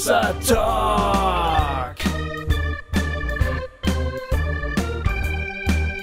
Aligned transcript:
Hossa 0.00 0.34
Talk. 0.48 1.96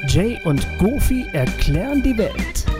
Jay 0.08 0.40
und 0.46 0.64
Goofy 0.78 1.26
erklären 1.34 2.04
die 2.04 2.16
Welt. 2.16 2.77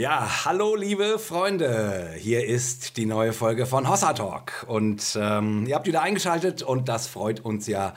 Ja, 0.00 0.46
hallo 0.46 0.76
liebe 0.76 1.18
Freunde. 1.18 2.14
Hier 2.16 2.46
ist 2.46 2.96
die 2.96 3.04
neue 3.04 3.34
Folge 3.34 3.66
von 3.66 3.86
Hossa 3.86 4.14
Talk. 4.14 4.64
Und 4.66 5.02
ähm, 5.20 5.66
ihr 5.66 5.74
habt 5.74 5.86
wieder 5.86 6.00
eingeschaltet 6.00 6.62
und 6.62 6.88
das 6.88 7.06
freut 7.06 7.40
uns 7.40 7.66
ja 7.66 7.92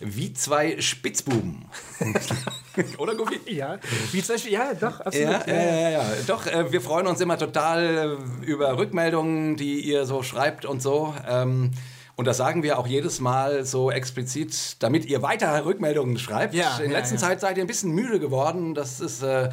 wie 0.00 0.32
zwei 0.32 0.80
Spitzbuben. 0.80 1.66
Oder 2.96 3.16
Goofy? 3.16 3.38
Ja, 3.54 3.78
wie 4.12 4.22
zum 4.22 4.36
Beispiel, 4.36 4.52
ja, 4.54 4.72
doch, 4.72 5.00
absolut. 5.00 5.46
Ja, 5.46 5.54
ja, 5.54 5.62
ja, 5.62 5.90
ja. 5.90 6.04
Doch, 6.26 6.46
äh, 6.46 6.72
wir 6.72 6.80
freuen 6.80 7.06
uns 7.06 7.20
immer 7.20 7.36
total 7.36 8.18
äh, 8.42 8.46
über 8.46 8.78
Rückmeldungen, 8.78 9.58
die 9.58 9.80
ihr 9.80 10.06
so 10.06 10.22
schreibt 10.22 10.64
und 10.64 10.80
so. 10.80 11.14
Ähm, 11.28 11.72
und 12.14 12.26
das 12.26 12.36
sagen 12.36 12.62
wir 12.62 12.78
auch 12.78 12.86
jedes 12.86 13.20
Mal 13.20 13.64
so 13.64 13.90
explizit, 13.90 14.76
damit 14.80 15.06
ihr 15.06 15.22
weiter 15.22 15.64
Rückmeldungen 15.64 16.18
schreibt. 16.18 16.54
Ja, 16.54 16.78
In 16.78 16.90
ja, 16.90 16.98
letzter 16.98 17.14
ja. 17.16 17.20
Zeit 17.20 17.40
seid 17.40 17.56
ihr 17.56 17.64
ein 17.64 17.66
bisschen 17.66 17.92
müde 17.92 18.20
geworden. 18.20 18.74
Das 18.74 19.00
ist 19.00 19.24
ein 19.24 19.46
äh, 19.46 19.50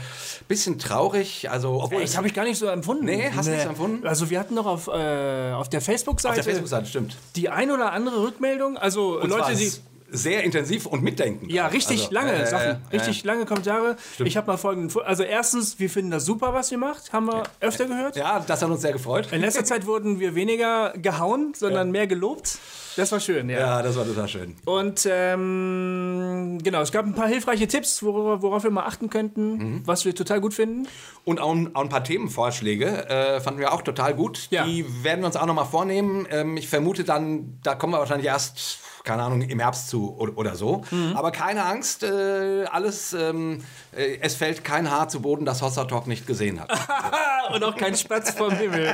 bisschen 0.48 0.78
traurig. 0.78 1.50
Also, 1.50 1.82
obwohl 1.82 2.02
Das 2.02 2.18
habe 2.18 2.28
ich 2.28 2.34
gar 2.34 2.44
nicht 2.44 2.58
so 2.58 2.68
empfunden. 2.68 3.06
Nee, 3.06 3.32
hast 3.34 3.48
du 3.48 3.52
nicht 3.52 3.64
so 3.64 3.70
empfunden? 3.70 4.06
Also 4.06 4.30
wir 4.30 4.40
hatten 4.40 4.56
noch 4.56 4.66
auf, 4.66 4.88
äh, 4.88 5.52
auf 5.54 5.70
der 5.70 5.80
Facebook-Seite 5.80 6.32
auf 6.32 6.36
der 6.36 6.44
Facebook-Seite 6.44 6.86
stimmt. 6.88 7.16
die 7.36 7.50
ein 7.50 7.72
oder 7.72 7.94
andere 7.94 8.24
Rückmeldung. 8.24 8.78
Also 8.78 9.20
Leute, 9.26 9.56
die... 9.56 9.72
sehr 10.12 10.44
intensiv 10.44 10.86
und 10.86 11.04
mitdenken. 11.04 11.50
Ja, 11.50 11.68
richtig 11.68 12.02
Also, 12.02 12.14
lange 12.14 12.34
äh, 12.34 12.46
Sachen, 12.46 12.82
äh, 12.90 12.96
richtig 12.98 13.24
lange 13.24 13.46
Kommentare. 13.46 13.96
Ich 14.24 14.38
habe 14.38 14.48
mal 14.48 14.58
folgenden, 14.58 15.02
also 15.06 15.24
erstens, 15.24 15.80
wir 15.80 15.90
finden 15.90 16.12
das 16.12 16.26
super, 16.26 16.54
was 16.54 16.72
ihr 16.72 16.78
macht, 16.78 17.14
haben 17.14 17.26
wir 17.28 17.44
öfter 17.60 17.86
gehört. 17.86 18.16
Ja, 18.16 18.40
das 18.46 18.62
hat 18.62 18.70
uns 18.70 18.82
sehr 18.82 18.94
gefreut. 18.94 19.28
In 19.32 19.42
letzter 19.42 19.64
Zeit 19.66 19.86
wurden 19.86 20.20
wir 20.20 20.36
weniger 20.36 20.94
gehauen, 20.98 21.54
sondern 21.56 21.92
mehr 21.92 22.08
gelobt. 22.08 22.58
Das 22.96 23.12
war 23.12 23.20
schön, 23.20 23.50
ja. 23.50 23.60
Ja, 23.60 23.82
das 23.82 23.96
war 23.96 24.06
total 24.06 24.28
schön. 24.28 24.56
Und 24.66 25.08
ähm, 25.10 26.58
genau, 26.64 26.82
es 26.82 26.92
gab 26.92 27.06
ein 27.06 27.14
paar 27.16 27.28
hilfreiche 27.28 27.68
Tipps, 27.68 28.04
worauf, 28.04 28.42
worauf 28.42 28.64
wir 28.64 28.72
mal 28.72 28.84
achten 28.86 29.10
könnten, 29.10 29.50
Mhm. 29.58 29.82
was 29.86 30.06
wir 30.06 30.14
total 30.16 30.42
gut 30.42 30.54
finden. 30.54 30.88
Und 31.24 31.40
auch, 31.40 31.52
ein- 31.54 31.76
auch 31.76 31.82
ein 31.82 31.90
paar 31.90 32.04
Themenvorschläge 32.04 33.08
äh, 33.10 33.40
fanden 33.42 33.60
wir 33.60 33.74
auch 33.74 33.82
total 33.82 34.14
gut. 34.16 34.48
Ja. 34.50 34.66
Die 34.66 34.86
werden 35.04 35.22
wir 35.22 35.28
uns 35.28 35.36
auch 35.36 35.46
nochmal 35.46 35.66
vornehmen. 35.66 36.28
Ähm, 36.30 36.58
ich 36.58 36.68
vermute 36.68 37.04
dann, 37.04 37.60
da 37.64 37.76
kommen 37.76 37.94
wir 37.94 38.00
wahrscheinlich 38.00 38.28
erst, 38.28 38.80
keine 39.04 39.24
Ahnung, 39.24 39.42
im 39.42 39.60
Herbst 39.60 39.90
zu 39.90 40.16
oder, 40.18 40.56
so. 40.56 40.84
Mhm. 40.92 41.14
Aber 41.16 41.32
keine 41.32 41.66
Angst, 41.66 42.04
äh, 42.04 42.66
alles, 42.72 43.14
ähm, 43.14 43.64
äh, 43.96 44.18
es 44.22 44.36
fällt 44.36 44.64
kein 44.64 44.90
Haar 44.90 45.08
zu 45.10 45.22
Boden, 45.22 45.46
das 45.46 45.62
Hossa 45.62 45.86
Talk 45.86 46.08
nicht 46.08 46.28
gesehen 46.28 46.60
hat. 46.60 46.72
Und 47.54 47.64
auch 47.64 47.76
kein 47.76 47.96
Spatz 47.96 48.32
vom 48.32 48.52
Himmel. 48.52 48.94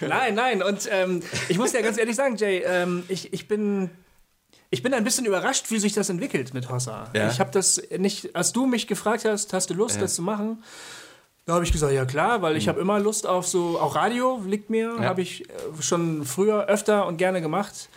nein, 0.00 0.34
nein. 0.34 0.62
Und 0.62 0.88
ähm, 0.90 1.22
ich 1.48 1.58
muss 1.58 1.72
dir 1.72 1.82
ganz 1.82 1.98
ehrlich 1.98 2.16
sagen, 2.16 2.36
Jay, 2.36 2.62
ähm, 2.64 3.04
ich, 3.08 3.32
ich 3.32 3.48
bin. 3.48 3.90
Ich 4.70 4.82
bin 4.82 4.92
ein 4.92 5.02
bisschen 5.02 5.24
überrascht, 5.24 5.70
wie 5.70 5.78
sich 5.78 5.94
das 5.94 6.10
entwickelt 6.10 6.52
mit 6.52 6.68
Hossa. 6.68 7.08
Ja. 7.14 7.30
Ich 7.30 7.40
habe 7.40 7.50
das 7.50 7.80
nicht, 7.96 8.36
als 8.36 8.52
du 8.52 8.66
mich 8.66 8.86
gefragt 8.86 9.24
hast, 9.24 9.54
hast 9.54 9.70
du 9.70 9.74
Lust, 9.74 9.98
das 9.98 10.14
zu 10.14 10.20
machen? 10.20 10.62
Da 11.46 11.54
habe 11.54 11.64
ich 11.64 11.72
gesagt, 11.72 11.94
ja 11.94 12.04
klar, 12.04 12.42
weil 12.42 12.54
ich 12.58 12.68
habe 12.68 12.78
immer 12.78 13.00
Lust 13.00 13.26
auf 13.26 13.46
so, 13.46 13.80
auch 13.80 13.94
Radio 13.94 14.42
liegt 14.44 14.68
mir, 14.68 14.96
Ja. 15.00 15.04
habe 15.08 15.22
ich 15.22 15.48
äh, 15.48 15.52
schon 15.80 16.26
früher 16.26 16.66
öfter 16.66 17.06
und 17.06 17.16
gerne 17.16 17.40
gemacht. 17.40 17.88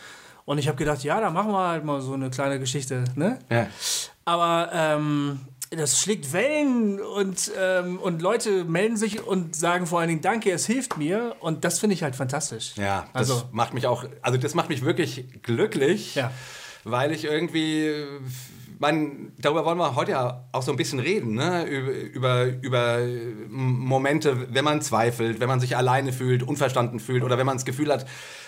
Und 0.52 0.58
ich 0.58 0.68
habe 0.68 0.78
gedacht, 0.78 1.02
ja, 1.06 1.22
da 1.22 1.30
machen 1.30 1.54
wir 1.54 1.66
halt 1.66 1.86
mal 1.86 2.02
so 2.02 2.12
eine 2.14 2.30
kleine 2.30 2.60
Geschichte, 2.60 3.06
ne? 3.16 3.40
Ja. 3.50 3.68
Aber 4.26 4.70
ähm, 4.74 5.40
das 5.70 5.98
schlägt 6.02 6.34
Wellen 6.34 7.00
und, 7.00 7.50
ähm, 7.58 7.98
und 8.00 8.22
Leute 8.22 8.66
melden 8.66 8.98
sich 8.98 9.26
und 9.26 9.56
sagen 9.56 9.88
vor 9.88 10.02
allen 10.02 10.10
Dingen 10.10 10.20
Danke, 10.20 10.52
es 10.52 10.66
hilft 10.66 10.98
mir. 10.98 11.38
Und 11.40 11.64
das 11.64 11.80
finde 11.80 11.94
ich 11.94 12.04
halt 12.04 12.17
fantastisch. 12.17 12.73
Ja, 12.76 13.08
das 13.14 13.32
also 13.32 13.44
macht 13.54 13.73
mich 13.73 13.88
auch, 13.88 14.04
also 14.22 14.38
das 14.38 14.54
macht 14.54 14.67
mich 14.67 14.84
wirklich 14.84 15.42
glücklich, 15.42 16.16
Ja. 16.16 16.32
weil 16.84 17.14
ich 17.14 17.23
irgendwie, 17.23 17.90
äh, 18.81 18.92
mein, 18.92 19.33
darüber 19.37 19.64
wollen 19.64 19.77
wir 19.77 19.95
heute 19.95 20.11
ja 20.11 20.45
auch 20.52 20.64
so 20.64 20.71
ein 20.71 20.77
bisschen 20.77 20.99
reden, 20.99 21.36
ne? 21.36 21.65
über, 21.65 22.45
über, 22.45 22.45
über 22.61 22.99
Momente, 23.49 24.47
wenn 24.53 24.65
man 24.65 24.81
zweifelt, 24.81 25.39
wenn 25.39 25.47
man 25.47 25.59
sich 25.59 25.77
alleine 25.77 26.11
fühlt, 26.11 26.43
unverstanden 26.43 26.99
fühlt 26.99 27.23
oder 27.23 27.37
wenn 27.37 27.45
man 27.45 27.58
das 27.58 27.65
Gefühl 27.65 27.92
hat, 27.92 28.08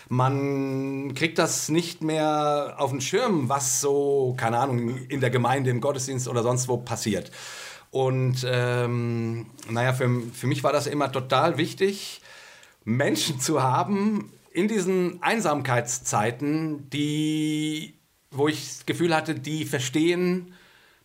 man 0.10 1.14
kriegt 1.14 1.38
das 1.38 1.70
nicht 1.70 2.04
mehr 2.04 2.76
auf 2.78 2.92
den 2.92 3.02
Schirm, 3.02 3.48
was 3.48 3.80
so, 3.80 4.36
keine 4.38 4.58
Ahnung, 4.58 4.98
in 5.08 5.22
der 5.22 5.30
Gemeinde, 5.30 5.70
im 5.70 5.82
Gottesdienst 5.82 6.28
oder 6.28 6.44
sonst 6.44 6.68
wo 6.68 6.78
passiert. 6.78 7.32
Und 7.92 8.46
ähm, 8.50 9.46
naja, 9.70 9.94
für, 9.94 10.10
für 10.34 10.48
mich 10.48 10.64
war 10.64 10.74
das 10.74 10.88
immer 10.88 11.12
total 11.12 11.58
wichtig, 11.60 12.22
Menschen 12.86 13.40
zu 13.40 13.62
haben 13.62 14.32
in 14.52 14.68
diesen 14.68 15.22
Einsamkeitszeiten, 15.22 16.90
die, 16.90 17.96
wo 18.34 18.48
ich 18.48 18.68
das 18.68 18.86
Gefühl 18.86 19.16
hatte, 19.16 19.36
die 19.36 19.66
verstehen 19.66 20.54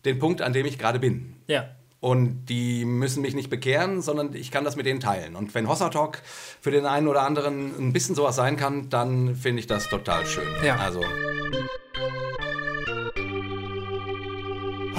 den 0.05 0.19
Punkt, 0.19 0.41
an 0.41 0.53
dem 0.53 0.65
ich 0.65 0.77
gerade 0.77 0.99
bin. 0.99 1.35
ja. 1.47 1.69
Und 2.01 2.45
die 2.45 2.85
müssen 2.85 3.21
mich 3.21 3.35
nicht 3.35 3.49
bekehren, 3.49 4.01
sondern 4.01 4.33
ich 4.33 4.51
kann 4.51 4.63
das 4.63 4.77
mit 4.77 4.85
denen 4.85 5.01
teilen. 5.01 5.35
Und 5.35 5.53
wenn 5.53 5.67
Hossa 5.67 5.89
Talk 5.89 6.21
für 6.61 6.71
den 6.71 6.85
einen 6.85 7.09
oder 7.09 7.23
anderen 7.23 7.77
ein 7.77 7.91
bisschen 7.91 8.15
sowas 8.15 8.37
sein 8.37 8.55
kann, 8.55 8.89
dann 8.89 9.35
finde 9.35 9.59
ich 9.59 9.67
das 9.67 9.89
total 9.89 10.25
schön. 10.25 10.47
Ja. 10.63 10.77
Also, 10.77 11.03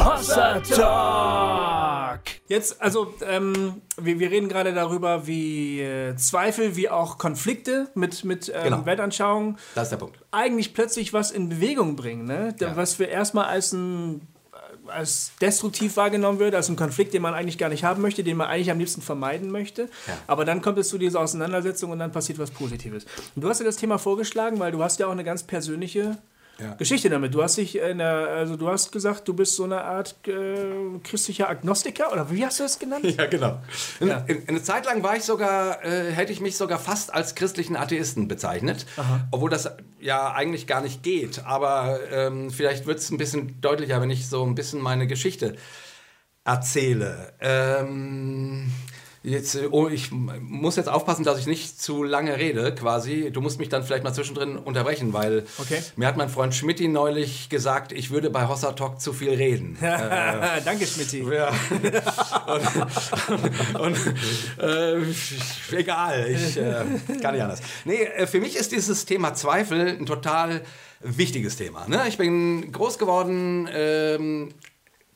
Hossa 0.05 0.61
Talk! 0.61 2.21
Jetzt, 2.49 2.81
also, 2.81 3.15
ähm, 3.29 3.83
wir, 4.01 4.19
wir 4.19 4.31
reden 4.31 4.49
gerade 4.49 4.73
darüber, 4.73 5.27
wie 5.27 5.81
äh, 5.83 6.17
Zweifel, 6.17 6.75
wie 6.75 6.89
auch 6.89 7.19
Konflikte 7.19 7.89
mit, 7.95 8.25
mit 8.25 8.49
ähm, 8.49 8.65
Genau. 8.65 8.87
Weltanschauungen 8.87 9.59
das 9.75 9.85
ist 9.85 9.91
der 9.91 9.99
Punkt. 9.99 10.19
eigentlich 10.31 10.73
plötzlich 10.75 11.13
was 11.13 11.31
in 11.31 11.49
Bewegung 11.51 11.97
bringen, 11.97 12.25
ne? 12.25 12.55
Ja. 12.61 12.77
Was 12.77 12.99
wir 12.99 13.09
erstmal 13.09 13.45
als 13.47 13.73
ein 13.73 14.27
als 14.87 15.31
destruktiv 15.41 15.97
wahrgenommen 15.97 16.41
wird, 16.41 16.53
als 16.55 16.69
ein 16.69 16.75
Konflikt, 16.75 17.15
den 17.15 17.23
man 17.23 17.33
eigentlich 17.33 17.59
gar 17.59 17.69
nicht 17.69 17.85
haben 17.85 18.03
möchte, 18.03 18.25
den 18.25 18.37
man 18.37 18.49
eigentlich 18.49 18.73
am 18.73 18.79
liebsten 18.79 19.03
vermeiden 19.03 19.51
möchte. 19.53 19.83
Ja. 19.83 20.15
Aber 20.27 20.45
dann 20.45 20.63
kommt 20.63 20.79
es 20.79 20.89
zu 20.89 20.99
dieser 20.99 21.21
Auseinandersetzung 21.21 21.93
und 21.93 22.01
dann 22.01 22.11
passiert 22.11 22.41
was 22.41 22.51
Positives. 22.51 23.05
Und 23.37 23.45
du 23.45 23.49
hast 23.49 23.61
ja 23.61 23.65
das 23.67 23.77
Thema 23.77 23.99
vorgeschlagen, 23.99 24.59
weil 24.59 24.73
du 24.73 24.83
hast 24.83 24.99
ja 24.99 25.07
auch 25.07 25.13
eine 25.13 25.23
ganz 25.23 25.45
persönliche 25.45 26.19
Ja. 26.61 26.75
Geschichte 26.75 27.09
damit. 27.09 27.35
Du 27.35 27.43
hast 27.43 27.57
dich 27.57 27.79
in 27.79 27.99
der, 27.99 28.29
also 28.29 28.57
du 28.57 28.69
hast 28.69 28.93
gesagt, 28.93 29.27
du 29.29 29.35
bist 29.35 29.57
so 29.57 29.65
eine 29.65 29.83
Art 29.83 30.17
äh, 30.27 30.99
christlicher 31.03 31.49
Agnostiker 31.49 32.13
oder 32.13 32.31
wie 32.31 32.45
hast 32.45 32.59
du 32.59 32.65
das 32.65 32.79
genannt? 32.79 33.05
Ja, 33.21 33.27
genau. 33.27 33.61
Ja. 34.01 34.19
In, 34.27 34.49
eine 34.49 34.63
Zeit 34.63 34.87
lang 34.87 35.03
war 35.03 35.17
ich 35.17 35.25
sogar, 35.25 35.85
äh, 35.85 36.13
hätte 36.13 36.33
ich 36.33 36.41
mich 36.41 36.57
sogar 36.57 36.79
fast 36.79 37.13
als 37.13 37.35
christlichen 37.35 37.77
Atheisten 37.77 38.29
bezeichnet, 38.29 38.87
obwohl 39.31 39.51
das 39.51 39.71
ja 40.01 40.33
eigentlich 40.33 40.67
gar 40.67 40.81
nicht 40.81 41.03
geht. 41.03 41.45
Aber 41.45 41.99
ähm, 42.11 42.51
vielleicht 42.51 42.87
wird 42.87 42.99
es 42.99 43.11
ein 43.11 43.19
bisschen 43.19 43.61
deutlicher, 43.61 44.01
wenn 44.01 44.11
ich 44.11 44.29
so 44.29 44.45
ein 44.45 44.55
bisschen 44.55 44.81
meine 44.81 45.07
Geschichte 45.07 45.57
erzähle. 46.45 47.33
Ähm, 47.41 48.71
jetzt, 49.23 49.55
äh, 49.55 49.69
oh, 49.71 49.89
ich 49.89 50.11
muss 50.11 50.77
jetzt 50.77 50.89
aufpassen, 50.89 51.25
dass 51.25 51.39
ich 51.39 51.47
nicht 51.47 51.81
zu 51.81 52.03
lange 52.03 52.39
rede, 52.39 52.75
quasi. 52.75 53.31
Du 53.31 53.41
musst 53.41 53.59
mich 53.59 53.69
dann 53.69 53.83
vielleicht 53.83 54.05
mal 54.05 54.15
zwischendrin 54.15 54.57
unterbrechen, 54.57 55.13
weil 55.13 55.45
Okay. 55.59 55.83
mir 55.97 56.07
hat 56.07 56.17
mein 56.17 56.29
Freund 56.29 56.55
Schmidti 56.55 56.89
neulich 56.89 57.49
gesagt, 57.49 57.93
ich 57.93 58.11
würde 58.11 58.31
bei 58.31 58.49
Hossa 58.49 58.73
Talk 58.73 59.01
zu 59.01 59.13
viel 59.13 59.35
reden. 59.35 59.77
Danke, 59.81 60.87
Schmidti. 60.87 61.25
Ja. 61.31 61.49
und, 63.79 63.81
und, 63.81 63.99
äh, 64.59 65.77
egal, 65.77 66.27
ich 66.29 66.57
äh, 66.57 66.85
kann 67.21 67.35
nicht 67.35 67.43
anders. 67.43 67.61
Nee, 67.85 68.03
äh, 68.03 68.27
für 68.27 68.41
mich 68.41 68.57
ist 68.57 68.73
dieses 68.73 69.05
Thema 69.05 69.35
Zweifel 69.35 69.99
ein 69.99 70.07
total 70.07 70.63
wichtiges 71.01 71.57
Thema. 71.57 71.87
Ne? 71.89 72.03
Ich 72.09 72.19
bin 72.19 72.73
groß 72.73 72.99
geworden, 72.99 73.69
ähm, 73.73 74.51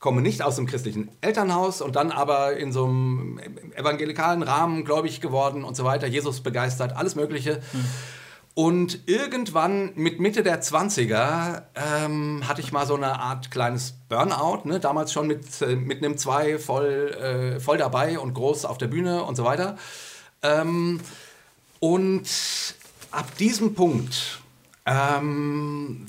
komme 0.05 0.21
nicht 0.21 0.43
aus 0.43 0.57
dem 0.57 0.67
christlichen 0.67 1.09
Elternhaus 1.23 1.81
und 1.81 1.97
dann 1.97 2.11
aber 2.11 2.59
in 2.59 2.73
so 2.75 2.85
einem 2.85 3.41
evangelikalen 3.75 4.43
Rahmen 4.43 4.85
gläubig 4.85 5.23
geworden 5.23 5.65
und 5.65 5.77
so 5.77 5.85
weiter, 5.85 6.07
Jesus 6.07 6.43
begeistert, 6.43 6.95
alles 6.95 7.15
Mögliche. 7.15 7.63
Und 8.53 9.09
irgendwann 9.09 9.93
mit 9.95 10.21
Mitte 10.21 10.43
der 10.43 10.63
20er 10.63 11.63
ähm, 11.75 12.47
hatte 12.47 12.61
ich 12.61 12.71
mal 12.71 12.87
so 12.87 12.97
eine 12.97 13.19
Art 13.19 13.51
kleines 13.51 13.95
Burnout, 14.11 14.69
ne? 14.69 14.79
damals 14.79 15.11
schon 15.11 15.27
mit, 15.27 15.63
äh, 15.63 15.75
mit 15.75 16.05
einem 16.05 16.19
2 16.19 16.59
voll, 16.59 17.57
äh, 17.57 17.59
voll 17.59 17.79
dabei 17.79 18.19
und 18.19 18.35
groß 18.35 18.67
auf 18.67 18.77
der 18.77 18.89
Bühne 18.89 19.25
und 19.25 19.37
so 19.37 19.45
weiter. 19.45 19.79
Ähm, 20.43 21.01
und 21.81 22.29
ab 23.11 23.35
diesem 23.39 23.75
Punkt 23.75 24.43
ähm, 24.85 26.05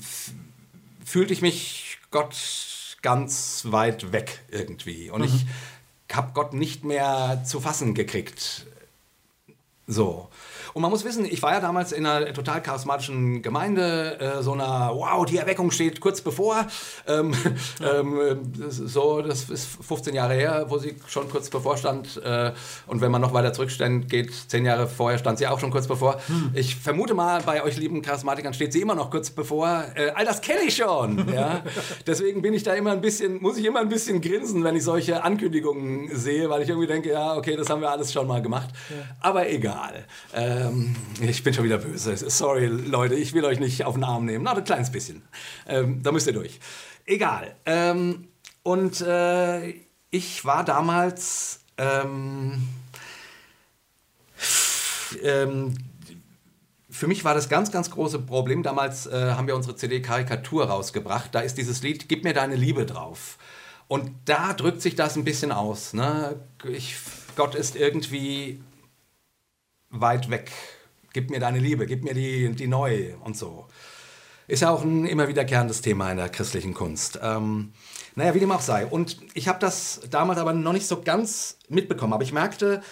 fühlte 1.02 1.32
ich 1.32 1.40
mich 1.40 1.96
Gott 2.10 2.34
ganz 3.06 3.62
weit 3.70 4.10
weg 4.10 4.42
irgendwie. 4.50 5.10
Und 5.10 5.22
ich 5.22 5.46
habe 6.12 6.32
Gott 6.34 6.54
nicht 6.54 6.84
mehr 6.84 7.44
zu 7.46 7.60
fassen 7.60 7.94
gekriegt. 7.94 8.66
So. 9.86 10.28
Und 10.76 10.82
man 10.82 10.90
muss 10.90 11.06
wissen, 11.06 11.24
ich 11.24 11.42
war 11.42 11.54
ja 11.54 11.60
damals 11.60 11.90
in 11.90 12.04
einer 12.04 12.34
total 12.34 12.62
charismatischen 12.62 13.40
Gemeinde, 13.40 14.20
äh, 14.20 14.42
so 14.42 14.52
einer, 14.52 14.90
wow, 14.92 15.24
die 15.24 15.38
Erweckung 15.38 15.70
steht 15.70 16.00
kurz 16.00 16.20
bevor. 16.20 16.66
Ähm, 17.06 17.32
ähm, 17.80 18.42
so, 18.68 19.22
das 19.22 19.48
ist 19.48 19.68
15 19.80 20.14
Jahre 20.14 20.34
her, 20.34 20.66
wo 20.68 20.76
sie 20.76 20.96
schon 21.06 21.30
kurz 21.30 21.48
bevor 21.48 21.78
stand. 21.78 22.20
Äh, 22.22 22.52
und 22.88 23.00
wenn 23.00 23.10
man 23.10 23.22
noch 23.22 23.32
weiter 23.32 23.54
zurücksteht, 23.54 24.10
geht, 24.10 24.30
10 24.34 24.66
Jahre 24.66 24.86
vorher 24.86 25.16
stand 25.16 25.38
sie 25.38 25.46
auch 25.46 25.58
schon 25.60 25.70
kurz 25.70 25.86
bevor. 25.86 26.20
Hm. 26.26 26.50
Ich 26.52 26.76
vermute 26.76 27.14
mal, 27.14 27.40
bei 27.40 27.64
euch 27.64 27.78
lieben 27.78 28.02
Charismatikern 28.02 28.52
steht 28.52 28.74
sie 28.74 28.82
immer 28.82 28.94
noch 28.94 29.10
kurz 29.10 29.30
bevor. 29.30 29.86
Äh, 29.94 30.10
all 30.10 30.26
das 30.26 30.42
kenne 30.42 30.60
ich 30.66 30.76
schon. 30.76 31.26
Ja? 31.36 31.62
Deswegen 32.06 32.40
bin 32.40 32.54
ich 32.54 32.62
da 32.62 32.74
immer 32.74 32.92
ein 32.92 33.00
bisschen, 33.00 33.40
muss 33.42 33.58
ich 33.58 33.64
immer 33.64 33.80
ein 33.80 33.88
bisschen 33.88 34.20
grinsen, 34.20 34.62
wenn 34.64 34.76
ich 34.76 34.84
solche 34.84 35.22
Ankündigungen 35.22 36.14
sehe, 36.14 36.48
weil 36.48 36.62
ich 36.62 36.68
irgendwie 36.68 36.86
denke, 36.86 37.10
ja, 37.10 37.34
okay, 37.34 37.56
das 37.56 37.68
haben 37.68 37.80
wir 37.80 37.90
alles 37.90 38.12
schon 38.12 38.26
mal 38.26 38.40
gemacht. 38.40 38.68
Ja. 38.90 38.96
Aber 39.20 39.48
egal. 39.48 40.04
Äh, 40.32 40.65
ähm, 40.66 40.96
ich 41.20 41.42
bin 41.42 41.54
schon 41.54 41.64
wieder 41.64 41.78
böse. 41.78 42.16
Sorry, 42.16 42.66
Leute, 42.66 43.14
ich 43.14 43.32
will 43.32 43.44
euch 43.44 43.60
nicht 43.60 43.84
auf 43.84 43.94
den 43.94 44.04
Arm 44.04 44.24
nehmen. 44.24 44.44
Na, 44.44 44.54
ein 44.54 44.64
kleines 44.64 44.90
bisschen. 44.90 45.22
Ähm, 45.66 46.02
da 46.02 46.12
müsst 46.12 46.26
ihr 46.26 46.32
durch. 46.32 46.60
Egal. 47.04 47.54
Ähm, 47.64 48.28
und 48.62 49.00
äh, 49.00 49.74
ich 50.10 50.44
war 50.44 50.64
damals. 50.64 51.60
Ähm, 51.78 52.62
ähm, 55.22 55.74
für 56.90 57.06
mich 57.06 57.24
war 57.24 57.34
das 57.34 57.48
ganz, 57.48 57.70
ganz 57.70 57.90
große 57.90 58.20
Problem. 58.20 58.62
Damals 58.62 59.06
äh, 59.06 59.32
haben 59.32 59.46
wir 59.46 59.54
unsere 59.54 59.76
CD 59.76 60.00
Karikatur 60.00 60.64
rausgebracht. 60.64 61.34
Da 61.34 61.40
ist 61.40 61.58
dieses 61.58 61.82
Lied 61.82 62.08
Gib 62.08 62.24
mir 62.24 62.32
deine 62.32 62.56
Liebe 62.56 62.86
drauf. 62.86 63.36
Und 63.88 64.10
da 64.24 64.54
drückt 64.54 64.80
sich 64.80 64.94
das 64.94 65.16
ein 65.16 65.24
bisschen 65.24 65.52
aus. 65.52 65.92
Ne? 65.92 66.36
Ich, 66.64 66.96
Gott 67.36 67.54
ist 67.54 67.76
irgendwie 67.76 68.60
weit 70.00 70.30
weg. 70.30 70.50
Gib 71.12 71.30
mir 71.30 71.40
deine 71.40 71.58
Liebe, 71.58 71.86
gib 71.86 72.04
mir 72.04 72.14
die, 72.14 72.52
die 72.52 72.66
neu 72.66 73.14
und 73.24 73.36
so. 73.36 73.66
Ist 74.48 74.62
ja 74.62 74.70
auch 74.70 74.84
ein 74.84 75.06
immer 75.06 75.28
wiederkehrendes 75.28 75.80
Thema 75.80 76.10
in 76.10 76.18
der 76.18 76.28
christlichen 76.28 76.72
Kunst. 76.72 77.18
Ähm, 77.22 77.72
naja, 78.14 78.34
wie 78.34 78.40
dem 78.40 78.52
auch 78.52 78.60
sei. 78.60 78.86
Und 78.86 79.18
ich 79.34 79.48
habe 79.48 79.58
das 79.58 80.00
damals 80.10 80.38
aber 80.38 80.52
noch 80.52 80.72
nicht 80.72 80.86
so 80.86 81.02
ganz 81.02 81.58
mitbekommen. 81.68 82.12
Aber 82.12 82.22
ich 82.22 82.32
merkte, 82.32 82.82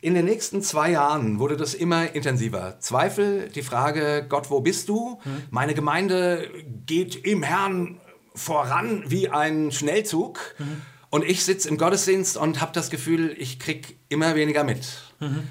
in 0.00 0.14
den 0.14 0.24
nächsten 0.24 0.62
zwei 0.62 0.90
Jahren 0.90 1.38
wurde 1.38 1.56
das 1.56 1.74
immer 1.74 2.14
intensiver. 2.14 2.80
Zweifel, 2.80 3.48
die 3.48 3.62
Frage, 3.62 4.26
Gott, 4.28 4.50
wo 4.50 4.60
bist 4.60 4.88
du? 4.88 5.20
Hm. 5.22 5.42
Meine 5.50 5.74
Gemeinde 5.74 6.50
geht 6.86 7.14
im 7.14 7.42
Herrn 7.42 8.00
voran 8.34 9.04
wie 9.06 9.28
ein 9.28 9.72
Schnellzug. 9.72 10.54
Mhm. 10.58 10.82
Und 11.08 11.24
ich 11.24 11.44
sitze 11.44 11.68
im 11.68 11.78
Gottesdienst 11.78 12.36
und 12.36 12.60
habe 12.60 12.72
das 12.72 12.90
Gefühl, 12.90 13.34
ich 13.38 13.58
kriege 13.58 13.94
immer 14.08 14.34
weniger 14.34 14.64
mit. 14.64 14.86
Mhm 15.20 15.44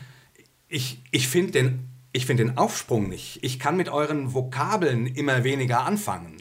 ich, 0.67 1.03
ich 1.11 1.27
finde 1.27 1.51
den, 1.51 1.89
find 2.17 2.39
den 2.39 2.57
Aufsprung 2.57 3.09
nicht. 3.09 3.39
Ich 3.43 3.59
kann 3.59 3.77
mit 3.77 3.89
euren 3.89 4.33
Vokabeln 4.33 5.07
immer 5.07 5.43
weniger 5.43 5.85
anfangen. 5.85 6.37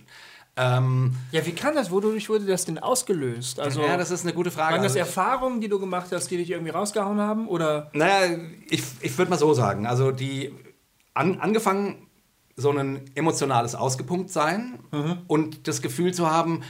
Ähm, 0.57 1.17
ja, 1.33 1.45
wie 1.47 1.53
kann 1.53 1.75
das? 1.75 1.91
Wodurch 1.91 2.29
wurde 2.29 2.47
das 2.47 2.65
denn 2.65 2.79
ausgelöst? 2.79 3.59
Also, 3.59 3.83
ja, 3.83 3.97
das 3.97 4.13
ist 4.13 4.25
eine 4.25 4.33
gute 4.33 4.53
Frage. 4.53 4.75
Waren 4.75 4.83
das 4.83 4.93
also, 4.93 5.01
Erfahrungen, 5.01 5.61
die 5.61 5.69
du 5.69 5.81
gemacht 5.81 6.07
hast, 6.13 6.31
die 6.31 6.37
dich 6.37 6.51
irgendwie 6.51 6.71
rausgehauen 6.71 7.19
haben? 7.19 7.49
Oder? 7.49 7.91
Naja, 7.93 8.37
ich, 8.71 8.83
ich 9.01 9.19
würde 9.19 9.31
mal 9.31 9.37
so 9.37 9.53
sagen. 9.53 9.87
Also 9.87 10.13
die 10.13 10.55
an, 11.13 11.41
angefangen, 11.41 12.07
so 12.57 12.71
ein 12.71 13.11
emotionales 13.17 13.75
Ausgepumptsein 13.75 14.79
mhm. 14.93 15.19
und 15.27 15.67
das 15.67 15.83
Gefühl 15.83 16.15
zu 16.15 16.31
haben, 16.31 16.63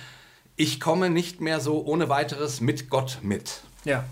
ich 0.57 0.81
komme 0.81 1.11
nicht 1.11 1.43
mehr 1.43 1.61
so 1.61 1.85
ohne 1.85 2.09
weiteres 2.09 2.61
mit 2.61 2.89
Gott 2.89 3.19
mit. 3.23 3.61
Ja. 3.85 4.05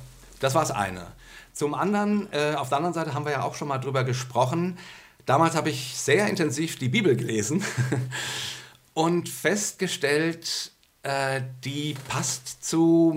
Das 0.42 0.54
war 0.54 0.62
das 0.62 0.72
eine. 0.72 1.06
Zum 1.52 1.72
anderen, 1.72 2.28
äh, 2.32 2.54
auf 2.56 2.68
der 2.68 2.78
anderen 2.78 2.94
Seite 2.94 3.14
haben 3.14 3.24
wir 3.24 3.32
ja 3.32 3.42
auch 3.42 3.54
schon 3.54 3.68
mal 3.68 3.78
drüber 3.78 4.02
gesprochen. 4.02 4.76
Damals 5.24 5.54
habe 5.54 5.70
ich 5.70 5.96
sehr 5.96 6.26
intensiv 6.26 6.78
die 6.78 6.88
Bibel 6.88 7.14
gelesen 7.14 7.62
und 8.92 9.28
festgestellt, 9.28 10.72
äh, 11.04 11.42
die 11.64 11.94
passt 12.08 12.64
zu 12.64 13.12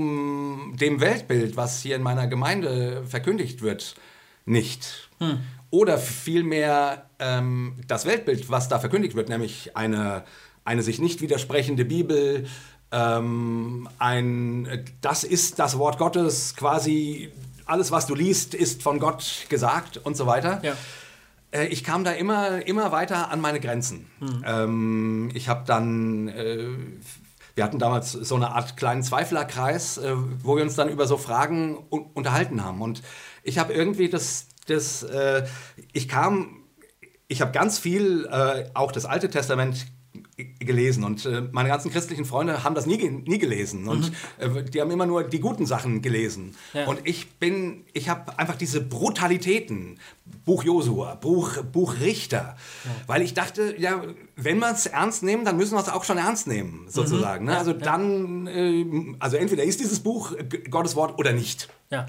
dem 0.75 1.01
Weltbild, 1.01 1.57
was 1.57 1.81
hier 1.81 1.95
in 1.95 2.03
meiner 2.03 2.27
Gemeinde 2.27 3.03
verkündigt 3.07 3.63
wird, 3.63 3.95
nicht. 4.45 5.09
Hm. 5.19 5.39
Oder 5.71 5.97
vielmehr 5.97 7.09
ähm, 7.17 7.77
das 7.87 8.05
Weltbild, 8.05 8.51
was 8.51 8.69
da 8.69 8.77
verkündigt 8.77 9.15
wird, 9.15 9.29
nämlich 9.29 9.75
eine, 9.75 10.25
eine 10.63 10.83
sich 10.83 10.99
nicht 10.99 11.21
widersprechende 11.21 11.85
Bibel, 11.85 12.45
ähm, 12.95 13.89
ein, 13.99 14.85
das 15.01 15.25
ist 15.25 15.59
das 15.59 15.77
Wort 15.77 15.97
Gottes, 15.97 16.55
quasi 16.55 17.29
alles, 17.65 17.91
was 17.91 18.07
du 18.07 18.15
liest, 18.15 18.53
ist 18.53 18.83
von 18.83 18.99
Gott 18.99 19.47
gesagt 19.49 19.97
und 19.97 20.15
so 20.15 20.27
weiter. 20.27 20.61
Ja. 20.63 20.73
Äh, 21.51 21.67
ich 21.67 21.83
kam 21.83 22.05
da 22.05 22.11
immer, 22.11 22.65
immer 22.65 22.93
weiter 22.93 23.31
an 23.31 23.41
meine 23.41 23.59
Grenzen. 23.59 24.07
Mhm. 24.21 24.43
Ähm, 24.45 25.31
ich 25.33 25.49
habe 25.49 25.63
dann, 25.65 26.29
äh, 26.29 26.69
wir 27.55 27.63
hatten 27.65 27.79
damals 27.79 28.13
so 28.13 28.35
eine 28.35 28.51
Art 28.51 28.77
kleinen 28.77 29.03
Zweiflerkreis, 29.03 29.97
äh, 29.97 30.13
wo 30.41 30.55
wir 30.55 30.63
uns 30.63 30.75
dann 30.75 30.87
über 30.87 31.05
so 31.05 31.17
Fragen 31.17 31.75
unterhalten 31.75 32.63
haben. 32.63 32.81
Und 32.81 33.01
ich 33.43 33.57
habe 33.57 33.73
irgendwie 33.73 34.07
das, 34.07 34.47
das 34.67 35.03
äh, 35.03 35.45
ich 35.91 36.07
kam, 36.07 36.63
ich 37.27 37.41
habe 37.41 37.51
ganz 37.51 37.77
viel, 37.77 38.25
äh, 38.31 38.69
auch 38.73 38.93
das 38.93 39.05
Alte 39.05 39.29
Testament 39.29 39.87
gelesen 40.59 41.03
und 41.03 41.25
äh, 41.25 41.43
meine 41.51 41.69
ganzen 41.69 41.91
christlichen 41.91 42.25
Freunde 42.25 42.63
haben 42.63 42.75
das 42.75 42.85
nie, 42.85 42.97
nie 42.97 43.37
gelesen 43.37 43.87
und 43.87 44.11
mhm. 44.11 44.57
äh, 44.57 44.63
die 44.63 44.81
haben 44.81 44.91
immer 44.91 45.05
nur 45.05 45.23
die 45.23 45.39
guten 45.39 45.65
Sachen 45.65 46.01
gelesen 46.01 46.55
ja. 46.73 46.85
und 46.85 46.99
ich 47.03 47.31
bin 47.33 47.83
ich 47.93 48.09
habe 48.09 48.37
einfach 48.37 48.55
diese 48.55 48.81
Brutalitäten 48.81 49.99
Buch 50.45 50.63
Josua 50.63 51.15
Buch 51.15 51.63
Buch 51.63 51.95
Richter 51.99 52.57
ja. 52.85 52.91
weil 53.07 53.21
ich 53.21 53.33
dachte 53.33 53.75
ja 53.79 54.01
wenn 54.35 54.59
wir 54.59 54.71
es 54.71 54.85
ernst 54.85 55.23
nehmen 55.23 55.45
dann 55.45 55.57
müssen 55.57 55.75
wir 55.75 55.81
es 55.81 55.89
auch 55.89 56.03
schon 56.03 56.17
ernst 56.17 56.47
nehmen 56.47 56.85
sozusagen 56.87 57.45
mhm. 57.45 57.51
ne? 57.51 57.57
also 57.57 57.73
dann 57.73 58.47
äh, 58.47 58.85
also 59.19 59.37
entweder 59.37 59.63
ist 59.63 59.79
dieses 59.79 59.99
Buch 59.99 60.33
Gottes 60.69 60.95
Wort 60.95 61.17
oder 61.19 61.33
nicht 61.33 61.69
ja. 61.91 62.05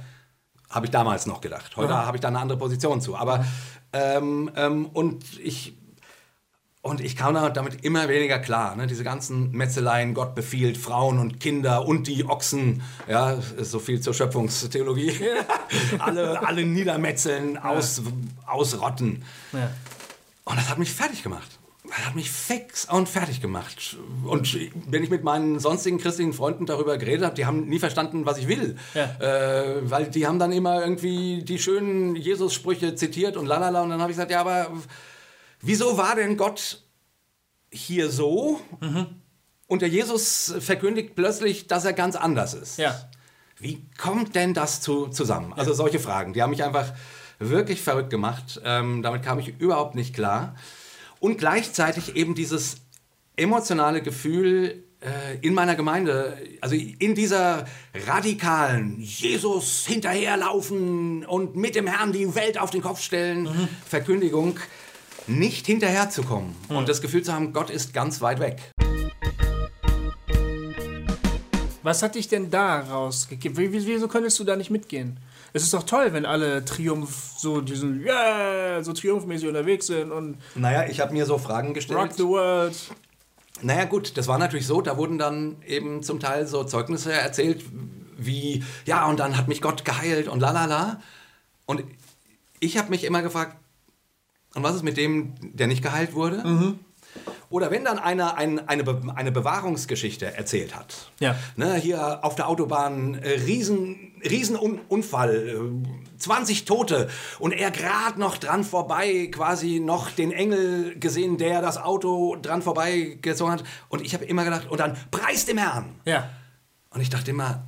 habe 0.70 0.86
ich 0.86 0.90
damals 0.90 1.26
noch 1.26 1.40
gedacht 1.40 1.76
heute 1.76 1.94
habe 1.94 2.16
ich 2.16 2.20
da 2.20 2.28
eine 2.28 2.38
andere 2.38 2.58
Position 2.58 3.00
zu 3.00 3.16
aber 3.16 3.44
ähm, 3.92 4.50
ähm, 4.56 4.86
und 4.86 5.24
ich 5.40 5.76
und 6.86 7.00
ich 7.00 7.16
kam 7.16 7.34
damit 7.34 7.84
immer 7.84 8.08
weniger 8.08 8.38
klar. 8.38 8.76
Ne? 8.76 8.86
Diese 8.86 9.04
ganzen 9.04 9.50
Metzeleien, 9.52 10.14
Gott 10.14 10.34
befiehlt, 10.34 10.78
Frauen 10.78 11.18
und 11.18 11.40
Kinder 11.40 11.86
und 11.86 12.06
die 12.06 12.24
Ochsen. 12.24 12.82
Ja, 13.08 13.38
so 13.58 13.78
viel 13.78 14.00
zur 14.00 14.14
Schöpfungstheologie. 14.14 15.10
Ja. 15.10 15.98
alle, 15.98 16.46
alle 16.46 16.64
niedermetzeln, 16.64 17.58
aus, 17.58 18.02
ausrotten. 18.46 19.24
Ja. 19.52 19.70
Und 20.44 20.58
das 20.58 20.68
hat 20.68 20.78
mich 20.78 20.92
fertig 20.92 21.22
gemacht. 21.22 21.58
Das 21.88 22.06
hat 22.06 22.14
mich 22.14 22.30
fix 22.30 22.84
und 22.84 23.08
fertig 23.08 23.40
gemacht. 23.40 23.96
Und 24.24 24.56
wenn 24.88 25.02
ich 25.02 25.10
mit 25.10 25.24
meinen 25.24 25.58
sonstigen 25.60 25.98
christlichen 25.98 26.32
Freunden 26.32 26.66
darüber 26.66 26.98
geredet 26.98 27.24
habe, 27.24 27.34
die 27.34 27.46
haben 27.46 27.68
nie 27.68 27.78
verstanden, 27.78 28.26
was 28.26 28.38
ich 28.38 28.48
will. 28.48 28.76
Ja. 28.94 29.04
Äh, 29.20 29.90
weil 29.90 30.06
die 30.06 30.26
haben 30.26 30.38
dann 30.38 30.52
immer 30.52 30.80
irgendwie 30.80 31.42
die 31.42 31.58
schönen 31.58 32.16
Jesus-Sprüche 32.16 32.94
zitiert 32.94 33.36
und 33.36 33.46
lalala. 33.46 33.82
Und 33.82 33.90
dann 33.90 34.00
habe 34.00 34.10
ich 34.10 34.16
gesagt, 34.16 34.30
ja, 34.30 34.40
aber 34.40 34.68
wieso 35.66 35.98
war 35.98 36.14
denn 36.14 36.36
Gott 36.36 36.82
hier 37.70 38.10
so 38.10 38.60
mhm. 38.80 39.06
und 39.66 39.82
der 39.82 39.88
Jesus 39.88 40.54
verkündigt 40.60 41.14
plötzlich, 41.14 41.66
dass 41.66 41.84
er 41.84 41.92
ganz 41.92 42.16
anders 42.16 42.54
ist? 42.54 42.78
Ja. 42.78 43.08
Wie 43.58 43.86
kommt 43.98 44.34
denn 44.34 44.54
das 44.54 44.80
zu, 44.80 45.08
zusammen? 45.08 45.52
Also 45.54 45.72
solche 45.72 45.98
Fragen, 45.98 46.32
die 46.32 46.42
haben 46.42 46.50
mich 46.50 46.62
einfach 46.62 46.92
wirklich 47.38 47.80
verrückt 47.80 48.10
gemacht. 48.10 48.60
Ähm, 48.64 49.02
damit 49.02 49.22
kam 49.22 49.38
ich 49.38 49.58
überhaupt 49.58 49.94
nicht 49.94 50.14
klar. 50.14 50.54
Und 51.20 51.38
gleichzeitig 51.38 52.16
eben 52.16 52.34
dieses 52.34 52.76
emotionale 53.36 54.02
Gefühl 54.02 54.84
äh, 55.00 55.38
in 55.40 55.54
meiner 55.54 55.74
Gemeinde, 55.74 56.36
also 56.60 56.74
in 56.74 57.14
dieser 57.14 57.66
radikalen 58.06 58.98
Jesus 59.00 59.86
hinterherlaufen 59.86 61.24
und 61.24 61.56
mit 61.56 61.74
dem 61.74 61.86
Herrn 61.86 62.12
die 62.12 62.34
Welt 62.34 62.58
auf 62.58 62.70
den 62.70 62.82
Kopf 62.82 63.00
stellen 63.00 63.44
mhm. 63.44 63.68
Verkündigung, 63.86 64.58
nicht 65.26 65.66
hinterherzukommen 65.66 66.54
mhm. 66.68 66.76
und 66.76 66.88
das 66.88 67.00
Gefühl 67.00 67.22
zu 67.22 67.32
haben, 67.32 67.52
Gott 67.52 67.70
ist 67.70 67.92
ganz 67.92 68.20
weit 68.20 68.40
weg. 68.40 68.72
Was 71.82 72.02
hat 72.02 72.16
dich 72.16 72.26
denn 72.26 72.50
da 72.50 72.80
rausgegeben? 72.80 73.56
Wieso 73.56 74.08
könntest 74.08 74.38
du 74.40 74.44
da 74.44 74.56
nicht 74.56 74.70
mitgehen? 74.70 75.20
Es 75.52 75.62
ist 75.62 75.72
doch 75.72 75.84
toll, 75.84 76.12
wenn 76.12 76.26
alle 76.26 76.64
Triumph, 76.64 77.34
so 77.38 77.60
diesen, 77.60 78.04
yeah, 78.04 78.82
so 78.82 78.92
triumphmäßig 78.92 79.48
unterwegs 79.48 79.86
sind 79.86 80.10
und. 80.10 80.36
Naja, 80.56 80.86
ich 80.88 81.00
habe 81.00 81.12
mir 81.12 81.26
so 81.26 81.38
Fragen 81.38 81.74
gestellt. 81.74 81.98
Rock 81.98 82.12
the 82.14 82.24
world. 82.24 82.76
Naja, 83.62 83.84
gut, 83.84 84.16
das 84.16 84.26
war 84.26 84.36
natürlich 84.36 84.66
so, 84.66 84.82
da 84.82 84.96
wurden 84.96 85.16
dann 85.16 85.56
eben 85.66 86.02
zum 86.02 86.20
Teil 86.20 86.46
so 86.46 86.64
Zeugnisse 86.64 87.12
erzählt, 87.12 87.64
wie, 88.18 88.64
ja, 88.84 89.06
und 89.06 89.20
dann 89.20 89.36
hat 89.36 89.48
mich 89.48 89.62
Gott 89.62 89.84
geheilt 89.84 90.28
und 90.28 90.40
lalala. 90.40 91.00
Und 91.64 91.84
ich 92.60 92.76
habe 92.76 92.90
mich 92.90 93.04
immer 93.04 93.22
gefragt, 93.22 93.56
und 94.56 94.62
was 94.62 94.74
ist 94.74 94.82
mit 94.82 94.96
dem, 94.96 95.34
der 95.40 95.66
nicht 95.66 95.82
geheilt 95.82 96.14
wurde? 96.14 96.42
Mhm. 96.46 96.78
Oder 97.48 97.70
wenn 97.70 97.84
dann 97.84 97.98
einer 97.98 98.36
ein, 98.36 98.68
eine, 98.68 98.82
Be 98.82 99.00
eine 99.14 99.30
Bewahrungsgeschichte 99.30 100.34
erzählt 100.34 100.74
hat. 100.74 101.10
Ja. 101.20 101.36
Ne, 101.54 101.74
hier 101.76 102.24
auf 102.24 102.34
der 102.34 102.48
Autobahn, 102.48 103.14
äh, 103.14 103.28
riesen, 103.46 104.12
riesen 104.28 104.56
Un 104.56 104.80
Unfall, 104.88 105.48
äh, 105.48 106.18
20 106.18 106.64
Tote 106.64 107.08
und 107.38 107.52
er 107.52 107.70
gerade 107.70 108.18
noch 108.18 108.36
dran 108.38 108.64
vorbei, 108.64 109.28
quasi 109.30 109.78
noch 109.80 110.10
den 110.10 110.32
Engel 110.32 110.98
gesehen, 110.98 111.38
der 111.38 111.62
das 111.62 111.76
Auto 111.78 112.36
dran 112.36 112.62
vorbei 112.62 113.18
gezogen 113.22 113.52
hat. 113.52 113.64
Und 113.88 114.02
ich 114.04 114.12
habe 114.14 114.24
immer 114.24 114.44
gedacht, 114.44 114.66
und 114.68 114.80
dann 114.80 114.96
preis 115.10 115.44
dem 115.44 115.58
Herrn. 115.58 115.94
Ja. 116.04 116.28
Und 116.90 117.00
ich 117.00 117.10
dachte 117.10 117.30
immer, 117.30 117.62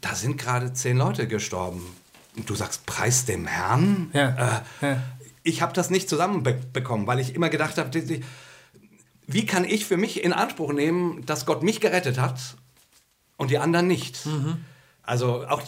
da 0.00 0.14
sind 0.14 0.36
gerade 0.36 0.72
zehn 0.74 0.98
Leute 0.98 1.26
gestorben. 1.26 1.96
Und 2.36 2.50
du 2.50 2.54
sagst, 2.54 2.84
preis 2.84 3.24
dem 3.24 3.46
Herrn? 3.46 4.10
Ja. 4.12 4.62
Äh, 4.82 4.86
Ja. 4.86 5.02
Ich 5.44 5.62
habe 5.62 5.72
das 5.72 5.90
nicht 5.90 6.08
zusammenbekommen, 6.08 7.06
weil 7.06 7.20
ich 7.20 7.34
immer 7.34 7.50
gedacht 7.50 7.78
habe, 7.78 7.90
wie 9.26 9.46
kann 9.46 9.64
ich 9.64 9.86
für 9.86 9.96
mich 9.96 10.24
in 10.24 10.32
Anspruch 10.32 10.72
nehmen, 10.72 11.24
dass 11.26 11.46
Gott 11.46 11.62
mich 11.62 11.80
gerettet 11.80 12.18
hat 12.18 12.40
und 13.36 13.50
die 13.50 13.58
anderen 13.58 13.86
nicht? 13.86 14.26
Mhm. 14.26 14.64
Also 15.06 15.46
auch 15.46 15.60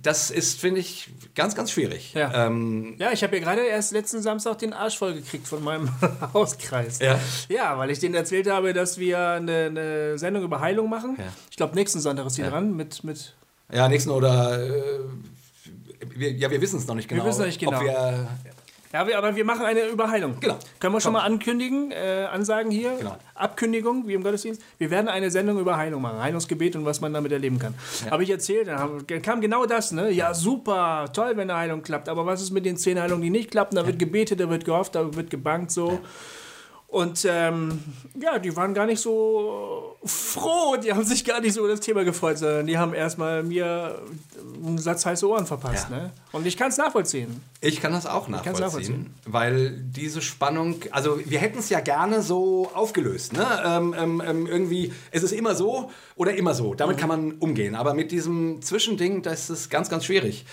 das 0.00 0.30
ist, 0.30 0.60
finde 0.60 0.80
ich, 0.80 1.10
ganz, 1.34 1.56
ganz 1.56 1.72
schwierig. 1.72 2.14
Ja. 2.14 2.46
Ähm, 2.46 2.94
Ja, 2.98 3.10
ich 3.10 3.24
habe 3.24 3.36
ja 3.36 3.42
gerade 3.42 3.62
erst 3.62 3.90
letzten 3.90 4.22
Samstag 4.22 4.58
den 4.60 4.72
Arsch 4.72 4.96
voll 4.96 5.14
gekriegt 5.14 5.48
von 5.48 5.62
meinem 5.62 5.90
Hauskreis. 6.32 7.00
Ja. 7.00 7.18
Ja, 7.48 7.76
weil 7.78 7.90
ich 7.90 7.98
denen 7.98 8.14
erzählt 8.14 8.48
habe, 8.48 8.72
dass 8.72 8.98
wir 8.98 9.18
eine, 9.18 9.66
eine 9.66 10.18
Sendung 10.18 10.44
über 10.44 10.60
Heilung 10.60 10.88
machen. 10.88 11.16
Ja. 11.18 11.32
Ich 11.50 11.56
glaube, 11.56 11.74
nächsten 11.74 11.98
Sonntag 11.98 12.26
ist 12.26 12.38
die 12.38 12.42
dran 12.42 12.76
mit, 12.76 13.02
mit 13.02 13.34
ja, 13.72 13.88
nächsten 13.88 14.10
oder 14.10 14.64
äh, 14.64 15.00
wir, 16.14 16.32
ja, 16.32 16.48
wir 16.50 16.60
wissen 16.60 16.78
es 16.78 16.86
noch 16.86 16.94
nicht 16.94 17.08
genau. 17.08 17.24
wissen 17.24 17.40
noch 17.40 17.46
nicht 17.46 17.58
genau. 17.58 17.78
Ob 17.78 17.82
wir, 17.82 18.28
Ja, 18.96 19.06
wir, 19.06 19.18
aber 19.18 19.36
wir 19.36 19.44
machen 19.44 19.66
eine 19.66 19.88
Überheilung. 19.88 20.40
Genau. 20.40 20.56
Können 20.80 20.94
wir 20.94 21.02
schon 21.02 21.12
Komm. 21.12 21.20
mal 21.20 21.26
ankündigen, 21.26 21.90
äh, 21.90 22.26
ansagen 22.32 22.70
hier? 22.70 22.96
Genau. 22.96 23.14
Abkündigung, 23.34 24.08
wie 24.08 24.14
im 24.14 24.22
Gottesdienst. 24.22 24.62
Wir 24.78 24.90
werden 24.90 25.08
eine 25.08 25.30
Sendung 25.30 25.58
über 25.60 25.76
Heilung 25.76 26.00
machen. 26.00 26.18
Heilungsgebet 26.18 26.76
und 26.76 26.86
was 26.86 27.02
man 27.02 27.12
damit 27.12 27.30
erleben 27.30 27.58
kann. 27.58 27.74
Habe 28.10 28.22
ich 28.22 28.30
erzählt, 28.30 28.68
dann 28.68 29.06
kam 29.20 29.42
genau 29.42 29.66
das, 29.66 29.92
ne? 29.92 30.10
Ja, 30.10 30.32
super, 30.32 31.10
toll, 31.12 31.32
wenn 31.36 31.50
eine 31.50 31.58
Heilung 31.58 31.82
klappt. 31.82 32.08
Aber 32.08 32.24
was 32.24 32.40
ist 32.40 32.52
mit 32.52 32.64
den 32.64 32.78
zehn 32.78 32.98
Heilungen, 32.98 33.20
die 33.20 33.28
nicht 33.28 33.50
klappen? 33.50 33.76
Da 33.76 33.86
wird 33.86 33.98
gebetet, 33.98 34.40
da 34.40 34.48
wird 34.48 34.64
gehofft, 34.64 34.94
da 34.94 35.14
wird 35.14 35.28
gebankt, 35.28 35.72
so. 35.72 36.00
Und 36.88 37.26
ähm, 37.28 37.82
ja, 38.18 38.38
die 38.38 38.54
waren 38.54 38.72
gar 38.72 38.86
nicht 38.86 39.00
so 39.00 39.96
froh, 40.04 40.76
die 40.76 40.92
haben 40.92 41.04
sich 41.04 41.24
gar 41.24 41.40
nicht 41.40 41.52
so 41.52 41.60
über 41.60 41.70
das 41.70 41.80
Thema 41.80 42.04
gefreut, 42.04 42.38
sondern 42.38 42.66
die 42.66 42.78
haben 42.78 42.94
erstmal 42.94 43.42
mir 43.42 44.02
einen 44.64 44.78
Satz 44.78 45.04
heiße 45.04 45.28
Ohren 45.28 45.46
verpasst. 45.46 45.88
Ja. 45.90 45.96
Ne? 45.96 46.12
Und 46.30 46.46
ich 46.46 46.56
kann 46.56 46.68
es 46.68 46.76
nachvollziehen. 46.76 47.40
Ich 47.60 47.80
kann 47.80 47.92
das 47.92 48.06
auch 48.06 48.28
nachvollziehen, 48.28 48.64
nachvollziehen. 48.64 49.14
weil 49.26 49.70
diese 49.80 50.22
Spannung, 50.22 50.76
also 50.92 51.18
wir 51.24 51.40
hätten 51.40 51.58
es 51.58 51.70
ja 51.70 51.80
gerne 51.80 52.22
so 52.22 52.70
aufgelöst, 52.72 53.32
ne? 53.32 53.46
Ähm, 53.64 53.94
ähm, 53.98 54.22
ähm, 54.24 54.46
irgendwie, 54.46 54.92
es 55.10 55.24
ist 55.24 55.32
immer 55.32 55.56
so 55.56 55.90
oder 56.14 56.36
immer 56.36 56.54
so, 56.54 56.74
damit 56.74 56.98
kann 56.98 57.08
man 57.08 57.32
umgehen, 57.32 57.74
aber 57.74 57.94
mit 57.94 58.12
diesem 58.12 58.62
Zwischending, 58.62 59.22
das 59.22 59.50
ist 59.50 59.70
ganz, 59.70 59.90
ganz 59.90 60.04
schwierig. 60.04 60.46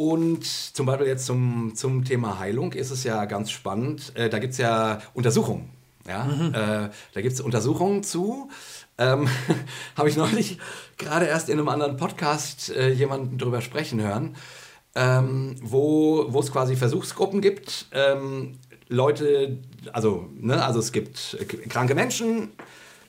Und 0.00 0.46
zum 0.46 0.86
Beispiel 0.86 1.08
jetzt 1.08 1.26
zum, 1.26 1.74
zum 1.74 2.06
Thema 2.06 2.38
Heilung 2.38 2.72
ist 2.72 2.90
es 2.90 3.04
ja 3.04 3.26
ganz 3.26 3.50
spannend, 3.50 4.16
äh, 4.16 4.30
da 4.30 4.38
gibt 4.38 4.52
es 4.52 4.58
ja 4.58 5.02
Untersuchungen, 5.12 5.68
ja? 6.08 6.86
Äh, 6.86 6.90
da 7.12 7.20
gibt 7.20 7.34
es 7.34 7.42
Untersuchungen 7.42 8.02
zu, 8.02 8.48
ähm, 8.96 9.28
habe 9.98 10.08
ich 10.08 10.16
neulich 10.16 10.56
gerade 10.96 11.26
erst 11.26 11.50
in 11.50 11.58
einem 11.58 11.68
anderen 11.68 11.98
Podcast 11.98 12.70
äh, 12.70 12.88
jemanden 12.88 13.36
drüber 13.36 13.60
sprechen 13.60 14.00
hören, 14.00 14.36
ähm, 14.94 15.56
wo 15.60 16.24
wo 16.30 16.40
es 16.40 16.50
quasi 16.50 16.76
Versuchsgruppen 16.76 17.42
gibt. 17.42 17.84
Ähm, 17.92 18.54
Leute, 18.88 19.58
also, 19.92 20.30
ne, 20.34 20.64
also 20.64 20.78
es 20.78 20.92
gibt 20.92 21.36
äh, 21.38 21.44
kranke 21.44 21.94
Menschen, 21.94 22.52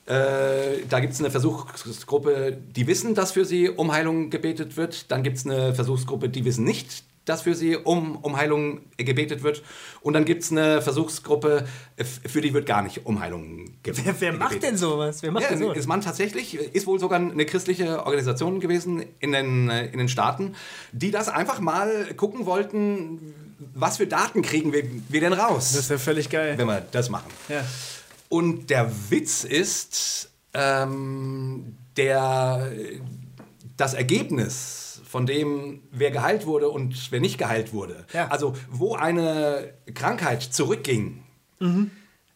äh, 0.06 0.78
da 0.88 1.00
gibt 1.00 1.12
es 1.14 1.20
eine 1.20 1.30
Versuchsgruppe, 1.30 2.56
die 2.76 2.86
wissen, 2.86 3.14
dass 3.14 3.32
für 3.32 3.44
sie 3.44 3.68
um 3.68 3.92
Heilung 3.92 4.30
gebetet 4.30 4.76
wird. 4.76 5.10
Dann 5.10 5.22
gibt 5.22 5.38
es 5.38 5.46
eine 5.46 5.74
Versuchsgruppe, 5.74 6.28
die 6.28 6.44
wissen 6.44 6.64
nicht, 6.64 7.04
dass 7.24 7.42
für 7.42 7.54
sie 7.54 7.76
um, 7.76 8.16
um 8.16 8.36
Heilung 8.36 8.80
gebetet 8.96 9.44
wird. 9.44 9.62
Und 10.00 10.14
dann 10.14 10.24
gibt 10.24 10.42
es 10.42 10.50
eine 10.50 10.82
Versuchsgruppe, 10.82 11.66
äh, 11.96 12.02
für 12.04 12.40
die 12.40 12.52
wird 12.52 12.66
gar 12.66 12.82
nicht 12.82 13.06
um 13.06 13.20
Heilung 13.20 13.76
ge 13.84 13.94
Wer, 14.04 14.20
wer 14.20 14.32
macht 14.32 14.50
gebetet. 14.50 14.70
denn 14.70 14.76
sowas? 14.76 15.22
Wer 15.22 15.30
macht 15.30 15.44
Ja, 15.44 15.50
denn 15.50 15.58
sowas? 15.60 15.78
ist 15.78 15.86
man 15.86 16.00
tatsächlich, 16.00 16.54
ist 16.56 16.86
wohl 16.88 16.98
sogar 16.98 17.20
eine 17.20 17.46
christliche 17.46 18.04
Organisation 18.04 18.58
gewesen 18.58 19.04
in 19.20 19.30
den, 19.30 19.70
äh, 19.70 19.86
in 19.86 19.98
den 19.98 20.08
Staaten, 20.08 20.56
die 20.90 21.12
das 21.12 21.28
einfach 21.28 21.60
mal 21.60 22.12
gucken 22.16 22.44
wollten, 22.44 23.34
was 23.72 23.98
für 23.98 24.08
Daten 24.08 24.42
kriegen 24.42 24.72
wir, 24.72 24.82
wir 25.08 25.20
denn 25.20 25.32
raus, 25.32 25.70
Das 25.74 25.82
ist 25.82 25.90
ja 25.90 25.98
völlig 25.98 26.28
geil. 26.28 26.58
wenn 26.58 26.66
wir 26.66 26.84
das 26.90 27.08
machen. 27.08 27.30
Ja. 27.48 27.64
Und 28.32 28.70
der 28.70 28.90
Witz 29.10 29.44
ist, 29.44 30.32
ähm, 30.54 31.76
der, 31.98 32.72
das 33.76 33.92
Ergebnis 33.92 35.02
von 35.04 35.26
dem, 35.26 35.82
wer 35.90 36.10
geheilt 36.10 36.46
wurde 36.46 36.70
und 36.70 37.12
wer 37.12 37.20
nicht 37.20 37.36
geheilt 37.36 37.74
wurde, 37.74 38.06
Ja. 38.14 38.28
also 38.28 38.54
wo 38.70 38.94
eine 38.94 39.74
Krankheit 39.92 40.42
zurückging, 40.42 41.22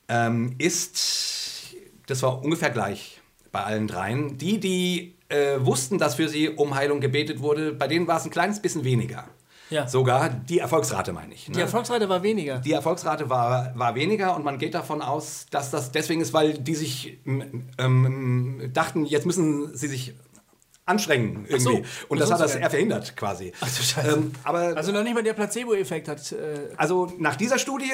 ähm, 0.09 0.55
ist, 0.59 1.75
das 2.09 2.23
war 2.23 2.45
ungefähr 2.45 2.69
gleich 2.69 3.23
bei 3.51 3.63
allen 3.65 3.89
dreien. 3.89 4.37
Die, 4.37 4.61
die 4.61 5.15
äh, 5.31 5.57
wussten, 5.61 5.97
dass 5.97 6.17
für 6.17 6.29
sie 6.29 6.51
um 6.51 6.75
Heilung 6.75 7.01
gebetet 7.01 7.41
wurde, 7.41 7.73
bei 7.73 7.89
denen 7.89 8.07
war 8.07 8.19
es 8.19 8.25
ein 8.27 8.31
kleines 8.31 8.61
bisschen 8.61 8.85
weniger. 8.85 9.27
Ja. 9.71 9.89
Sogar 9.89 10.29
die 10.29 10.59
Erfolgsrate, 10.59 11.13
meine 11.13 11.35
ich. 11.35 11.47
Die 11.47 11.53
ne? 11.53 11.63
Erfolgsrate 11.63 12.09
war 12.09 12.23
weniger. 12.23 12.59
Die 12.59 12.73
Erfolgsrate 12.73 13.29
war, 13.29 13.73
war 13.75 13.95
weniger 13.95 14.37
und 14.37 14.45
man 14.45 14.59
geht 14.59 14.75
davon 14.75 15.03
aus, 15.03 15.47
dass 15.51 15.71
das 15.71 15.91
deswegen 15.93 16.21
ist, 16.21 16.33
weil 16.33 16.55
die 16.55 16.75
sich 16.75 17.19
ähm, 17.27 17.65
ähm, 17.79 18.71
dachten, 18.73 19.05
jetzt 19.05 19.27
müssen 19.27 19.77
sie 19.77 19.89
sich 19.89 20.15
anstrengen 20.87 21.45
irgendwie. 21.49 21.59
so. 21.59 21.83
Und 22.09 22.21
das 22.21 22.31
Ach 22.31 22.35
hat 22.35 22.43
das 22.43 22.55
eher 22.55 22.71
verhindert 22.71 23.17
quasi. 23.17 23.53
Ach 23.61 23.69
du 23.69 23.83
Scheiße. 23.83 24.09
Ähm, 24.09 24.33
aber 24.45 24.77
Also 24.77 24.93
noch 24.93 25.03
nicht 25.03 25.15
mal 25.15 25.23
der 25.23 25.35
Placebo-Effekt 25.35 26.09
hat. 26.09 26.33
Äh, 26.33 26.69
also 26.77 27.13
nach 27.19 27.35
dieser 27.35 27.59
Studie 27.59 27.91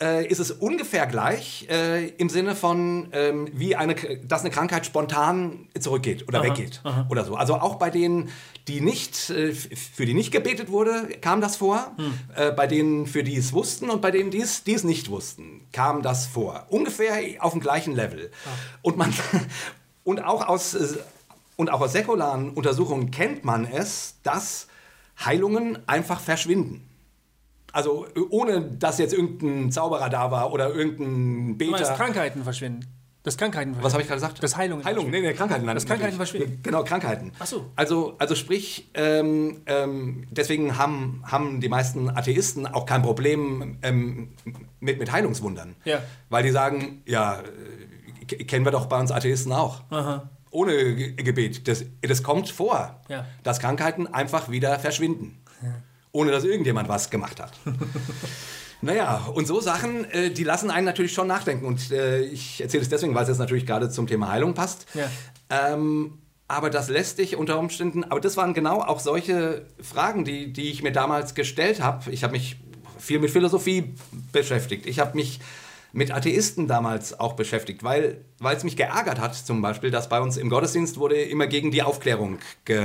äh, 0.00 0.26
ist 0.26 0.38
es 0.38 0.52
ungefähr 0.52 1.06
gleich 1.06 1.66
äh, 1.68 2.06
im 2.10 2.28
Sinne 2.28 2.54
von, 2.54 3.08
ähm, 3.12 3.48
wie 3.52 3.74
eine, 3.74 3.96
dass 4.24 4.42
eine 4.42 4.50
Krankheit 4.50 4.86
spontan 4.86 5.68
zurückgeht 5.78 6.28
oder 6.28 6.42
weggeht 6.44 6.82
oder 7.08 7.24
so. 7.24 7.34
Also 7.34 7.56
auch 7.56 7.74
bei 7.74 7.90
denen, 7.90 8.30
die 8.68 8.80
nicht, 8.80 9.30
äh, 9.30 9.52
für 9.52 10.06
die 10.06 10.14
nicht 10.14 10.30
gebetet 10.30 10.70
wurde, 10.70 11.08
kam 11.20 11.40
das 11.40 11.56
vor. 11.56 11.96
Äh, 12.36 12.52
bei 12.52 12.68
denen, 12.68 13.06
für 13.06 13.24
die 13.24 13.36
es 13.36 13.52
wussten 13.52 13.90
und 13.90 14.00
bei 14.00 14.12
denen, 14.12 14.30
die 14.30 14.40
es, 14.40 14.62
die 14.62 14.74
es 14.74 14.84
nicht 14.84 15.10
wussten, 15.10 15.66
kam 15.72 16.02
das 16.02 16.26
vor. 16.26 16.66
Ungefähr 16.68 17.18
auf 17.40 17.52
dem 17.52 17.60
gleichen 17.60 17.96
Level. 17.96 18.30
Und 18.82 18.96
man 18.96 19.12
und 20.04 20.20
auch 20.20 20.46
aus 20.46 20.74
äh, 20.74 20.96
und 21.60 21.70
auch 21.70 21.82
aus 21.82 21.92
säkularen 21.92 22.48
Untersuchungen 22.48 23.10
kennt 23.10 23.44
man 23.44 23.66
es, 23.66 24.14
dass 24.22 24.66
Heilungen 25.22 25.78
einfach 25.86 26.18
verschwinden. 26.18 26.88
Also 27.70 28.06
äh, 28.16 28.20
ohne, 28.30 28.62
dass 28.62 28.96
jetzt 28.96 29.12
irgendein 29.12 29.70
Zauberer 29.70 30.08
da 30.08 30.30
war 30.30 30.54
oder 30.54 30.70
irgendein 30.70 31.58
du 31.58 31.66
meinst 31.66 31.82
Beter. 31.82 31.94
Krankheiten 31.96 32.44
verschwinden. 32.44 32.86
Das 33.24 33.36
Krankheiten 33.36 33.74
verschwinden. 33.74 33.84
Was 33.84 33.92
habe 33.92 34.02
ich 34.02 34.08
gerade 34.08 34.22
gesagt? 34.22 34.42
Das 34.42 34.56
Heilungen 34.56 34.86
Heilungen, 34.86 35.10
nee, 35.10 35.20
nee, 35.20 35.34
Krankheiten. 35.34 35.66
Das 35.66 35.84
Krankheiten 35.84 36.16
natürlich. 36.16 36.30
verschwinden. 36.30 36.62
Genau, 36.62 36.82
Krankheiten. 36.82 37.32
Ach 37.38 37.44
so. 37.44 37.66
Also, 37.76 38.14
also 38.18 38.34
sprich, 38.34 38.88
ähm, 38.94 39.60
ähm, 39.66 40.26
deswegen 40.30 40.78
haben, 40.78 41.22
haben 41.26 41.60
die 41.60 41.68
meisten 41.68 42.08
Atheisten 42.08 42.66
auch 42.66 42.86
kein 42.86 43.02
Problem 43.02 43.76
ähm, 43.82 44.30
mit, 44.80 44.98
mit 44.98 45.12
Heilungswundern. 45.12 45.76
Ja. 45.84 46.00
Weil 46.30 46.42
die 46.42 46.52
sagen, 46.52 47.02
ja, 47.04 47.42
äh, 48.30 48.44
kennen 48.44 48.64
wir 48.64 48.72
doch 48.72 48.86
bei 48.86 48.98
uns 48.98 49.12
Atheisten 49.12 49.52
auch. 49.52 49.82
Ohne 50.50 50.94
Ge- 50.96 51.12
Gebet. 51.14 51.68
Das, 51.68 51.84
das 52.02 52.22
kommt 52.22 52.48
vor, 52.50 53.00
Ja. 53.08 53.24
dass 53.42 53.58
Krankheiten 53.60 54.06
einfach 54.06 54.50
wieder 54.50 54.78
verschwinden. 54.78 55.36
Ohne 56.12 56.32
dass 56.32 56.42
irgendjemand 56.44 56.88
was 56.88 57.10
gemacht 57.10 57.40
hat. 57.40 57.52
Naja, 58.82 59.26
und 59.34 59.46
so 59.46 59.60
Sachen, 59.60 60.10
äh, 60.10 60.30
die 60.30 60.42
lassen 60.42 60.70
einen 60.70 60.86
natürlich 60.86 61.12
schon 61.12 61.26
nachdenken. 61.26 61.66
Und 61.66 61.90
äh, 61.90 62.22
ich 62.22 62.62
erzähle 62.62 62.82
es 62.82 62.88
deswegen, 62.88 63.14
weil 63.14 63.24
es 63.24 63.28
jetzt 63.28 63.38
natürlich 63.38 63.66
gerade 63.66 63.90
zum 63.90 64.06
Thema 64.06 64.30
Heilung 64.32 64.54
passt. 64.54 64.86
Ja. 64.94 65.10
Ähm, 65.50 66.18
aber 66.48 66.70
das 66.70 66.88
lässt 66.88 67.18
dich 67.18 67.36
unter 67.36 67.58
Umständen, 67.58 68.04
aber 68.04 68.20
das 68.20 68.38
waren 68.38 68.54
genau 68.54 68.80
auch 68.80 68.98
solche 69.00 69.66
Fragen, 69.82 70.24
die, 70.24 70.52
die 70.54 70.70
ich 70.70 70.82
mir 70.82 70.92
damals 70.92 71.34
gestellt 71.34 71.82
habe. 71.82 72.10
Ich 72.10 72.24
habe 72.24 72.32
mich 72.32 72.56
viel 72.98 73.18
mit 73.18 73.30
Philosophie 73.30 73.94
beschäftigt. 74.32 74.86
Ich 74.86 74.98
habe 74.98 75.14
mich 75.14 75.40
mit 75.92 76.12
Atheisten 76.12 76.66
damals 76.66 77.18
auch 77.18 77.34
beschäftigt, 77.34 77.82
weil 77.82 78.24
es 78.42 78.64
mich 78.64 78.76
geärgert 78.76 79.20
hat, 79.20 79.34
zum 79.34 79.60
Beispiel, 79.62 79.90
dass 79.90 80.08
bei 80.08 80.20
uns 80.20 80.36
im 80.36 80.48
Gottesdienst 80.48 80.98
wurde 80.98 81.20
immer 81.20 81.46
gegen 81.46 81.70
die 81.70 81.82
Aufklärung 81.82 82.38
ge, 82.64 82.78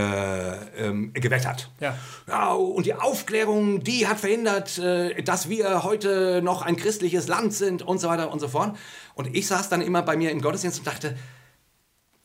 ähm, 0.78 1.14
gewettert. 1.14 1.72
Ja. 1.80 1.98
Ja, 2.28 2.54
und 2.54 2.86
die 2.86 2.94
Aufklärung, 2.94 3.84
die 3.84 4.08
hat 4.08 4.20
verhindert, 4.20 4.78
äh, 4.80 5.22
dass 5.24 5.50
wir 5.50 5.84
heute 5.84 6.42
noch 6.44 6.62
ein 6.62 6.76
christliches 6.76 7.28
Land 7.28 7.54
sind 7.54 7.82
und 7.82 8.00
so 8.00 8.08
weiter 8.08 8.32
und 8.32 8.40
so 8.40 8.48
fort. 8.48 8.76
Und 9.14 9.36
ich 9.36 9.48
saß 9.48 9.70
dann 9.70 9.82
immer 9.82 10.02
bei 10.02 10.18
mir 10.18 10.32
im 10.32 10.42
Gottesdienst 10.42 10.80
und 10.80 10.88
dachte, 10.88 11.16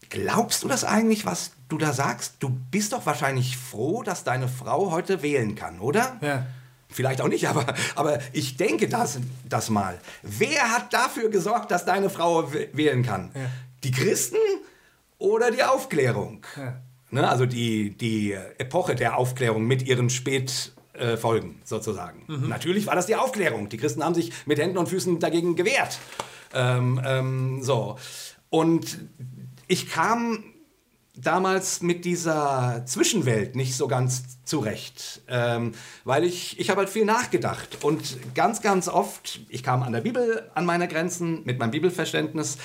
glaubst 0.09 0.63
du 0.63 0.69
das 0.69 0.85
eigentlich, 0.85 1.25
was 1.25 1.53
du 1.69 1.79
da 1.79 1.93
sagst? 1.93 2.37
Du 2.41 2.51
bist 2.71 2.93
doch 2.93 3.07
wahrscheinlich 3.07 3.57
froh, 3.57 4.03
dass 4.03 4.25
deine 4.25 4.49
Frau 4.49 4.91
heute 4.91 5.23
wählen 5.23 5.55
kann, 5.55 5.81
oder? 5.81 6.19
Ja. 6.21 6.47
Vielleicht 6.91 7.21
auch 7.21 7.29
nicht, 7.29 7.49
aber, 7.49 7.75
aber 7.95 8.19
ich 8.33 8.57
denke 8.57 8.89
das, 8.89 9.19
das 9.49 9.71
mal. 9.71 9.99
Wer 10.23 10.71
hat 10.71 10.93
dafür 10.93 11.31
gesorgt, 11.31 11.71
dass 11.71 11.85
deine 11.85 12.11
Frau 12.11 12.53
wählen 12.73 13.03
kann? 13.03 13.31
Ja. 13.35 13.41
Die 13.85 13.91
Christen 13.91 14.37
oder 15.19 15.51
die 15.51 15.63
Aufklärung? 15.63 16.45
Ja. 16.57 16.81
Ne, 17.13 17.29
also 17.29 17.45
die, 17.45 17.91
die 17.91 18.33
Epoche 18.59 18.95
der 18.95 19.17
Aufklärung 19.17 19.65
mit 19.65 19.83
ihren 19.83 20.11
Spätfolgen 20.11 21.61
sozusagen. 21.65 22.23
Mhm. 22.29 22.49
Natürlich 22.49 22.87
war 22.87 22.95
das 22.95 23.07
die 23.07 23.17
Aufklärung. 23.17 23.69
Die 23.69 23.79
Christen 23.79 24.05
haben 24.05 24.15
sich 24.15 24.33
mit 24.47 24.61
Händen 24.61 24.79
und 24.79 24.89
Füßen 24.89 25.19
dagegen 25.19 25.57
gewehrt. 25.57 25.99
Ähm, 26.55 27.01
ähm, 27.05 27.63
so. 27.63 27.99
Und 28.49 28.99
ich 29.67 29.91
kam 29.91 30.45
damals 31.15 31.83
mit 31.83 32.05
dieser 32.05 32.85
Zwischenwelt 32.87 33.57
nicht 33.57 33.77
so 33.77 33.89
ganz 33.89 34.45
zurecht, 34.45 35.23
ähm, 35.29 35.73
weil 36.05 36.25
ich, 36.25 36.59
ich 36.59 36.71
habe 36.71 36.81
halt 36.81 36.91
viel 36.91 37.05
nachgedacht 37.05 37.79
und 37.83 38.35
ganz, 38.35 38.63
ganz 38.63 38.89
oft, 38.89 39.41
ich 39.49 39.63
kam 39.63 39.83
an 39.83 39.93
der 39.93 40.01
Bibel 40.01 40.51
an 40.55 40.65
meine 40.65 40.89
Grenzen 40.89 41.45
mit 41.45 41.59
meinem 41.59 41.73
Bibelverständnis, 41.73 42.59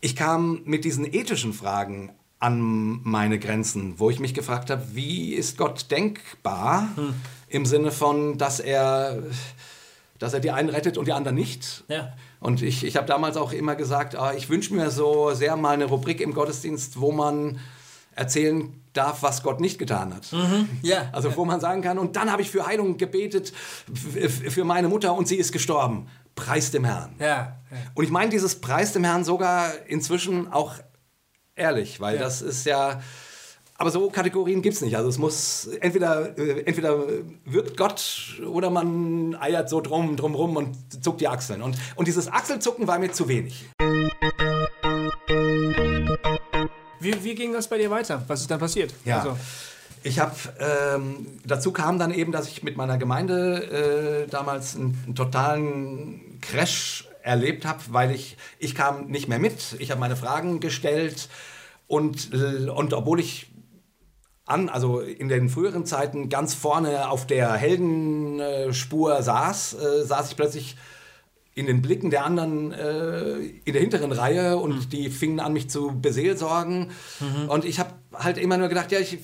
ich 0.00 0.16
kam 0.16 0.62
mit 0.64 0.84
diesen 0.84 1.12
ethischen 1.12 1.52
Fragen 1.52 2.10
an 2.38 3.00
meine 3.04 3.38
Grenzen, 3.38 3.98
wo 3.98 4.08
ich 4.08 4.18
mich 4.18 4.32
gefragt 4.32 4.70
habe, 4.70 4.82
wie 4.92 5.34
ist 5.34 5.58
Gott 5.58 5.90
denkbar 5.90 6.88
hm. 6.96 7.14
im 7.48 7.66
Sinne 7.66 7.90
von, 7.90 8.38
dass 8.38 8.60
er, 8.60 9.22
dass 10.18 10.32
er 10.32 10.40
die 10.40 10.50
einen 10.50 10.70
rettet 10.70 10.96
und 10.96 11.06
die 11.06 11.12
anderen 11.12 11.36
nicht. 11.36 11.84
Ja. 11.88 12.14
Und 12.40 12.62
ich, 12.62 12.82
ich 12.84 12.96
habe 12.96 13.06
damals 13.06 13.36
auch 13.36 13.52
immer 13.52 13.76
gesagt, 13.76 14.16
ah, 14.16 14.32
ich 14.34 14.48
wünsche 14.48 14.72
mir 14.72 14.90
so 14.90 15.34
sehr 15.34 15.56
mal 15.56 15.74
eine 15.74 15.84
Rubrik 15.84 16.22
im 16.22 16.32
Gottesdienst, 16.32 16.98
wo 16.98 17.12
man 17.12 17.60
erzählen 18.20 18.80
darf, 18.92 19.22
was 19.22 19.42
Gott 19.42 19.60
nicht 19.60 19.78
getan 19.78 20.14
hat. 20.14 20.30
Mhm. 20.32 20.68
Ja. 20.82 21.08
Also 21.12 21.34
wo 21.36 21.44
man 21.44 21.60
sagen 21.60 21.80
kann, 21.82 21.98
und 21.98 22.16
dann 22.16 22.30
habe 22.30 22.42
ich 22.42 22.50
für 22.50 22.66
Heilung 22.66 22.98
gebetet 22.98 23.52
für 23.94 24.64
meine 24.64 24.88
Mutter 24.88 25.14
und 25.14 25.26
sie 25.26 25.36
ist 25.36 25.52
gestorben. 25.52 26.08
Preis 26.34 26.70
dem 26.70 26.84
Herrn. 26.84 27.14
Ja. 27.18 27.26
ja. 27.26 27.56
Und 27.94 28.04
ich 28.04 28.10
meine 28.10 28.30
dieses 28.30 28.60
Preis 28.60 28.92
dem 28.92 29.04
Herrn 29.04 29.24
sogar 29.24 29.72
inzwischen 29.86 30.52
auch 30.52 30.74
ehrlich, 31.56 32.00
weil 32.00 32.16
ja. 32.16 32.22
das 32.22 32.42
ist 32.42 32.66
ja. 32.66 33.00
Aber 33.74 33.90
so 33.90 34.10
Kategorien 34.10 34.60
gibt 34.60 34.74
es 34.74 34.82
nicht. 34.82 34.94
Also 34.96 35.08
es 35.08 35.16
muss 35.16 35.68
entweder, 35.80 36.36
äh, 36.38 36.60
entweder 36.66 36.98
wirkt 37.46 37.78
Gott 37.78 38.40
oder 38.46 38.68
man 38.68 39.34
eiert 39.40 39.70
so 39.70 39.80
drum, 39.80 40.16
drum 40.16 40.34
rum 40.34 40.56
und 40.56 41.02
zuckt 41.02 41.22
die 41.22 41.28
Achseln. 41.28 41.62
Und, 41.62 41.78
und 41.96 42.06
dieses 42.06 42.30
Achselzucken 42.30 42.86
war 42.86 42.98
mir 42.98 43.10
zu 43.10 43.28
wenig. 43.28 43.64
Wie, 47.00 47.24
wie 47.24 47.34
ging 47.34 47.52
das 47.52 47.68
bei 47.68 47.78
dir 47.78 47.90
weiter? 47.90 48.22
Was 48.26 48.42
ist 48.42 48.50
dann 48.50 48.60
passiert? 48.60 48.94
Ja. 49.04 49.20
Also. 49.20 49.38
Ich 50.02 50.18
habe, 50.18 50.34
ähm, 50.58 51.26
dazu 51.44 51.72
kam 51.72 51.98
dann 51.98 52.10
eben, 52.10 52.32
dass 52.32 52.48
ich 52.48 52.62
mit 52.62 52.76
meiner 52.76 52.96
Gemeinde 52.96 54.24
äh, 54.24 54.30
damals 54.30 54.74
einen, 54.74 54.98
einen, 55.04 55.14
totalen 55.14 56.40
Crash 56.40 57.06
erlebt 57.22 57.66
habe, 57.66 57.80
weil 57.90 58.10
ich, 58.10 58.38
ich 58.58 58.74
kam 58.74 59.08
nicht 59.08 59.28
mehr 59.28 59.38
mit. 59.38 59.76
Ich 59.78 59.90
habe 59.90 60.00
meine 60.00 60.16
Fragen 60.16 60.60
gestellt 60.60 61.28
und, 61.86 62.32
und 62.32 62.94
obwohl 62.94 63.20
ich 63.20 63.50
an, 64.46 64.68
also 64.68 65.00
in 65.00 65.28
den 65.28 65.48
früheren 65.48 65.86
Zeiten 65.86 66.28
ganz 66.28 66.54
vorne 66.54 67.10
auf 67.10 67.26
der 67.26 67.52
Heldenspur 67.52 69.22
saß, 69.22 69.74
äh, 69.74 70.04
saß 70.04 70.30
ich 70.30 70.36
plötzlich 70.36 70.76
in 71.60 71.66
den 71.66 71.82
Blicken 71.82 72.10
der 72.10 72.24
anderen 72.24 72.72
äh, 72.72 73.36
in 73.64 73.72
der 73.72 73.80
hinteren 73.80 74.12
Reihe 74.12 74.56
und 74.56 74.74
mhm. 74.74 74.88
die 74.90 75.10
fingen 75.10 75.38
an, 75.38 75.52
mich 75.52 75.70
zu 75.70 76.00
beseelsorgen. 76.00 76.90
Mhm. 77.20 77.48
Und 77.48 77.64
ich 77.64 77.78
habe 77.78 77.92
halt 78.14 78.38
immer 78.38 78.56
nur 78.56 78.68
gedacht, 78.68 78.90
ja, 78.90 78.98
ich, 78.98 79.18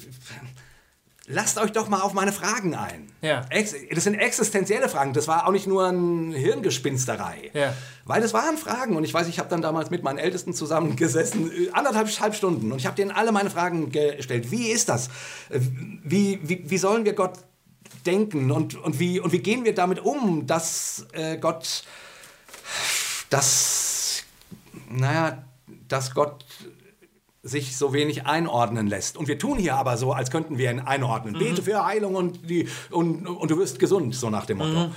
lasst 1.27 1.59
euch 1.59 1.73
doch 1.73 1.89
mal 1.89 2.01
auf 2.01 2.13
meine 2.13 2.33
Fragen 2.33 2.75
ein. 2.75 3.09
Ja. 3.21 3.45
das 3.51 4.05
sind 4.05 4.15
existenzielle 4.15 4.89
Fragen. 4.89 5.13
Das 5.13 5.27
war 5.27 5.47
auch 5.47 5.53
nicht 5.53 5.67
nur 5.67 5.89
eine 5.89 6.37
Hirngespinsterei. 6.37 7.51
Ja. 7.53 7.75
Weil 8.05 8.21
das 8.21 8.33
waren 8.33 8.57
Fragen. 8.57 8.97
Und 8.97 9.05
ich 9.05 9.13
weiß, 9.13 9.27
ich 9.29 9.39
habe 9.39 9.49
dann 9.49 9.63
damals 9.63 9.91
mit 9.91 10.03
meinen 10.03 10.19
Ältesten 10.19 10.55
zusammengesessen, 10.55 11.51
äh, 11.51 11.71
anderthalb 11.73 12.09
halb 12.21 12.35
Stunden. 12.35 12.71
Und 12.71 12.79
ich 12.79 12.87
habe 12.87 12.97
denen 12.97 13.11
alle 13.11 13.33
meine 13.33 13.51
Fragen 13.51 13.91
gestellt. 13.91 14.51
Wie 14.51 14.69
ist 14.69 14.89
das? 14.89 15.09
Äh, 15.49 15.61
wie, 16.05 16.39
wie, 16.43 16.71
wie 16.71 16.79
sollen 16.79 17.05
wir 17.05 17.15
Gott 17.15 17.39
denken? 18.05 18.51
Und, 18.51 18.77
und, 18.77 19.01
wie, 19.01 19.21
und 19.21 19.33
wie 19.33 19.41
gehen 19.41 19.65
wir 19.65 19.75
damit 19.75 20.01
um, 20.01 20.47
dass 20.47 21.07
äh, 21.13 21.39
Gott 21.39 21.85
dass, 23.31 24.25
naja, 24.89 25.45
dass 25.89 26.15
Gott 26.15 26.45
sich 27.47 27.77
so 27.77 27.93
wenig 27.93 28.27
einordnen 28.27 28.89
lässt. 28.89 29.17
Und 29.17 29.29
wir 29.29 29.39
tun 29.39 29.59
hier 29.59 29.77
aber 29.77 29.97
so, 29.97 30.13
als 30.13 30.31
könnten 30.31 30.59
wir 30.59 30.71
ihn 30.71 30.81
einordnen. 30.81 31.35
Mhm. 31.35 31.39
Bete 31.39 31.63
für 31.63 31.85
Heilung 31.85 32.17
und, 32.17 32.51
die, 32.51 32.69
und, 32.91 33.27
und 33.27 33.51
du 33.51 33.59
wirst 33.59 33.79
gesund, 33.79 34.15
so 34.15 34.31
nach 34.31 34.47
dem 34.47 34.59
Motto. 34.59 34.89
Mhm. 34.89 34.93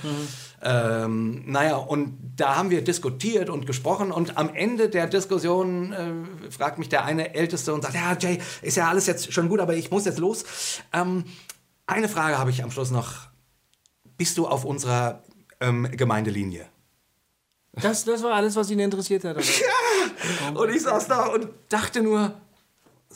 Ähm, 0.62 1.42
naja, 1.46 1.76
und 1.76 2.18
da 2.36 2.56
haben 2.56 2.70
wir 2.70 2.82
diskutiert 2.82 3.48
und 3.48 3.66
gesprochen 3.66 4.10
und 4.12 4.36
am 4.36 4.52
Ende 4.54 4.88
der 4.88 5.06
Diskussion 5.06 5.92
äh, 5.92 6.50
fragt 6.50 6.78
mich 6.78 6.88
der 6.88 7.04
eine 7.04 7.34
Älteste 7.34 7.72
und 7.72 7.82
sagt, 7.82 7.94
ja, 7.94 8.16
Jay, 8.18 8.40
ist 8.62 8.76
ja 8.76 8.88
alles 8.88 9.06
jetzt 9.06 9.32
schon 9.32 9.48
gut, 9.48 9.60
aber 9.60 9.74
ich 9.74 9.90
muss 9.90 10.04
jetzt 10.04 10.18
los. 10.18 10.44
Ähm, 10.92 11.24
eine 11.86 12.08
Frage 12.08 12.36
habe 12.36 12.50
ich 12.50 12.62
am 12.62 12.70
Schluss 12.70 12.90
noch. 12.90 13.14
Bist 14.18 14.36
du 14.36 14.46
auf 14.46 14.64
unserer 14.64 15.22
ähm, 15.60 15.88
Gemeindelinie? 15.92 16.66
Das, 17.72 18.04
das 18.04 18.22
war 18.22 18.34
alles, 18.34 18.56
was 18.56 18.70
ihn 18.70 18.80
interessiert 18.80 19.24
hat. 19.24 19.36
Ja! 19.44 20.50
Und 20.50 20.70
ich 20.70 20.82
saß 20.82 21.08
da 21.08 21.26
und 21.26 21.48
dachte 21.68 22.02
nur, 22.02 22.34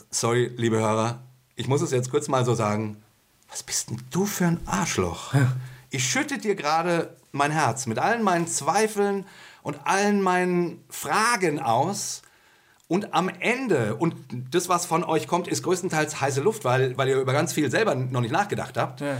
sorry, 0.09 0.51
liebe 0.55 0.77
Hörer, 0.77 1.19
ich 1.55 1.67
muss 1.67 1.81
es 1.81 1.91
jetzt 1.91 2.09
kurz 2.09 2.27
mal 2.27 2.45
so 2.45 2.55
sagen, 2.55 3.03
was 3.49 3.63
bist 3.63 3.89
denn 3.89 4.01
du 4.09 4.25
für 4.25 4.45
ein 4.45 4.59
Arschloch? 4.65 5.33
Ja. 5.33 5.51
Ich 5.89 6.09
schütte 6.09 6.37
dir 6.37 6.55
gerade 6.55 7.15
mein 7.31 7.51
Herz 7.51 7.85
mit 7.85 7.99
allen 7.99 8.23
meinen 8.23 8.47
Zweifeln 8.47 9.25
und 9.61 9.85
allen 9.85 10.21
meinen 10.21 10.83
Fragen 10.89 11.59
aus. 11.59 12.21
Und 12.87 13.13
am 13.13 13.29
Ende, 13.29 13.95
und 13.95 14.15
das, 14.51 14.69
was 14.69 14.85
von 14.85 15.03
euch 15.03 15.27
kommt, 15.27 15.47
ist 15.47 15.63
größtenteils 15.63 16.21
heiße 16.21 16.41
Luft, 16.41 16.65
weil, 16.65 16.97
weil 16.97 17.09
ihr 17.09 17.19
über 17.19 17.33
ganz 17.33 17.53
viel 17.53 17.71
selber 17.71 17.95
noch 17.95 18.21
nicht 18.21 18.31
nachgedacht 18.31 18.77
habt. 18.77 19.01
Ja. 19.01 19.17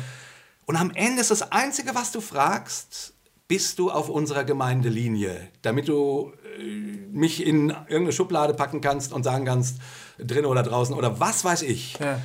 Und 0.65 0.76
am 0.76 0.91
Ende 0.91 1.21
ist 1.21 1.32
das 1.32 1.52
Einzige, 1.52 1.95
was 1.95 2.12
du 2.12 2.21
fragst, 2.21 3.14
bist 3.47 3.79
du 3.79 3.91
auf 3.91 4.10
unserer 4.10 4.43
Gemeindelinie, 4.43 5.49
damit 5.62 5.88
du 5.88 6.34
äh, 6.58 6.63
mich 7.12 7.45
in 7.45 7.69
irgendeine 7.69 8.12
Schublade 8.12 8.53
packen 8.53 8.81
kannst 8.81 9.13
und 9.13 9.23
sagen 9.23 9.45
kannst, 9.45 9.79
drin 10.17 10.45
oder 10.45 10.63
draußen 10.63 10.95
oder 10.95 11.19
was 11.19 11.45
weiß 11.45 11.62
ich. 11.63 11.97
Ja. 11.99 12.19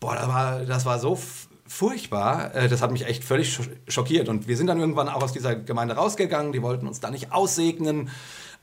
Boah, 0.00 0.14
das 0.14 0.28
war, 0.28 0.60
das 0.60 0.84
war 0.84 0.98
so 0.98 1.18
furchtbar. 1.66 2.54
Äh, 2.54 2.68
das 2.68 2.82
hat 2.82 2.92
mich 2.92 3.06
echt 3.06 3.24
völlig 3.24 3.58
schockiert. 3.88 4.28
Und 4.28 4.48
wir 4.48 4.56
sind 4.56 4.66
dann 4.66 4.78
irgendwann 4.78 5.08
auch 5.08 5.22
aus 5.22 5.32
dieser 5.32 5.56
Gemeinde 5.56 5.94
rausgegangen. 5.94 6.52
Die 6.52 6.62
wollten 6.62 6.86
uns 6.86 7.00
da 7.00 7.10
nicht 7.10 7.32
aussegnen. 7.32 8.10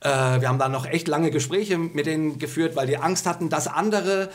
Äh, 0.01 0.09
wir 0.41 0.47
haben 0.47 0.59
dann 0.59 0.71
noch 0.71 0.85
echt 0.85 1.07
lange 1.07 1.31
Gespräche 1.31 1.77
mit 1.77 2.05
denen 2.05 2.37
geführt, 2.37 2.75
weil 2.75 2.87
die 2.87 2.97
Angst 2.97 3.25
hatten, 3.25 3.49
dass 3.49 3.67
andere 3.67 4.29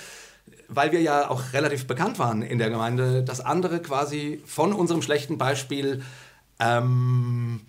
weil 0.69 0.93
wir 0.93 1.01
ja 1.01 1.31
auch 1.31 1.55
relativ 1.55 1.87
bekannt 1.87 2.19
waren 2.19 2.43
in 2.43 2.59
der 2.59 2.71
Gemeinde, 2.71 3.23
dass 3.23 3.41
andere 3.41 3.81
quasi 3.81 4.43
von 4.47 4.73
unserem 4.73 5.03
schlechten 5.03 5.39
Beispiel 5.39 6.03
ähm, 6.61 7.61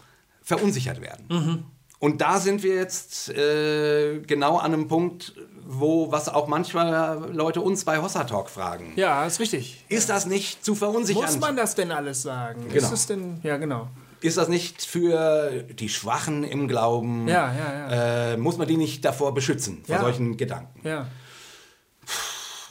verunsichert 0.42 1.02
werden. 1.02 1.26
Mhm. 1.30 1.64
Und 2.00 2.22
da 2.22 2.40
sind 2.40 2.64
wir 2.64 2.76
jetzt 2.76 3.30
äh, 3.30 4.20
genau 4.22 4.58
an 4.58 4.74
einem 4.74 4.88
Punkt, 4.88 5.34
wo, 5.68 6.12
was 6.12 6.30
auch 6.30 6.48
manchmal 6.48 7.30
Leute 7.34 7.62
uns 7.62 7.84
bei 7.84 8.02
Hossa 8.02 8.24
Talk 8.24 8.50
fragen. 8.50 8.94
Ja, 8.96 9.26
ist 9.26 9.40
richtig. 9.40 9.86
Ist 9.90 10.10
das 10.10 10.26
nicht 10.26 10.64
zu 10.64 10.76
verunsichern? 10.76 11.24
Muss 11.24 11.40
man 11.40 11.58
das 11.58 11.76
denn 11.76 11.92
alles 11.92 12.22
sagen? 12.22 12.64
Genau. 12.70 12.76
Ist 12.76 12.92
es 12.92 13.06
denn, 13.06 13.40
ja, 13.44 13.58
genau. 13.58 13.90
Ist 14.22 14.38
das 14.38 14.48
nicht 14.48 14.82
für 14.82 15.64
die 15.64 15.90
Schwachen 15.90 16.44
im 16.44 16.68
Glauben? 16.68 17.28
Ja, 17.28 17.54
ja, 17.54 17.74
ja. 17.74 18.32
Äh, 18.34 18.38
muss 18.38 18.58
man 18.58 18.68
die 18.68 18.78
nicht 18.78 19.06
davor 19.06 19.34
beschützen, 19.34 19.84
vor 19.86 19.96
ja. 19.96 20.02
solchen 20.02 20.38
Gedanken? 20.38 20.88
Ja. 20.88 21.08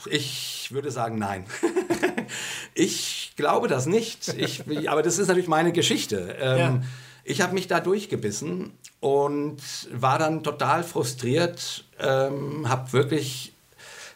Ich 0.07 0.71
würde 0.73 0.91
sagen, 0.91 1.19
nein. 1.19 1.45
ich 2.75 3.18
glaube 3.39 3.69
das 3.69 3.87
nicht. 3.87 4.29
Ich, 4.37 4.65
aber 4.89 5.03
das 5.03 5.19
ist 5.19 5.29
natürlich 5.29 5.49
meine 5.49 5.73
Geschichte. 5.73 6.37
Ähm, 6.39 6.59
ja. 6.59 6.81
Ich 7.25 7.41
habe 7.41 7.55
mich 7.55 7.67
da 7.69 7.81
durchgebissen 7.81 8.73
und 9.01 9.63
war 9.93 10.19
dann 10.19 10.43
total 10.43 10.83
frustriert, 10.83 11.85
ähm, 11.99 12.69
habe 12.69 12.93
wirklich 12.93 13.53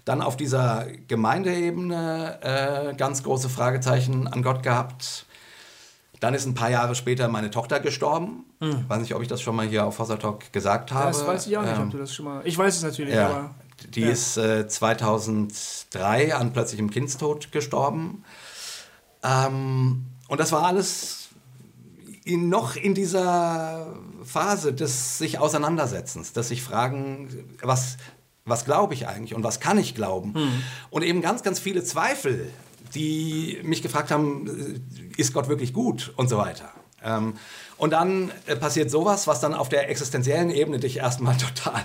dann 0.05 0.21
auf 0.21 0.37
dieser 0.37 0.87
Gemeindeebene 1.09 2.39
äh, 2.91 2.95
ganz 2.95 3.23
große 3.23 3.49
Fragezeichen 3.49 4.27
an 4.27 4.43
Gott 4.43 4.63
gehabt. 4.63 5.27
Dann 6.21 6.35
ist 6.35 6.47
ein 6.47 6.55
paar 6.55 6.71
Jahre 6.71 6.95
später 6.95 7.29
meine 7.29 7.51
Tochter 7.51 7.81
gestorben. 7.81 8.45
Hm. 8.61 8.89
Weiß 8.89 9.01
nicht, 9.01 9.15
ob 9.15 9.23
ich 9.23 9.29
das 9.29 9.41
schon 9.41 9.57
mal 9.57 9.67
hier 9.67 9.85
auf 9.87 9.99
Hossa 9.99 10.17
Talk 10.17 10.53
gesagt 10.53 10.93
habe. 10.93 11.09
Das 11.09 11.27
weiß 11.27 11.47
ich 11.47 11.57
auch 11.57 11.63
nicht, 11.63 11.77
ähm, 11.77 11.83
ob 11.83 11.91
du 11.91 11.99
das 11.99 12.15
schon 12.15 12.25
mal. 12.25 12.43
Ich 12.45 12.57
weiß 12.57 12.77
es 12.77 12.83
natürlich, 12.83 13.15
ja. 13.15 13.29
aber. 13.29 13.51
Die 13.95 14.03
ja. 14.03 14.11
ist 14.11 14.37
äh, 14.37 14.69
2003 14.69 16.35
an 16.35 16.53
plötzlichem 16.53 16.91
Kindstod 16.91 17.53
gestorben. 17.53 18.25
Ähm, 19.23 20.05
und 20.29 20.41
das 20.41 20.53
war 20.53 20.65
alles 20.65 21.29
in, 22.25 22.49
noch 22.49 22.77
in 22.77 22.95
dieser 22.95 23.95
Phase 24.25 24.73
des 24.73 25.19
sich 25.19 25.39
Auseinandersetzens, 25.39 26.33
des 26.33 26.49
sich 26.49 26.63
fragen, 26.63 27.29
was, 27.63 27.97
was 28.45 28.65
glaube 28.65 28.95
ich 28.95 29.09
eigentlich 29.09 29.35
und 29.35 29.45
was 29.45 29.61
kann 29.61 29.79
ich 29.79 29.95
glauben? 29.95 30.33
Mhm. 30.33 30.63
Und 30.91 31.03
eben 31.03 31.21
ganz, 31.21 31.43
ganz 31.43 31.59
viele 31.59 31.83
Zweifel, 31.83 32.51
die 32.95 33.61
mich 33.63 33.83
gefragt 33.83 34.11
haben, 34.11 34.85
ist 35.17 35.33
Gott 35.33 35.49
wirklich 35.49 35.73
gut 35.73 36.13
und 36.17 36.29
so 36.29 36.37
weiter. 36.39 36.71
Ähm, 37.03 37.35
und 37.77 37.93
dann 37.93 38.31
äh, 38.47 38.57
passiert 38.57 38.91
sowas, 38.91 39.27
was 39.27 39.41
dann 39.41 39.55
auf 39.55 39.69
der 39.69 39.91
existenziellen 39.91 40.51
Ebene 40.51 40.79
dich 40.79 40.99
erstmal 40.99 41.37
total 41.39 41.83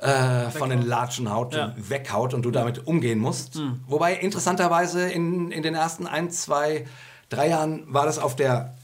äh, 0.00 0.50
von 0.50 0.70
den 0.70 0.82
Latschen 0.82 1.30
haut, 1.32 1.54
Ja. 1.54 1.74
weghaut 1.76 2.34
und 2.34 2.42
du 2.42 2.50
damit 2.50 2.86
umgehen 2.86 3.18
musst. 3.18 3.60
Wobei 3.86 4.14
interessanterweise 4.14 5.10
in, 5.10 5.50
in 5.50 5.62
den 5.62 5.74
ersten 5.74 6.06
ein, 6.06 6.30
zwei, 6.30 6.86
drei 7.28 7.48
Jahren 7.48 7.84
war 7.92 8.06
das 8.06 8.18
auf 8.18 8.34
der 8.36 8.74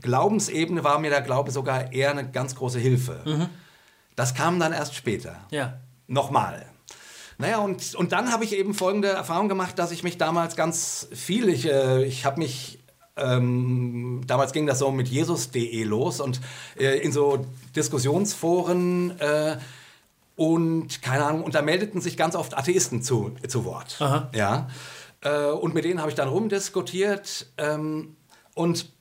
Glaubensebene, 0.00 0.82
war 0.82 0.98
mir 0.98 1.10
der 1.10 1.20
Glaube 1.22 1.50
sogar 1.50 1.92
eher 1.92 2.10
eine 2.10 2.28
ganz 2.30 2.56
große 2.56 2.78
Hilfe. 2.78 3.48
Das 4.16 4.34
kam 4.34 4.58
dann 4.58 4.72
erst 4.72 4.94
später. 4.94 5.36
Ja. 5.50 5.74
Nochmal. 6.06 6.66
Naja, 7.38 7.58
und, 7.58 7.94
und 7.94 8.12
dann 8.12 8.30
habe 8.32 8.44
ich 8.44 8.56
eben 8.56 8.74
folgende 8.74 9.08
Erfahrung 9.08 9.48
gemacht, 9.48 9.78
dass 9.78 9.90
ich 9.90 10.02
mich 10.04 10.18
damals 10.18 10.54
ganz 10.56 11.08
viel, 11.12 11.48
ich, 11.48 11.66
äh, 11.68 12.04
ich 12.04 12.24
habe 12.24 12.38
mich, 12.38 12.78
ähm, 13.16 14.22
damals 14.26 14.52
ging 14.52 14.66
das 14.66 14.78
so 14.78 14.90
mit 14.92 15.08
Jesus.de 15.08 15.82
los 15.84 16.20
und 16.20 16.40
äh, 16.78 16.98
in 16.98 17.10
so 17.12 17.44
Diskussionsforen 17.74 19.18
äh, 19.20 19.56
und 20.36 21.00
keine 21.02 21.24
Ahnung, 21.24 21.42
und 21.44 21.54
da 21.54 21.62
meldeten 21.62 22.00
sich 22.00 22.16
ganz 22.16 22.34
oft 22.34 22.56
Atheisten 22.56 23.02
zu, 23.02 23.32
zu 23.46 23.64
Wort. 23.64 23.96
Aha. 24.00 24.30
Ja. 24.34 24.68
Äh, 25.20 25.46
und 25.50 25.74
mit 25.74 25.84
denen 25.84 26.00
habe 26.00 26.10
ich 26.10 26.16
dann 26.16 26.28
rumdiskutiert 26.28 27.46
ähm, 27.58 28.16
und 28.54 28.92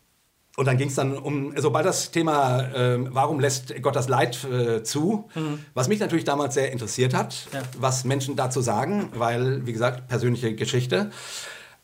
und 0.56 0.65
dann 0.67 0.78
ging 0.78 0.89
es 0.89 0.93
dann 0.93 1.17
um, 1.17 1.52
sobald 1.58 1.84
das 1.84 2.12
Thema, 2.12 2.62
ähm, 2.76 3.08
warum 3.12 3.39
lässt 3.39 3.74
Gott 3.82 3.96
das 3.96 4.08
Leid 4.08 4.43
äh, 4.43 4.84
zu, 4.84 5.28
was 5.74 5.88
mich 5.88 6.00
natürlich 6.00 6.26
damals 6.26 6.54
sehr 6.54 6.72
interessiert 6.72 7.15
hat, 7.15 7.48
Ja. 7.52 7.63
was 7.80 8.04
Menschen 8.04 8.36
dazu 8.36 8.62
sagen, 8.62 9.10
weil, 9.15 9.65
wie 9.65 9.74
gesagt, 9.74 10.08
persönliche 10.10 10.54
Geschichte, 10.54 11.10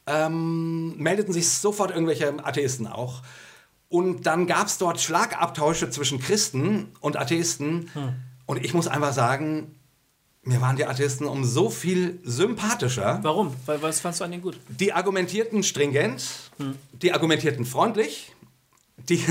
ähm, 0.06 0.96
meldeten 0.98 1.34
sich 1.34 1.50
sofort 1.50 1.90
irgendwelche 1.90 2.32
Atheisten 2.46 2.86
auch. 2.86 3.24
Und 3.88 4.28
dann 4.28 4.46
gab 4.46 4.68
es 4.68 4.78
dort 4.78 5.02
Schlagabtausche 5.02 5.90
zwischen 5.90 6.20
Christen 6.20 6.92
und 7.00 7.18
Atheisten. 7.18 7.90
Und 8.50 8.66
ich 8.66 8.74
muss 8.74 8.88
einfach 8.88 9.14
sagen, 9.14 9.76
mir 10.42 10.60
waren 10.60 10.76
die 10.76 10.84
Atheisten 10.84 11.28
um 11.28 11.46
so 11.46 11.70
viel 11.70 12.20
sympathischer. 12.24 13.20
Warum? 13.22 13.56
Weil, 13.68 13.80
was 13.84 14.00
fandst 14.00 14.22
du 14.22 14.24
an 14.24 14.32
denen 14.32 14.42
gut? 14.42 14.60
Die 14.70 14.92
argumentierten 14.92 15.62
stringent, 15.62 16.50
die 16.92 17.14
argumentierten 17.14 17.64
freundlich, 17.64 18.34
die, 19.08 19.24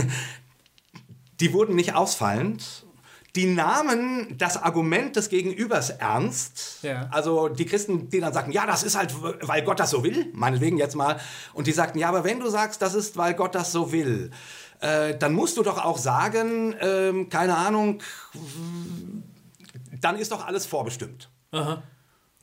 die 1.41 1.53
wurden 1.53 1.75
nicht 1.75 1.97
ausfallend. 1.97 2.85
Die 3.35 3.47
nahmen 3.47 4.39
das 4.39 4.57
Argument 4.57 5.17
des 5.17 5.31
Gegenübers 5.31 5.91
ernst. 5.91 6.79
Ja. 6.83 7.09
Also 7.11 7.49
die 7.49 7.67
Christen, 7.67 8.09
die 8.11 8.21
dann 8.21 8.33
sagten, 8.33 8.53
ja, 8.53 8.67
das 8.67 8.85
ist 8.85 8.97
halt, 8.97 9.13
weil 9.21 9.63
Gott 9.65 9.81
das 9.81 9.91
so 9.91 10.05
will, 10.05 10.31
meinetwegen 10.33 10.79
jetzt 10.79 10.95
mal. 10.95 11.19
Und 11.55 11.67
die 11.67 11.73
sagten, 11.73 11.99
ja, 11.99 12.09
aber 12.09 12.23
wenn 12.23 12.39
du 12.39 12.49
sagst, 12.51 12.83
das 12.83 12.95
ist, 12.95 13.17
weil 13.17 13.35
Gott 13.35 13.57
das 13.57 13.73
so 13.73 13.91
will, 13.91 14.31
äh, 14.81 15.17
dann 15.17 15.33
musst 15.33 15.57
du 15.57 15.63
doch 15.63 15.85
auch 15.85 15.99
sagen, 15.99 16.75
ähm, 16.81 17.29
keine 17.29 17.57
Ahnung, 17.57 18.01
dann 20.01 20.17
ist 20.17 20.33
doch 20.33 20.47
alles 20.47 20.67
vorbestimmt. 20.67 21.29
Aha. 21.53 21.83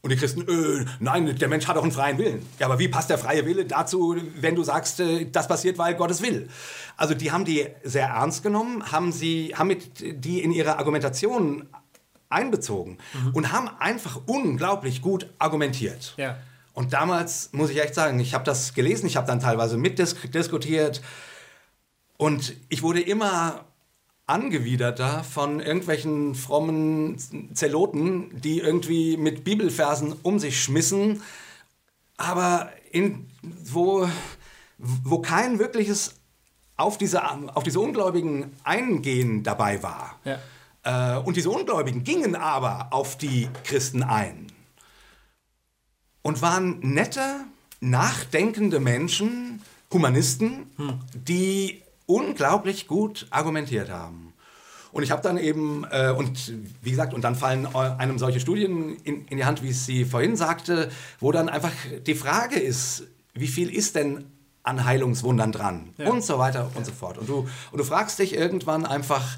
Und 0.01 0.11
die 0.11 0.17
Christen, 0.17 0.41
äh, 0.41 0.85
nein, 0.99 1.35
der 1.35 1.47
Mensch 1.47 1.67
hat 1.67 1.77
auch 1.77 1.83
einen 1.83 1.91
freien 1.91 2.19
Willen. 2.19 2.45
Ja, 2.59 2.67
aber 2.67 2.77
wie 2.77 2.87
passt 2.87 3.09
der 3.09 3.17
freie 3.17 3.43
Wille 3.47 3.65
dazu, 3.65 4.15
wenn 4.39 4.53
du 4.53 4.63
sagst, 4.63 4.99
äh, 4.99 5.25
das 5.25 5.47
passiert, 5.47 5.79
weil 5.79 5.95
Gottes 5.95 6.21
will? 6.21 6.47
Also 6.95 7.15
die 7.15 7.31
haben 7.31 7.43
die 7.43 7.65
sehr 7.83 8.09
ernst 8.09 8.43
genommen, 8.43 8.91
haben 8.91 9.11
sie, 9.11 9.53
haben 9.55 9.67
mit 9.67 10.23
die 10.23 10.43
in 10.43 10.51
ihre 10.51 10.77
Argumentation 10.77 11.67
einbezogen 12.29 12.99
und 13.33 13.51
haben 13.51 13.69
einfach 13.79 14.19
unglaublich 14.25 15.01
gut 15.01 15.27
argumentiert. 15.39 16.13
Ja. 16.17 16.37
Und 16.73 16.93
damals 16.93 17.49
muss 17.53 17.69
ich 17.69 17.81
echt 17.81 17.95
sagen, 17.95 18.19
ich 18.19 18.33
habe 18.33 18.43
das 18.43 18.73
gelesen, 18.73 19.07
ich 19.07 19.15
habe 19.15 19.25
dann 19.25 19.39
teilweise 19.39 19.77
mitdiskutiert 19.77 21.01
und 22.17 22.55
ich 22.69 22.81
wurde 22.81 23.01
immer 23.01 23.65
angewiderter 24.27 25.23
von 25.23 25.59
irgendwelchen 25.59 26.35
frommen 26.35 27.17
Zeloten, 27.53 28.41
die 28.41 28.59
irgendwie 28.59 29.17
mit 29.17 29.43
Bibelversen 29.43 30.15
um 30.23 30.39
sich 30.39 30.61
schmissen, 30.61 31.21
aber 32.17 32.71
in, 32.91 33.27
wo, 33.41 34.09
wo 34.77 35.19
kein 35.19 35.59
wirkliches 35.59 36.15
auf 36.77 36.97
diese, 36.97 37.23
auf 37.55 37.63
diese 37.63 37.79
Ungläubigen 37.79 38.51
Eingehen 38.63 39.43
dabei 39.43 39.83
war. 39.83 40.19
Ja. 40.23 40.39
Äh, 40.83 41.19
und 41.19 41.37
diese 41.37 41.49
Ungläubigen 41.49 42.03
gingen 42.03 42.35
aber 42.35 42.87
auf 42.91 43.17
die 43.17 43.47
Christen 43.63 44.01
ein 44.03 44.47
und 46.21 46.41
waren 46.41 46.79
nette, 46.79 47.45
nachdenkende 47.79 48.79
Menschen, 48.79 49.61
Humanisten, 49.91 50.65
die 51.13 51.84
unglaublich 52.05 52.87
gut 52.87 53.27
argumentiert 53.29 53.89
haben. 53.89 54.33
Und 54.91 55.03
ich 55.03 55.11
habe 55.11 55.21
dann 55.21 55.37
eben, 55.37 55.83
äh, 55.91 56.13
und 56.15 56.53
wie 56.81 56.91
gesagt, 56.91 57.13
und 57.13 57.21
dann 57.23 57.35
fallen 57.35 57.65
eu- 57.67 57.95
einem 57.97 58.17
solche 58.17 58.39
Studien 58.39 58.95
in, 59.03 59.25
in 59.27 59.37
die 59.37 59.43
Hand, 59.45 59.61
wie 59.61 59.69
es 59.69 59.85
sie 59.85 60.05
vorhin 60.05 60.37
sagte, 60.37 60.89
wo 61.19 61.31
dann 61.33 61.49
einfach 61.49 61.73
die 62.07 62.15
Frage 62.15 62.57
ist, 62.59 63.03
wie 63.33 63.47
viel 63.47 63.69
ist 63.75 63.95
denn 63.95 64.25
an 64.63 64.85
Heilungswundern 64.85 65.51
dran? 65.51 65.89
Und 66.09 66.23
so 66.23 66.39
weiter 66.39 66.71
und 66.75 66.85
so 66.85 66.93
fort. 66.93 67.17
Und 67.17 67.27
du, 67.27 67.47
und 67.71 67.77
du 67.77 67.83
fragst 67.83 68.19
dich 68.19 68.33
irgendwann 68.33 68.85
einfach, 68.85 69.37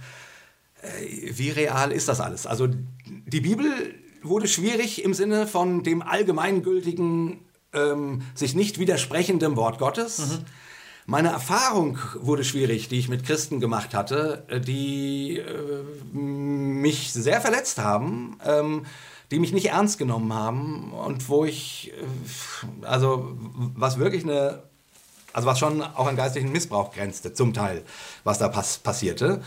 äh, 0.84 1.32
wie 1.34 1.50
real 1.50 1.92
ist 1.92 2.08
das 2.08 2.20
alles? 2.22 2.46
Also 2.46 2.68
die 3.08 3.42
Bibel 3.42 3.66
wurde 4.22 4.48
schwierig 4.48 5.04
im 5.04 5.14
Sinne 5.16 5.48
von 5.48 5.82
dem 5.84 6.04
allgemeingültigen, 6.04 7.40
ähm, 7.74 8.22
sich 8.36 8.54
nicht 8.56 8.78
widersprechenden 8.80 9.56
Wort 9.56 9.80
Gottes. 9.80 10.40
Meine 11.10 11.30
Erfahrung 11.30 11.98
wurde 12.20 12.44
schwierig, 12.44 12.90
die 12.90 13.00
ich 13.00 13.08
mit 13.08 13.24
Christen 13.26 13.62
gemacht 13.62 13.94
hatte, 13.94 14.44
äh, 14.50 14.60
die 14.60 15.38
äh, 15.38 15.84
mich 16.14 17.14
sehr 17.14 17.40
verletzt 17.40 17.80
haben, 17.80 18.38
ähm, 18.46 18.86
die 19.32 19.40
mich 19.40 19.54
nicht 19.54 19.68
ernst 19.70 20.00
genommen 20.00 20.34
haben 20.34 20.92
und 20.92 21.30
wo 21.30 21.46
ich, 21.46 21.94
äh, 21.94 22.86
also 22.86 23.38
was 23.40 24.00
wirklich 24.00 24.26
eine, 24.26 24.64
also 25.32 25.48
was 25.48 25.60
schon 25.60 25.82
auch 25.82 26.08
an 26.08 26.18
geistlichen 26.18 26.52
Missbrauch 26.52 26.92
grenzte, 26.92 27.32
zum 27.34 27.54
Teil, 27.54 27.84
was 28.26 28.38
da 28.40 28.50
pass 28.50 28.78
passierte. 28.80 29.42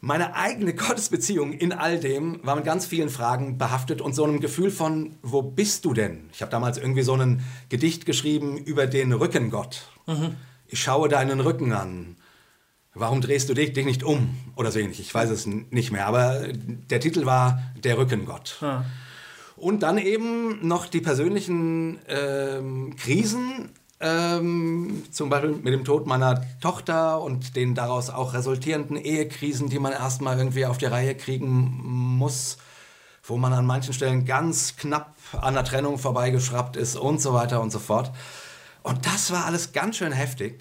Meine 0.00 0.34
eigene 0.34 0.74
Gottesbeziehung 0.74 1.52
in 1.52 1.72
all 1.72 2.00
dem 2.00 2.40
war 2.42 2.56
mit 2.56 2.64
ganz 2.64 2.86
vielen 2.86 3.08
Fragen 3.08 3.56
behaftet 3.56 4.00
und 4.00 4.14
so 4.14 4.24
einem 4.24 4.40
Gefühl 4.40 4.72
von, 4.72 5.14
wo 5.22 5.42
bist 5.42 5.84
du 5.84 5.94
denn? 5.94 6.28
Ich 6.32 6.42
habe 6.42 6.50
damals 6.50 6.76
irgendwie 6.76 7.02
so 7.02 7.14
ein 7.14 7.44
Gedicht 7.68 8.04
geschrieben 8.04 8.58
über 8.58 8.88
den 8.88 9.12
Rückengott. 9.12 9.86
Ich 10.72 10.82
schaue 10.82 11.10
deinen 11.10 11.40
Rücken 11.40 11.72
an. 11.74 12.16
Warum 12.94 13.20
drehst 13.20 13.46
du 13.50 13.54
dich, 13.54 13.74
dich 13.74 13.84
nicht 13.84 14.02
um? 14.02 14.34
Oder 14.56 14.70
so 14.70 14.78
ähnlich. 14.78 15.00
Ich 15.00 15.14
weiß 15.14 15.28
es 15.28 15.46
nicht 15.46 15.92
mehr. 15.92 16.06
Aber 16.06 16.46
der 16.48 16.98
Titel 16.98 17.26
war 17.26 17.62
Der 17.84 17.98
Rückengott. 17.98 18.56
Und 19.56 19.82
dann 19.82 19.98
eben 19.98 20.66
noch 20.66 20.86
die 20.86 21.02
persönlichen 21.02 21.98
ähm, 22.08 22.96
Krisen, 22.96 23.68
ähm, 24.00 25.04
zum 25.10 25.28
Beispiel 25.28 25.50
mit 25.50 25.74
dem 25.74 25.84
Tod 25.84 26.06
meiner 26.06 26.42
Tochter 26.62 27.20
und 27.20 27.54
den 27.54 27.74
daraus 27.74 28.08
auch 28.08 28.32
resultierenden 28.32 28.96
Ehekrisen, 28.96 29.68
die 29.68 29.78
man 29.78 29.92
erstmal 29.92 30.38
irgendwie 30.38 30.64
auf 30.64 30.78
die 30.78 30.86
Reihe 30.86 31.14
kriegen 31.14 31.80
muss, 31.82 32.56
wo 33.22 33.36
man 33.36 33.52
an 33.52 33.66
manchen 33.66 33.92
Stellen 33.92 34.24
ganz 34.24 34.76
knapp 34.76 35.14
an 35.38 35.52
der 35.52 35.64
Trennung 35.64 35.98
vorbeigeschraubt 35.98 36.76
ist 36.76 36.96
und 36.96 37.20
so 37.20 37.34
weiter 37.34 37.60
und 37.60 37.70
so 37.70 37.78
fort. 37.78 38.10
Und 38.82 39.06
das 39.06 39.30
war 39.30 39.46
alles 39.46 39.72
ganz 39.72 39.96
schön 39.96 40.12
heftig. 40.12 40.60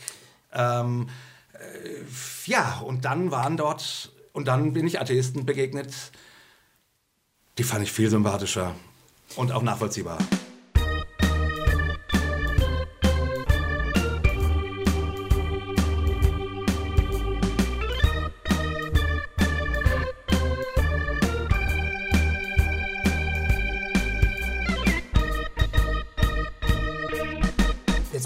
Ähm, 0.53 1.10
äh, 1.53 1.60
ja, 2.45 2.79
und 2.79 3.05
dann 3.05 3.31
waren 3.31 3.57
dort, 3.57 4.12
und 4.34 4.47
dann 4.47 4.73
bin 4.73 4.88
ich 4.88 4.99
Atheisten 4.99 5.45
begegnet, 5.45 5.93
die 7.57 7.63
fand 7.63 7.84
ich 7.84 7.91
viel 7.91 8.10
sympathischer 8.10 8.75
und 9.36 9.51
auch 9.51 9.62
nachvollziehbar. 9.62 10.17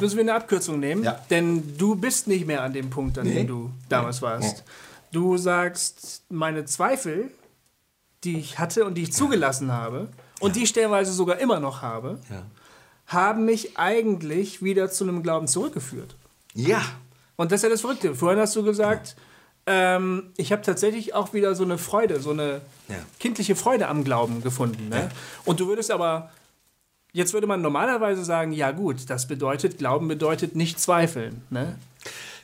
Müssen 0.06 0.18
wir 0.18 0.24
eine 0.24 0.36
Abkürzung 0.36 0.80
nehmen, 0.80 1.04
Ja. 1.04 1.20
denn 1.30 1.78
du 1.78 1.96
bist 1.96 2.28
nicht 2.28 2.46
mehr 2.48 2.62
an 2.64 2.74
dem 2.74 2.90
Punkt, 2.90 3.18
an 3.18 3.26
Nee. 3.28 3.34
dem 3.36 3.48
du 3.48 3.72
damals 3.90 4.22
warst. 4.22 4.64
Du 5.12 5.38
sagst, 5.38 6.24
meine 6.30 6.66
Zweifel, 6.66 7.32
die 8.24 8.38
ich 8.40 8.60
hatte 8.60 8.86
und 8.86 8.96
die 8.96 9.04
ich 9.04 9.14
zugelassen 9.14 9.72
habe 9.72 10.08
und 10.40 10.56
die 10.56 10.64
ich 10.64 10.70
stellenweise 10.70 11.12
sogar 11.12 11.40
immer 11.40 11.60
noch 11.60 11.82
habe, 11.82 12.20
haben 13.08 13.46
mich 13.46 13.78
eigentlich 13.78 14.64
wieder 14.64 14.90
zu 14.90 15.04
einem 15.04 15.22
Glauben 15.24 15.48
zurückgeführt. 15.48 16.16
Ja. 16.54 16.82
Und 17.36 17.52
das 17.52 17.60
ist 17.60 17.64
ja 17.64 17.70
das 17.70 17.82
Verrückte. 17.82 18.16
Vorhin 18.16 18.40
hast 18.40 18.56
du 18.56 18.64
gesagt, 18.64 19.16
ähm, 19.68 20.32
ich 20.38 20.52
habe 20.52 20.62
tatsächlich 20.62 21.14
auch 21.14 21.34
wieder 21.34 21.54
so 21.56 21.64
eine 21.64 21.78
Freude, 21.78 22.20
so 22.20 22.32
eine 22.32 22.62
Ja. 22.88 22.96
kindliche 23.20 23.56
Freude 23.56 23.88
am 23.88 24.04
Glauben 24.04 24.42
gefunden. 24.44 24.90
Ne? 24.90 24.96
Ja. 25.02 25.10
Und 25.44 25.60
du 25.60 25.68
würdest 25.68 25.92
aber, 25.92 26.32
jetzt 27.16 27.34
würde 27.34 27.48
man 27.48 27.62
normalerweise 27.62 28.26
sagen, 28.26 28.52
ja 28.52 28.72
gut, 28.72 29.10
das 29.10 29.26
bedeutet, 29.28 29.78
Glauben 29.78 30.08
bedeutet 30.08 30.56
nicht 30.56 30.80
zweifeln. 30.80 31.42
Ne? 31.50 31.78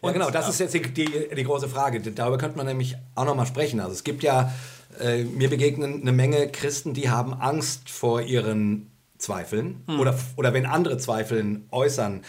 ja, 0.02 0.12
genau, 0.12 0.32
das 0.32 0.48
ist 0.48 0.60
jetzt 0.60 0.74
die, 0.74 0.82
die, 0.82 1.10
die 1.36 1.44
große 1.44 1.68
Frage. 1.68 2.00
Darüber 2.00 2.38
könnte 2.38 2.58
man 2.58 2.66
nämlich 2.66 2.96
auch 3.16 3.26
nochmal 3.26 3.46
sprechen. 3.46 3.82
Also 3.82 3.92
es 3.92 4.04
gibt 4.04 4.24
ja, 4.24 4.54
äh, 5.00 5.26
mir 5.26 5.50
begegnen 5.50 6.02
eine 6.02 6.14
Menge 6.14 6.48
Christen, 6.48 6.94
die 6.94 7.10
haben 7.10 7.34
Angst 7.34 7.90
vor 7.90 8.22
ihren 8.22 8.90
Zweifeln 9.18 9.84
Hm. 9.88 10.00
oder, 10.00 10.18
oder 10.38 10.54
wenn 10.54 10.66
andere 10.66 10.98
Zweifeln 10.98 11.68
äußern, 11.70 12.22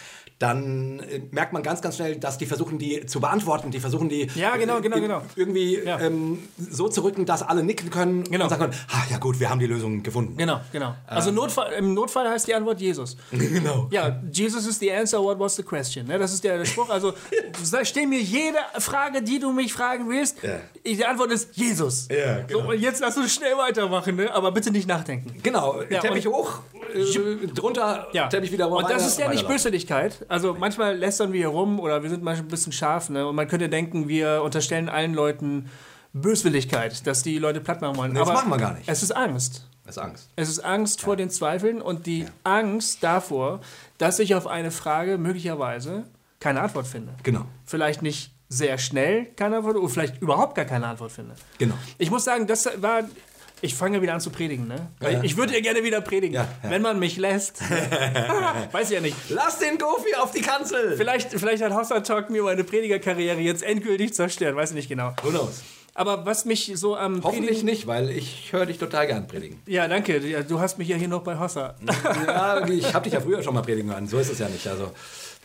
dann 0.43 0.99
äh, 1.01 1.21
merkt 1.31 1.53
man 1.53 1.63
ganz, 1.63 1.81
ganz 1.81 1.97
schnell, 1.97 2.17
dass 2.17 2.37
die 2.39 2.47
versuchen, 2.47 2.79
die 2.79 3.07
zu 3.07 3.21
beantworten, 3.21 3.71
die 3.71 3.79
versuchen, 3.81 4.09
die 4.09 4.29
Ja, 4.35 4.57
genau, 4.57 4.81
genau, 4.81 4.97
äh, 4.97 5.01
genau. 5.01 5.23
irgendwie 5.37 5.79
Ja. 5.79 6.01
ähm, 6.01 6.39
so 6.59 6.89
zu 6.89 7.03
rücken, 7.05 7.25
dass 7.27 7.43
alle 7.43 7.63
nicken 7.63 7.91
können 7.91 8.25
Genau. 8.25 8.45
und 8.45 8.51
sagen 8.51 8.63
können, 8.63 8.75
ah, 8.91 9.03
ja 9.11 9.19
gut, 9.19 9.39
wir 9.39 9.49
haben 9.49 9.61
die 9.61 9.67
Lösung 9.67 10.03
gefunden. 10.03 10.37
Genau, 10.37 10.61
genau. 10.73 10.95
Also 11.07 11.31
Notfall, 11.31 11.73
im 11.75 11.95
Notfall 11.95 12.29
heißt 12.29 12.49
die 12.49 12.55
Antwort 12.55 12.81
Jesus. 12.81 13.17
genau. 13.31 13.89
Ja, 13.93 14.21
Jesus 14.33 14.67
is 14.67 14.79
the 14.81 14.91
answer, 14.93 15.23
what 15.23 15.39
was 15.39 15.55
the 15.57 15.63
question? 15.63 16.07
Ne, 16.07 16.19
das 16.19 16.33
ist 16.33 16.43
der, 16.43 16.65
Spruch. 16.65 16.91
Also 16.91 17.13
stell 17.85 18.07
mir 18.07 18.21
jede 18.21 18.59
Frage, 18.79 19.23
die 19.23 19.39
du 19.39 19.53
mich 19.53 19.73
fragen 19.73 20.09
willst. 20.09 20.39
Ich- 20.83 20.97
Die 20.99 21.05
Antwort 21.07 21.31
ist 21.31 21.57
Jesus. 21.57 22.09
Ja, 22.11 22.41
genau. 22.41 22.63
So, 22.65 22.69
und 22.71 22.81
jetzt 22.81 23.01
lass 23.01 23.17
uns 23.17 23.33
schnell 23.35 23.57
weitermachen, 23.57 24.17
ne? 24.17 24.33
aber 24.35 24.51
bitte 24.53 24.71
nicht 24.73 24.89
nachdenken. 24.89 25.37
Genau, 25.43 25.83
Ja, 25.89 26.01
Teppich 26.01 26.27
hoch, 26.27 26.61
äh, 26.95 27.47
drunter, 27.47 28.09
Ja. 28.13 28.27
Teppich 28.29 28.51
wieder 28.51 28.69
Und 28.71 28.91
das 28.91 29.07
ist 29.07 29.19
ja 29.19 29.29
nicht 29.29 29.45
weiterlaufen. 29.45 29.53
Also 30.33 30.57
manchmal 30.59 30.97
lästern 30.97 31.33
wir 31.35 31.41
hier 31.41 31.49
rum 31.49 31.79
oder 31.79 32.03
wir 32.03 32.09
sind 32.09 32.23
manchmal 32.23 32.47
ein 32.47 32.51
bisschen 32.51 32.73
scharf. 32.73 33.11
Ne? 33.11 33.27
Und 33.27 33.37
man 33.37 33.47
könnte 33.49 33.69
denken, 33.69 34.09
wir 34.09 34.43
unterstellen 34.43 34.89
allen 34.89 35.13
Leuten 35.13 35.69
Böswilligkeit, 36.15 37.07
dass 37.07 37.23
die 37.23 37.37
Leute 37.37 37.61
platt 37.61 37.83
machen 37.83 37.97
wollen. 37.97 38.13
Nee, 38.13 38.19
das 38.19 38.29
machen 38.29 38.49
wir 38.49 38.57
gar 38.57 38.73
nicht. 38.73 38.89
Es 38.89 39.03
ist 39.03 39.13
Angst. 39.13 39.69
Das 39.85 39.97
ist 39.99 40.03
Angst. 40.03 40.31
Es 40.37 40.49
ist 40.49 40.61
Angst 40.61 41.03
vor 41.03 41.17
den 41.17 41.29
Zweifeln 41.29 41.83
und 41.83 42.07
die 42.07 42.25
Angst 42.45 43.05
davor, 43.05 43.61
dass 43.99 44.19
ich 44.21 44.35
auf 44.35 44.47
eine 44.47 44.71
Frage 44.71 45.19
möglicherweise 45.19 46.05
keine 46.41 46.63
Antwort 46.63 46.87
finde. 46.87 47.13
Genau, 47.23 47.45
Vielleicht 47.67 48.01
nicht 48.01 48.33
sehr 48.49 48.79
schnell 48.79 49.27
keine 49.37 49.59
Antwort 49.59 49.77
oder 49.77 49.89
vielleicht 49.91 50.23
überhaupt 50.23 50.55
gar 50.55 50.65
keine 50.65 50.87
Antwort 50.87 51.13
finde. 51.13 51.35
genau. 51.59 51.75
Ich 51.99 52.11
muss 52.11 52.25
sagen, 52.25 52.47
das 52.47 52.69
war. 52.81 53.03
Ich 53.65 53.75
fange 53.77 54.03
wieder 54.03 54.13
an 54.13 54.21
zu 54.21 54.31
predigen, 54.31 54.67
ne? 54.69 54.89
Ja. 55.01 55.23
Ich 55.23 55.37
würde 55.37 55.55
ja 55.55 55.61
gerne 55.61 55.83
wieder 55.85 56.01
predigen, 56.01 56.35
Ja, 56.35 56.49
ja. 56.65 56.71
wenn 56.71 56.83
man 56.83 56.99
mich 56.99 57.17
lässt. 57.17 57.63
Weiß 58.73 58.89
ich 58.91 58.95
ja 58.97 59.01
nicht. 59.01 59.17
Lass 59.31 59.59
den 59.61 59.79
Goofy 59.79 60.15
auf 60.21 60.33
die 60.33 60.41
Kanzel! 60.43 60.97
Vielleicht, 60.97 61.31
vielleicht 61.31 61.63
hat 61.63 61.73
Hossa 61.73 62.01
Talk 62.01 62.29
mir 62.29 62.43
meine 62.43 62.65
Predigerkarriere 62.65 63.39
jetzt 63.41 63.63
endgültig 63.63 64.15
zerstört, 64.15 64.57
weiß 64.57 64.71
ich 64.71 64.77
nicht 64.77 64.89
genau. 64.89 65.15
Who 65.23 65.31
knows? 65.31 65.63
Aber 65.95 66.27
was 66.27 66.45
mich 66.45 66.73
so 66.75 66.97
am 66.97 67.23
Hoffentlich 67.23 67.59
Predigen- 67.59 67.67
nicht, 67.67 67.87
weil 67.87 68.11
ich 68.11 68.49
höre 68.53 68.67
dich 68.67 68.79
total 68.79 69.07
gern 69.07 69.27
predigen. 69.29 69.61
Ja, 69.67 69.87
danke. 69.87 70.21
Du 70.45 70.59
hast 70.59 70.79
mich 70.79 70.89
ja 70.89 70.97
hier 70.97 71.07
noch 71.09 71.23
bei 71.23 71.39
Hossa. 71.39 71.75
Ja, 72.27 72.67
ich 72.69 72.93
habe 72.95 73.05
dich 73.05 73.13
ja 73.13 73.21
früher 73.21 73.43
schon 73.43 73.55
mal 73.55 73.63
predigen 73.63 73.91
hören. 73.93 74.09
So 74.09 74.19
ist 74.19 74.33
es 74.33 74.39
ja 74.41 74.49
nicht. 74.49 74.67
Also 74.67 74.91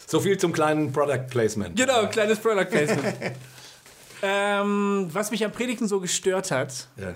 so 0.08 0.20
viel 0.22 0.38
zum 0.38 0.54
kleinen 0.54 0.92
Product 0.94 1.28
Placement. 1.30 1.76
Genau, 1.78 2.08
kleines 2.08 2.40
Product 2.40 2.66
Placement. 2.70 3.14
ähm, 4.24 5.08
was 5.12 5.32
mich 5.32 5.44
am 5.46 5.52
Predigen 5.52 5.88
so 5.88 6.00
gestört 6.00 6.50
hat, 6.52 6.88
Ja. 6.98 7.14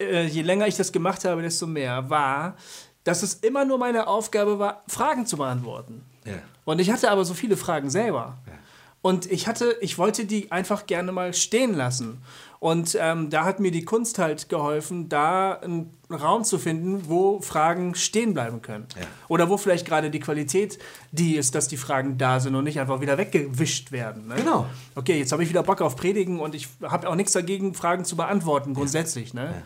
Äh, 0.00 0.26
je 0.26 0.42
länger 0.42 0.66
ich 0.66 0.76
das 0.76 0.92
gemacht 0.92 1.24
habe, 1.24 1.42
desto 1.42 1.66
mehr, 1.66 2.08
war, 2.10 2.56
dass 3.04 3.22
es 3.22 3.34
immer 3.34 3.64
nur 3.64 3.78
meine 3.78 4.06
Aufgabe 4.08 4.58
war, 4.58 4.82
Fragen 4.88 5.26
zu 5.26 5.36
beantworten. 5.36 6.04
Ja. 6.24 6.34
Und 6.64 6.80
ich 6.80 6.90
hatte 6.90 7.10
aber 7.10 7.24
so 7.24 7.34
viele 7.34 7.56
Fragen 7.56 7.90
selber. 7.90 8.38
Ja. 8.46 8.52
Und 9.02 9.30
ich 9.30 9.46
hatte, 9.46 9.76
ich 9.80 9.98
wollte 9.98 10.24
die 10.24 10.50
einfach 10.50 10.86
gerne 10.86 11.12
mal 11.12 11.32
stehen 11.32 11.74
lassen. 11.74 12.22
Und 12.58 12.96
ähm, 13.00 13.30
da 13.30 13.44
hat 13.44 13.60
mir 13.60 13.70
die 13.70 13.84
Kunst 13.84 14.18
halt 14.18 14.48
geholfen, 14.48 15.08
da 15.08 15.52
einen 15.52 15.96
Raum 16.10 16.44
zu 16.44 16.58
finden, 16.58 17.08
wo 17.08 17.40
Fragen 17.40 17.94
stehen 17.94 18.32
bleiben 18.34 18.62
können. 18.62 18.86
Ja. 18.94 19.06
Oder 19.28 19.48
wo 19.48 19.56
vielleicht 19.56 19.86
gerade 19.86 20.10
die 20.10 20.20
Qualität 20.20 20.78
die 21.12 21.36
ist, 21.36 21.54
dass 21.54 21.68
die 21.68 21.76
Fragen 21.76 22.16
da 22.18 22.40
sind 22.40 22.54
und 22.54 22.64
nicht 22.64 22.80
einfach 22.80 23.00
wieder 23.00 23.18
weggewischt 23.18 23.92
werden. 23.92 24.28
Ne? 24.28 24.36
Genau. 24.36 24.66
Okay, 24.94 25.18
jetzt 25.18 25.32
habe 25.32 25.42
ich 25.42 25.48
wieder 25.48 25.62
Bock 25.62 25.80
auf 25.80 25.96
Predigen 25.96 26.38
und 26.40 26.54
ich 26.54 26.68
habe 26.82 27.08
auch 27.08 27.14
nichts 27.14 27.32
dagegen, 27.32 27.74
Fragen 27.74 28.04
zu 28.04 28.16
beantworten, 28.16 28.74
grundsätzlich. 28.74 29.34
Ne? 29.34 29.62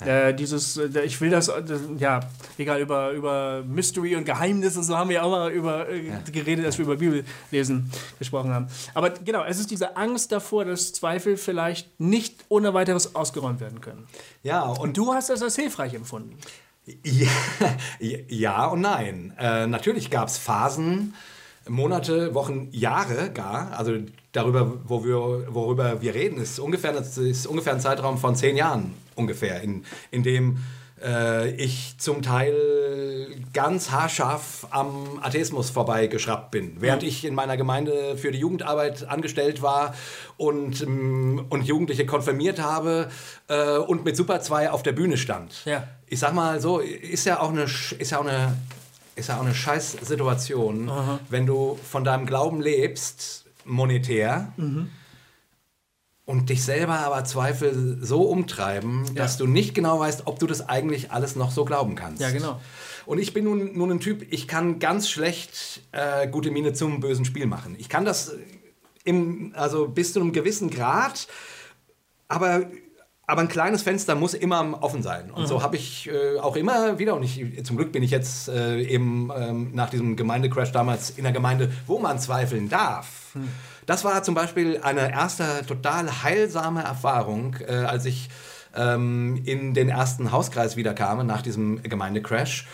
Äh, 0.00 0.34
dieses, 0.34 0.76
äh, 0.76 1.00
ich 1.04 1.18
will 1.20 1.30
das, 1.30 1.48
äh, 1.48 1.62
ja, 1.98 2.20
egal, 2.58 2.80
über, 2.80 3.12
über 3.12 3.62
Mystery 3.66 4.14
und 4.14 4.24
Geheimnis 4.24 4.76
und 4.76 4.82
so 4.82 4.96
haben 4.96 5.08
wir 5.08 5.24
auch 5.24 5.30
mal 5.30 5.50
über 5.50 5.88
äh, 5.88 6.10
geredet, 6.30 6.66
als 6.66 6.76
wir 6.76 6.84
über 6.84 6.96
Bibellesen 6.96 7.90
gesprochen 8.18 8.52
haben. 8.52 8.68
Aber 8.92 9.10
genau, 9.10 9.44
es 9.44 9.58
ist 9.58 9.70
diese 9.70 9.96
Angst 9.96 10.32
davor, 10.32 10.66
dass 10.66 10.92
Zweifel 10.92 11.38
vielleicht 11.38 11.98
nicht 11.98 12.44
ohne 12.50 12.74
weiteres 12.74 13.14
ausgeräumt 13.14 13.60
werden 13.60 13.80
können. 13.80 14.06
Ja, 14.42 14.64
und 14.64 14.86
Und 14.86 14.96
du 14.98 15.14
hast 15.14 15.30
das 15.30 15.42
als 15.42 15.56
hilfreich 15.56 15.94
empfunden. 15.94 16.36
Ja, 17.02 17.28
ja 18.28 18.66
und 18.66 18.82
nein. 18.82 19.32
Äh, 19.38 19.66
natürlich 19.66 20.10
gab 20.10 20.28
es 20.28 20.36
Phasen, 20.36 21.14
Monate, 21.68 22.34
Wochen, 22.34 22.68
Jahre 22.70 23.30
gar. 23.30 23.72
Also 23.78 23.94
darüber, 24.32 24.74
wo 24.84 25.04
wir, 25.04 25.54
worüber 25.54 26.02
wir 26.02 26.14
reden, 26.14 26.38
ist 26.38 26.58
ungefähr, 26.58 26.92
das 26.92 27.16
ist 27.16 27.46
ungefähr 27.46 27.72
ein 27.72 27.80
Zeitraum 27.80 28.18
von 28.18 28.36
zehn 28.36 28.56
Jahren 28.56 28.94
ungefähr, 29.16 29.60
in, 29.62 29.84
in 30.10 30.22
dem 30.22 30.58
äh, 31.02 31.50
ich 31.50 31.96
zum 31.98 32.22
Teil 32.22 33.26
ganz 33.52 33.90
haarscharf 33.90 34.66
am 34.70 35.18
Atheismus 35.20 35.70
vorbeigeschraubt 35.70 36.50
bin. 36.50 36.80
Während 36.80 37.02
ich 37.02 37.24
in 37.24 37.34
meiner 37.34 37.56
Gemeinde 37.56 38.16
für 38.16 38.32
die 38.32 38.38
Jugendarbeit 38.38 39.06
angestellt 39.08 39.62
war 39.62 39.94
und, 40.36 40.82
ähm, 40.82 41.46
und 41.50 41.64
Jugendliche 41.64 42.06
konfirmiert 42.06 42.60
habe 42.60 43.10
äh, 43.48 43.76
und 43.76 44.04
mit 44.04 44.16
Super 44.16 44.40
2 44.40 44.70
auf 44.70 44.82
der 44.82 44.92
Bühne 44.92 45.16
stand 45.16 45.64
Ja. 45.64 45.86
ich 46.06 46.18
sag 46.18 46.34
mal 46.34 46.60
so, 46.60 46.78
ist 46.78 47.26
ja 47.26 47.40
auch 47.40 47.50
eine, 47.50 47.64
ist 47.64 48.10
ja 48.10 48.18
auch 48.18 48.26
eine, 48.26 48.56
ist 49.16 49.28
ja 49.28 49.36
auch 49.36 49.44
eine 49.44 49.54
scheiß 49.54 49.92
Situation, 50.02 50.90
wenn 51.30 51.46
du 51.46 51.78
von 51.90 52.04
deinem 52.04 52.26
Glauben 52.26 52.60
lebst, 52.60 53.44
monetär, 53.64 54.52
und 56.26 56.50
dich 56.50 56.64
selber 56.64 56.98
aber 56.98 57.24
Zweifel 57.24 57.98
so 58.00 58.22
umtreiben, 58.22 59.04
dass 59.14 59.38
du 59.38 59.46
nicht 59.46 59.74
genau 59.74 60.00
weißt, 60.00 60.26
ob 60.26 60.40
du 60.40 60.46
das 60.46 60.68
eigentlich 60.68 61.12
alles 61.12 61.36
noch 61.36 61.52
so 61.52 61.64
glauben 61.64 61.94
kannst. 61.94 62.20
Ja, 62.20 62.30
genau. 62.30 62.60
Und 63.06 63.20
ich 63.20 63.32
bin 63.32 63.44
nun, 63.44 63.78
nun 63.78 63.92
ein 63.92 64.00
Typ, 64.00 64.26
ich 64.30 64.48
kann 64.48 64.80
ganz 64.80 65.08
schlecht 65.08 65.82
äh, 65.92 66.26
gute 66.26 66.50
Miene 66.50 66.72
zum 66.72 66.98
bösen 66.98 67.24
Spiel 67.24 67.46
machen. 67.46 67.76
Ich 67.78 67.88
kann 67.88 68.04
das 68.04 68.34
im, 69.04 69.52
also 69.54 69.86
bis 69.86 70.12
zu 70.12 70.20
einem 70.20 70.32
gewissen 70.32 70.68
Grad, 70.68 71.28
aber, 72.26 72.64
aber 73.28 73.42
ein 73.42 73.48
kleines 73.48 73.82
Fenster 73.82 74.16
muss 74.16 74.34
immer 74.34 74.82
offen 74.82 75.04
sein. 75.04 75.30
Und 75.30 75.46
so 75.46 75.62
habe 75.62 75.76
ich 75.76 76.08
äh, 76.08 76.40
auch 76.40 76.56
immer 76.56 76.98
wieder, 76.98 77.14
und 77.14 77.22
ich, 77.22 77.64
zum 77.64 77.76
Glück 77.76 77.92
bin 77.92 78.02
ich 78.02 78.10
jetzt 78.10 78.48
äh, 78.48 78.82
eben 78.82 79.30
ähm, 79.32 79.70
nach 79.74 79.90
diesem 79.90 80.16
Gemeindecrash 80.16 80.72
damals 80.72 81.10
in 81.10 81.22
der 81.22 81.32
Gemeinde, 81.32 81.70
wo 81.86 82.00
man 82.00 82.18
zweifeln 82.18 82.68
darf. 82.68 83.36
Das 83.86 84.04
war 84.04 84.22
zum 84.22 84.34
Beispiel 84.34 84.80
eine 84.82 85.12
erste 85.12 85.44
total 85.66 86.22
heilsame 86.22 86.82
Erfahrung, 86.82 87.56
äh, 87.66 87.72
als 87.72 88.04
ich 88.04 88.28
ähm, 88.74 89.40
in 89.44 89.74
den 89.74 89.88
ersten 89.88 90.32
Hauskreis 90.32 90.76
wiederkam 90.76 91.26
nach 91.26 91.42
diesem 91.42 91.82
Gemeindecrash. 91.82 92.66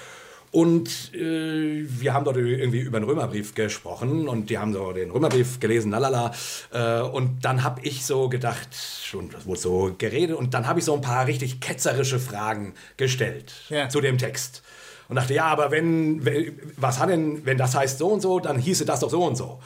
Und 0.51 1.15
äh, 1.15 1.85
wir 1.89 2.13
haben 2.13 2.27
dort 2.27 2.37
irgendwie 2.37 2.81
über 2.81 3.01
den 3.01 3.05
Römerbrief 3.09 3.55
gesprochen 3.55 4.29
und 4.29 4.51
die 4.51 4.59
haben 4.59 4.75
so 4.75 4.93
den 4.93 5.11
Römerbrief 5.11 5.61
gelesen, 5.61 5.91
lalala. 5.91 6.33
Äh, 6.73 7.01
und 7.01 7.43
dann 7.45 7.63
habe 7.65 7.81
ich 7.83 8.05
so 8.05 8.29
gedacht, 8.29 8.69
und 9.15 9.33
das 9.33 9.47
wurde 9.47 9.61
so 9.61 9.95
geredet, 9.97 10.37
und 10.37 10.53
dann 10.53 10.67
habe 10.67 10.79
ich 10.79 10.85
so 10.85 10.95
ein 10.95 11.01
paar 11.01 11.27
richtig 11.27 11.61
ketzerische 11.61 12.19
Fragen 12.19 12.75
gestellt 12.99 13.55
Ja. 13.71 13.89
zu 13.89 14.03
dem 14.03 14.19
Text. 14.19 14.63
Und 15.09 15.17
dachte, 15.17 15.33
ja, 15.35 15.47
aber 15.47 15.71
wenn, 15.71 16.25
wenn, 16.25 16.59
was 16.77 16.99
hat 16.99 17.09
denn, 17.09 17.47
wenn 17.47 17.57
das 17.57 17.75
heißt 17.75 17.99
so 17.99 18.09
und 18.09 18.21
so, 18.21 18.39
dann 18.39 18.59
hieße 18.59 18.85
das 18.85 19.01
doch 19.01 19.11
so 19.11 19.25
und 19.25 19.37
so. 19.37 19.59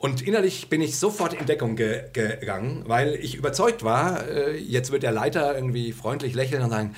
Und 0.00 0.22
innerlich 0.22 0.70
bin 0.70 0.80
ich 0.80 0.98
sofort 0.98 1.34
in 1.34 1.44
Deckung 1.44 1.76
ge 1.76 2.04
gegangen, 2.14 2.84
weil 2.86 3.16
ich 3.16 3.34
überzeugt 3.34 3.84
war, 3.84 4.26
äh, 4.26 4.56
jetzt 4.56 4.92
wird 4.92 5.02
der 5.02 5.12
Leiter 5.12 5.54
irgendwie 5.54 5.92
freundlich 5.92 6.32
lächeln 6.32 6.62
und 6.62 6.70
sagen, 6.70 6.96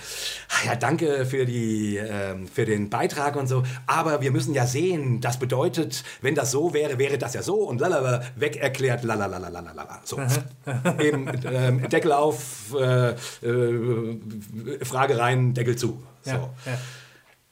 ah 0.48 0.66
ja, 0.66 0.76
danke 0.76 1.26
für, 1.26 1.44
die, 1.44 1.96
ähm, 1.96 2.46
für 2.46 2.64
den 2.64 2.90
Beitrag 2.90 3.34
und 3.34 3.48
so, 3.48 3.64
aber 3.88 4.20
wir 4.20 4.30
müssen 4.30 4.54
ja 4.54 4.68
sehen, 4.68 5.20
das 5.20 5.40
bedeutet, 5.40 6.04
wenn 6.20 6.36
das 6.36 6.52
so 6.52 6.74
wäre, 6.74 6.96
wäre 6.96 7.18
das 7.18 7.34
ja 7.34 7.42
so 7.42 7.56
und 7.56 7.80
lalala, 7.80 8.22
weg 8.36 8.54
erklärt, 8.54 9.02
lalalalalala. 9.02 10.00
So, 10.04 10.20
eben 11.00 11.28
ähm, 11.44 11.88
Deckel 11.88 12.12
auf, 12.12 12.72
äh, 12.78 13.14
äh, 13.44 14.84
Frage 14.84 15.18
rein, 15.18 15.54
Deckel 15.54 15.74
zu. 15.74 16.00
So. 16.22 16.30
Ja, 16.30 16.52
ja. 16.66 16.78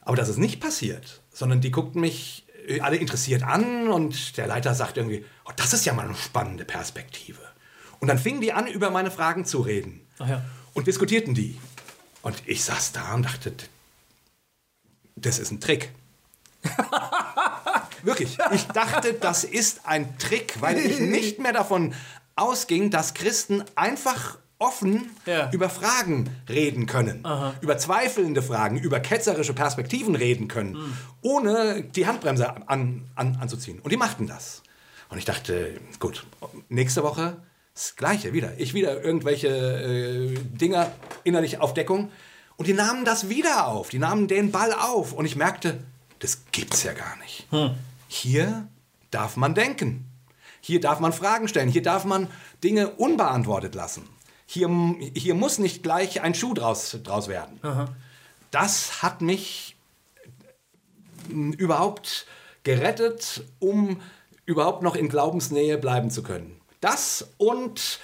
Aber 0.02 0.16
das 0.16 0.28
ist 0.28 0.38
nicht 0.38 0.60
passiert, 0.60 1.20
sondern 1.32 1.60
die 1.60 1.72
guckten 1.72 2.00
mich 2.00 2.44
äh, 2.48 2.49
alle 2.80 2.96
interessiert 2.96 3.42
an 3.42 3.88
und 3.88 4.36
der 4.36 4.46
Leiter 4.46 4.74
sagt 4.74 4.96
irgendwie, 4.96 5.24
oh, 5.46 5.52
das 5.56 5.72
ist 5.72 5.84
ja 5.84 5.92
mal 5.92 6.06
eine 6.06 6.14
spannende 6.14 6.64
Perspektive. 6.64 7.40
Und 7.98 8.08
dann 8.08 8.18
fingen 8.18 8.40
die 8.40 8.52
an, 8.52 8.66
über 8.66 8.90
meine 8.90 9.10
Fragen 9.10 9.44
zu 9.44 9.60
reden 9.60 10.06
ja. 10.18 10.42
und 10.74 10.86
diskutierten 10.86 11.34
die. 11.34 11.58
Und 12.22 12.42
ich 12.46 12.64
saß 12.64 12.92
da 12.92 13.14
und 13.14 13.24
dachte, 13.24 13.52
das 15.16 15.38
ist 15.38 15.50
ein 15.50 15.60
Trick. 15.60 15.90
Wirklich. 18.02 18.38
Ich 18.52 18.64
dachte, 18.64 19.14
das 19.14 19.44
ist 19.44 19.86
ein 19.86 20.18
Trick, 20.18 20.60
weil 20.60 20.78
ich 20.78 21.00
nicht 21.00 21.38
mehr 21.38 21.52
davon 21.52 21.94
ausging, 22.36 22.90
dass 22.90 23.14
Christen 23.14 23.64
einfach 23.74 24.38
offen 24.60 25.10
Ja. 25.26 25.50
über 25.50 25.68
Fragen 25.68 26.30
reden 26.48 26.86
können, 26.86 27.26
über 27.60 27.76
zweifelnde 27.78 28.42
Fragen, 28.42 28.78
über 28.78 29.00
ketzerische 29.00 29.54
Perspektiven 29.54 30.14
reden 30.14 30.46
können, 30.46 30.96
ohne 31.22 31.82
die 31.82 32.06
Handbremse 32.06 32.68
an, 32.68 33.02
an, 33.16 33.38
anzuziehen. 33.40 33.80
Und 33.80 33.90
die 33.90 33.96
machten 33.96 34.28
das. 34.28 34.62
Und 35.08 35.18
ich 35.18 35.24
dachte, 35.24 35.80
gut, 35.98 36.24
nächste 36.68 37.02
Woche 37.02 37.38
das 37.74 37.96
Gleiche 37.96 38.32
wieder. 38.32 38.52
Ich 38.58 38.74
wieder 38.74 39.02
irgendwelche 39.02 39.48
äh, 39.48 40.34
Dinger 40.56 40.92
innerlich 41.24 41.60
auf 41.60 41.74
Deckung. 41.74 42.10
Und 42.56 42.66
die 42.66 42.74
nahmen 42.74 43.04
das 43.04 43.28
wieder 43.30 43.66
auf. 43.68 43.88
Die 43.88 43.98
nahmen 43.98 44.28
den 44.28 44.52
Ball 44.52 44.72
auf. 44.72 45.12
Und 45.12 45.24
ich 45.24 45.34
merkte, 45.34 45.82
das 46.18 46.42
gibt's 46.52 46.82
ja 46.82 46.92
gar 46.92 47.16
nicht. 47.16 47.46
Hm. 47.50 47.70
Hier 48.06 48.68
darf 49.10 49.36
man 49.36 49.54
denken. 49.54 50.04
Hier 50.60 50.80
darf 50.80 51.00
man 51.00 51.12
Fragen 51.14 51.48
stellen. 51.48 51.70
Hier 51.70 51.82
darf 51.82 52.04
man 52.04 52.28
Dinge 52.62 52.90
unbeantwortet 52.90 53.74
lassen. 53.74 54.02
Hier, 54.52 54.68
hier 55.14 55.34
muss 55.36 55.60
nicht 55.60 55.84
gleich 55.84 56.22
ein 56.22 56.34
Schuh 56.34 56.54
draus, 56.54 56.98
draus 57.04 57.28
werden. 57.28 57.60
Aha. 57.62 57.84
Das 58.50 59.00
hat 59.00 59.20
mich 59.20 59.76
überhaupt 61.28 62.26
gerettet, 62.64 63.44
um 63.60 64.00
überhaupt 64.46 64.82
noch 64.82 64.96
in 64.96 65.08
Glaubensnähe 65.08 65.78
bleiben 65.78 66.10
zu 66.10 66.24
können. 66.24 66.60
Das 66.80 67.28
und 67.36 68.00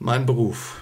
mein 0.00 0.24
Beruf. 0.24 0.80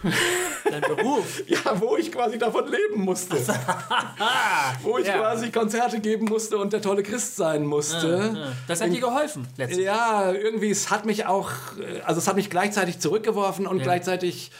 Dein 0.65 0.81
Beruf? 0.81 1.43
ja, 1.47 1.81
wo 1.81 1.97
ich 1.97 2.11
quasi 2.11 2.39
davon 2.39 2.71
leben 2.71 3.03
musste. 3.03 3.37
wo 4.83 4.97
ich 4.99 5.07
ja. 5.07 5.19
quasi 5.19 5.51
Konzerte 5.51 6.01
geben 6.01 6.27
musste 6.27 6.57
und 6.57 6.73
der 6.73 6.81
tolle 6.81 7.03
Christ 7.03 7.37
sein 7.37 7.67
musste. 7.67 8.33
Ja, 8.35 8.41
ja. 8.41 8.53
Das 8.69 8.81
hat 8.81 8.93
dir 8.93 9.01
geholfen, 9.01 9.47
letztlich. 9.57 9.85
Ja, 9.85 10.33
irgendwie, 10.33 10.71
es 10.71 10.91
hat 10.91 11.05
mich 11.05 11.27
auch, 11.27 11.51
also 12.05 12.21
es 12.21 12.29
hat 12.29 12.37
mich 12.37 12.49
gleichzeitig 12.49 13.01
zurückgeworfen 13.01 13.67
und 13.67 13.83
gleichzeitig 13.83 14.53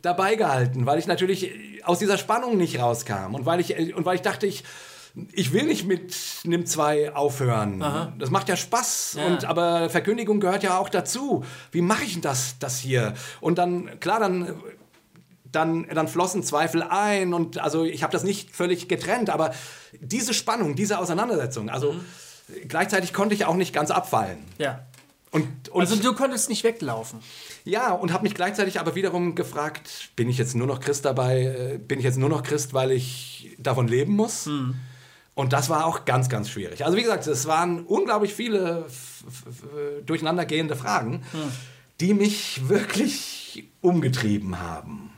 dabei 0.00 0.36
gehalten, 0.36 0.86
weil 0.86 0.98
ich 0.98 1.06
natürlich 1.06 1.82
aus 1.84 1.98
dieser 1.98 2.16
Spannung 2.16 2.56
nicht 2.56 2.80
rauskam 2.80 3.34
und 3.34 3.44
weil 3.44 3.60
ich, 3.60 3.94
und 3.94 4.06
weil 4.06 4.16
ich 4.16 4.22
dachte, 4.22 4.46
ich 4.46 4.64
ich 5.32 5.52
will 5.52 5.64
nicht 5.64 5.86
mit 5.86 6.14
Nimm 6.44 6.66
2 6.66 7.14
aufhören. 7.14 7.82
Aha. 7.82 8.12
Das 8.18 8.30
macht 8.30 8.48
ja 8.48 8.56
Spaß. 8.56 9.16
Ja. 9.18 9.26
Und, 9.26 9.44
aber 9.44 9.88
Verkündigung 9.88 10.40
gehört 10.40 10.62
ja 10.62 10.78
auch 10.78 10.88
dazu. 10.88 11.44
Wie 11.72 11.80
mache 11.80 12.04
ich 12.04 12.20
das, 12.20 12.58
das 12.58 12.78
hier? 12.78 13.14
Und 13.40 13.58
dann, 13.58 13.98
klar, 14.00 14.20
dann 14.20 14.54
dann, 15.52 15.86
dann 15.88 16.08
flossen 16.08 16.42
Zweifel 16.42 16.82
ein 16.82 17.32
und 17.32 17.58
also 17.58 17.84
ich 17.84 18.02
habe 18.02 18.12
das 18.12 18.24
nicht 18.24 18.50
völlig 18.50 18.88
getrennt, 18.88 19.30
aber 19.30 19.54
diese 20.00 20.34
Spannung, 20.34 20.74
diese 20.74 20.98
Auseinandersetzung, 20.98 21.70
also 21.70 21.94
mhm. 21.94 22.68
gleichzeitig 22.68 23.14
konnte 23.14 23.34
ich 23.34 23.46
auch 23.46 23.54
nicht 23.54 23.72
ganz 23.72 23.90
abfallen. 23.90 24.38
Ja. 24.58 24.84
Und, 25.30 25.68
und 25.70 25.80
also 25.80 25.96
du 25.96 26.14
konntest 26.14 26.48
nicht 26.48 26.62
weglaufen. 26.62 27.20
Ja, 27.64 27.92
und 27.92 28.12
habe 28.12 28.22
mich 28.22 28.34
gleichzeitig 28.34 28.80
aber 28.80 28.94
wiederum 28.94 29.34
gefragt, 29.34 30.10
bin 30.14 30.28
ich 30.28 30.38
jetzt 30.38 30.54
nur 30.54 30.66
noch 30.66 30.80
Christ 30.80 31.04
dabei, 31.04 31.42
äh, 31.42 31.78
bin 31.78 31.98
ich 31.98 32.04
jetzt 32.04 32.18
nur 32.18 32.28
noch 32.28 32.42
Christ, 32.42 32.74
weil 32.74 32.90
ich 32.92 33.56
davon 33.58 33.88
leben 33.88 34.14
muss? 34.14 34.46
Mhm. 34.46 34.76
Und 35.36 35.52
das 35.52 35.68
war 35.68 35.84
auch 35.84 36.06
ganz, 36.06 36.30
ganz 36.30 36.48
schwierig. 36.48 36.82
Also 36.86 36.96
wie 36.96 37.02
gesagt, 37.02 37.26
es 37.26 37.44
waren 37.46 37.84
unglaublich 37.84 38.32
viele 38.32 38.86
durcheinandergehende 40.06 40.74
Fragen, 40.76 41.24
hm. 41.30 41.52
die 42.00 42.14
mich 42.14 42.70
wirklich 42.70 43.68
umgetrieben 43.82 44.58
haben. 44.58 45.10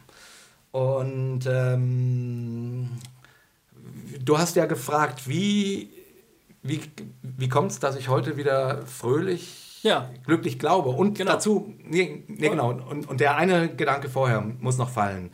Und 0.72 1.46
ähm, 1.46 2.90
du 4.20 4.38
hast 4.38 4.56
ja 4.56 4.66
gefragt, 4.66 5.28
wie, 5.28 5.88
wie, 6.64 6.80
wie 7.22 7.48
kommt 7.48 7.70
es, 7.70 7.78
dass 7.78 7.94
ich 7.94 8.08
heute 8.08 8.36
wieder 8.36 8.84
fröhlich, 8.86 9.80
ja. 9.84 10.10
glücklich 10.26 10.58
glaube? 10.58 10.88
Und 10.88 11.16
genau. 11.16 11.34
dazu, 11.34 11.74
nee, 11.84 12.24
nee 12.26 12.48
genau, 12.48 12.70
und, 12.70 13.08
und 13.08 13.20
der 13.20 13.36
eine 13.36 13.72
Gedanke 13.72 14.08
vorher 14.08 14.40
muss 14.40 14.78
noch 14.78 14.90
fallen. 14.90 15.30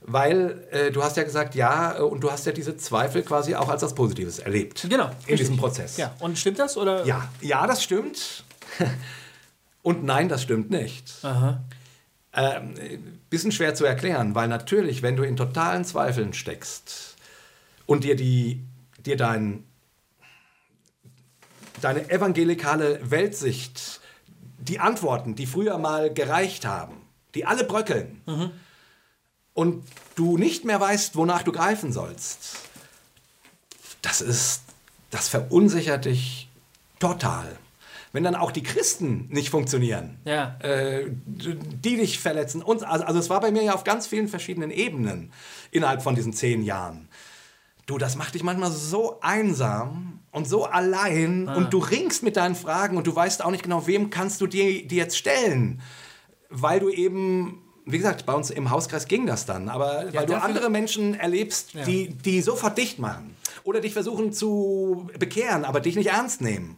Weil 0.00 0.66
äh, 0.70 0.90
du 0.92 1.02
hast 1.02 1.16
ja 1.16 1.24
gesagt, 1.24 1.54
ja, 1.54 1.98
äh, 1.98 2.02
und 2.02 2.20
du 2.20 2.30
hast 2.30 2.46
ja 2.46 2.52
diese 2.52 2.76
Zweifel 2.76 3.22
quasi 3.22 3.54
auch 3.54 3.68
als 3.68 3.82
was 3.82 3.94
Positives 3.94 4.38
erlebt. 4.38 4.86
Genau. 4.88 5.06
In 5.06 5.10
richtig. 5.10 5.38
diesem 5.38 5.56
Prozess. 5.56 5.96
Ja. 5.96 6.14
Und 6.20 6.38
stimmt 6.38 6.58
das? 6.58 6.76
Oder? 6.76 7.04
Ja, 7.04 7.28
ja, 7.40 7.66
das 7.66 7.82
stimmt. 7.82 8.44
und 9.82 10.04
nein, 10.04 10.28
das 10.28 10.42
stimmt 10.42 10.70
nicht. 10.70 11.12
Aha. 11.22 11.64
Ähm, 12.34 12.74
bisschen 13.30 13.52
schwer 13.52 13.74
zu 13.74 13.86
erklären, 13.86 14.34
weil 14.34 14.48
natürlich, 14.48 15.02
wenn 15.02 15.16
du 15.16 15.22
in 15.22 15.36
totalen 15.36 15.84
Zweifeln 15.84 16.34
steckst 16.34 17.16
und 17.86 18.04
dir 18.04 18.14
die, 18.14 18.62
dir 18.98 19.16
dein, 19.16 19.64
deine 21.80 22.10
evangelikale 22.10 23.00
Weltsicht, 23.02 24.00
die 24.58 24.78
Antworten, 24.78 25.34
die 25.34 25.46
früher 25.46 25.78
mal 25.78 26.12
gereicht 26.12 26.66
haben, 26.66 26.96
die 27.34 27.46
alle 27.46 27.64
bröckeln, 27.64 28.20
mhm 28.26 28.50
und 29.56 29.82
du 30.16 30.36
nicht 30.36 30.64
mehr 30.64 30.80
weißt, 30.80 31.16
wonach 31.16 31.42
du 31.42 31.50
greifen 31.50 31.90
sollst, 31.90 32.58
das 34.02 34.20
ist, 34.20 34.62
das 35.10 35.28
verunsichert 35.28 36.04
dich 36.04 36.48
total. 37.00 37.56
Wenn 38.12 38.22
dann 38.22 38.34
auch 38.34 38.52
die 38.52 38.62
Christen 38.62 39.28
nicht 39.30 39.50
funktionieren, 39.50 40.18
ja. 40.24 40.56
äh, 40.60 41.06
die 41.26 41.96
dich 41.96 42.18
verletzen. 42.18 42.62
Und, 42.62 42.84
also, 42.84 43.04
also 43.04 43.18
es 43.18 43.30
war 43.30 43.40
bei 43.40 43.50
mir 43.50 43.62
ja 43.62 43.74
auf 43.74 43.84
ganz 43.84 44.06
vielen 44.06 44.28
verschiedenen 44.28 44.70
Ebenen 44.70 45.32
innerhalb 45.70 46.02
von 46.02 46.14
diesen 46.14 46.32
zehn 46.32 46.62
Jahren. 46.62 47.08
Du, 47.86 47.98
das 47.98 48.16
macht 48.16 48.34
dich 48.34 48.42
manchmal 48.42 48.70
so 48.70 49.20
einsam 49.20 50.20
und 50.32 50.46
so 50.46 50.64
allein 50.64 51.48
ah. 51.48 51.56
und 51.56 51.72
du 51.72 51.78
ringst 51.78 52.22
mit 52.22 52.36
deinen 52.36 52.56
Fragen 52.56 52.96
und 52.96 53.06
du 53.06 53.14
weißt 53.14 53.42
auch 53.42 53.50
nicht 53.50 53.62
genau, 53.62 53.86
wem 53.86 54.10
kannst 54.10 54.40
du 54.40 54.46
dir 54.46 54.86
die 54.86 54.96
jetzt 54.96 55.16
stellen, 55.16 55.80
weil 56.48 56.80
du 56.80 56.90
eben 56.90 57.65
wie 57.86 57.98
gesagt, 57.98 58.26
bei 58.26 58.34
uns 58.34 58.50
im 58.50 58.70
Hauskreis 58.70 59.06
ging 59.06 59.26
das 59.26 59.46
dann, 59.46 59.68
aber 59.68 60.06
ja, 60.06 60.20
weil 60.20 60.26
du 60.26 60.34
andere 60.34 60.70
Menschen 60.70 61.14
erlebst, 61.14 61.72
ja. 61.74 61.84
die, 61.84 62.08
die 62.08 62.42
sofort 62.42 62.76
dicht 62.76 62.98
machen 62.98 63.36
oder 63.62 63.80
dich 63.80 63.92
versuchen 63.92 64.32
zu 64.32 65.08
bekehren, 65.18 65.64
aber 65.64 65.78
dich 65.80 65.94
nicht 65.94 66.08
ernst 66.08 66.40
nehmen. 66.40 66.76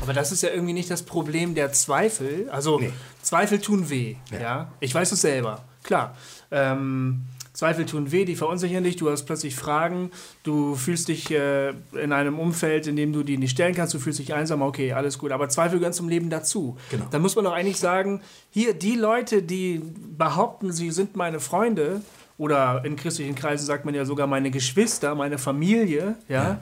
Aber 0.00 0.14
das 0.14 0.32
ist 0.32 0.42
ja 0.42 0.48
irgendwie 0.48 0.72
nicht 0.72 0.90
das 0.90 1.02
Problem 1.02 1.54
der 1.54 1.70
Zweifel. 1.72 2.48
Also 2.48 2.80
nee. 2.80 2.90
Zweifel 3.20 3.60
tun 3.60 3.90
weh. 3.90 4.16
Ja. 4.32 4.40
ja. 4.40 4.72
Ich 4.80 4.94
weiß 4.94 5.12
es 5.12 5.20
selber. 5.20 5.64
Klar. 5.82 6.16
Ähm, 6.50 7.24
Zweifel 7.58 7.86
tun 7.86 8.12
weh, 8.12 8.24
die 8.24 8.36
verunsichern 8.36 8.84
dich, 8.84 8.94
du 8.94 9.10
hast 9.10 9.24
plötzlich 9.24 9.56
Fragen, 9.56 10.12
du 10.44 10.76
fühlst 10.76 11.08
dich 11.08 11.28
äh, 11.32 11.70
in 12.00 12.12
einem 12.12 12.38
Umfeld, 12.38 12.86
in 12.86 12.94
dem 12.94 13.12
du 13.12 13.24
die 13.24 13.36
nicht 13.36 13.50
stellen 13.50 13.74
kannst, 13.74 13.92
du 13.94 13.98
fühlst 13.98 14.20
dich 14.20 14.32
einsam, 14.32 14.62
okay, 14.62 14.92
alles 14.92 15.18
gut. 15.18 15.32
Aber 15.32 15.48
Zweifel 15.48 15.80
gehören 15.80 15.92
zum 15.92 16.08
Leben 16.08 16.30
dazu. 16.30 16.76
Genau. 16.88 17.06
Da 17.10 17.18
muss 17.18 17.34
man 17.34 17.46
doch 17.46 17.52
eigentlich 17.52 17.80
sagen, 17.80 18.20
hier, 18.50 18.74
die 18.74 18.94
Leute, 18.94 19.42
die 19.42 19.82
behaupten, 20.16 20.70
sie 20.70 20.92
sind 20.92 21.16
meine 21.16 21.40
Freunde, 21.40 22.00
oder 22.36 22.84
in 22.84 22.94
christlichen 22.94 23.34
Kreisen 23.34 23.66
sagt 23.66 23.84
man 23.84 23.92
ja 23.92 24.04
sogar 24.04 24.28
meine 24.28 24.52
Geschwister, 24.52 25.16
meine 25.16 25.38
Familie, 25.38 26.14
ja. 26.28 26.42
ja 26.42 26.60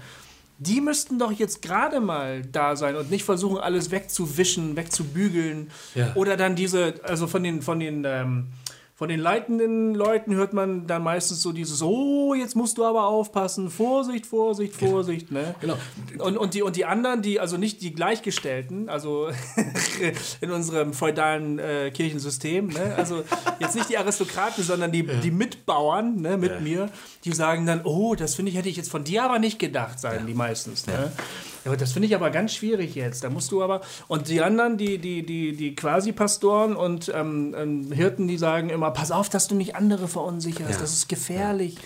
die 0.58 0.80
müssten 0.80 1.18
doch 1.18 1.32
jetzt 1.32 1.60
gerade 1.60 2.00
mal 2.00 2.40
da 2.40 2.74
sein 2.74 2.96
und 2.96 3.10
nicht 3.10 3.24
versuchen, 3.24 3.58
alles 3.58 3.90
wegzuwischen, 3.90 4.74
wegzubügeln. 4.74 5.70
Ja. 5.94 6.12
Oder 6.14 6.38
dann 6.38 6.56
diese, 6.56 6.94
also 7.02 7.26
von 7.26 7.42
den, 7.42 7.60
von 7.60 7.78
den 7.78 8.04
ähm, 8.06 8.46
von 8.96 9.10
den 9.10 9.20
leitenden 9.20 9.94
Leuten 9.94 10.34
hört 10.34 10.54
man 10.54 10.86
dann 10.86 11.02
meistens 11.02 11.42
so 11.42 11.52
dieses, 11.52 11.82
oh, 11.82 12.32
jetzt 12.32 12.56
musst 12.56 12.78
du 12.78 12.84
aber 12.86 13.08
aufpassen, 13.08 13.68
Vorsicht, 13.68 14.24
Vorsicht, 14.24 14.74
Vorsicht. 14.74 15.30
Ne? 15.30 15.54
Genau. 15.60 15.76
Und, 16.18 16.38
und, 16.38 16.54
die, 16.54 16.62
und 16.62 16.76
die 16.76 16.86
anderen, 16.86 17.20
die, 17.20 17.38
also 17.38 17.58
nicht 17.58 17.82
die 17.82 17.92
Gleichgestellten, 17.92 18.88
also 18.88 19.28
in 20.40 20.50
unserem 20.50 20.94
feudalen 20.94 21.58
äh, 21.58 21.90
Kirchensystem, 21.90 22.68
ne? 22.68 22.94
also 22.96 23.22
jetzt 23.60 23.74
nicht 23.74 23.90
die 23.90 23.98
Aristokraten, 23.98 24.64
sondern 24.64 24.90
die, 24.92 25.04
ja. 25.04 25.12
die 25.20 25.30
Mitbauern 25.30 26.16
ne, 26.16 26.38
mit 26.38 26.52
ja. 26.52 26.60
mir, 26.60 26.88
die 27.26 27.32
sagen 27.32 27.66
dann, 27.66 27.82
oh, 27.84 28.14
das 28.14 28.34
finde 28.34 28.50
ich, 28.50 28.56
hätte 28.56 28.70
ich 28.70 28.78
jetzt 28.78 28.90
von 28.90 29.04
dir 29.04 29.24
aber 29.24 29.38
nicht 29.38 29.58
gedacht, 29.58 30.00
sagen 30.00 30.20
ja. 30.20 30.26
die 30.26 30.34
meistens. 30.34 30.86
Ne? 30.86 31.12
Ja, 31.66 31.74
das 31.74 31.92
finde 31.92 32.06
ich 32.06 32.14
aber 32.14 32.30
ganz 32.30 32.54
schwierig 32.54 32.94
jetzt. 32.94 33.24
Da 33.24 33.30
musst 33.30 33.50
du 33.50 33.62
aber. 33.62 33.80
Und 34.06 34.28
die 34.28 34.40
anderen, 34.40 34.78
die, 34.78 34.98
die, 34.98 35.26
die, 35.26 35.56
die 35.56 35.74
Quasi-Pastoren 35.74 36.76
und 36.76 37.12
ähm, 37.14 37.54
ähm, 37.58 37.92
Hirten, 37.92 38.28
die 38.28 38.38
sagen 38.38 38.70
immer: 38.70 38.92
Pass 38.92 39.10
auf, 39.10 39.28
dass 39.28 39.48
du 39.48 39.56
nicht 39.56 39.74
andere 39.74 40.06
verunsicherst. 40.06 40.70
Ja. 40.70 40.78
Das 40.78 40.92
ist 40.92 41.08
gefährlich. 41.08 41.76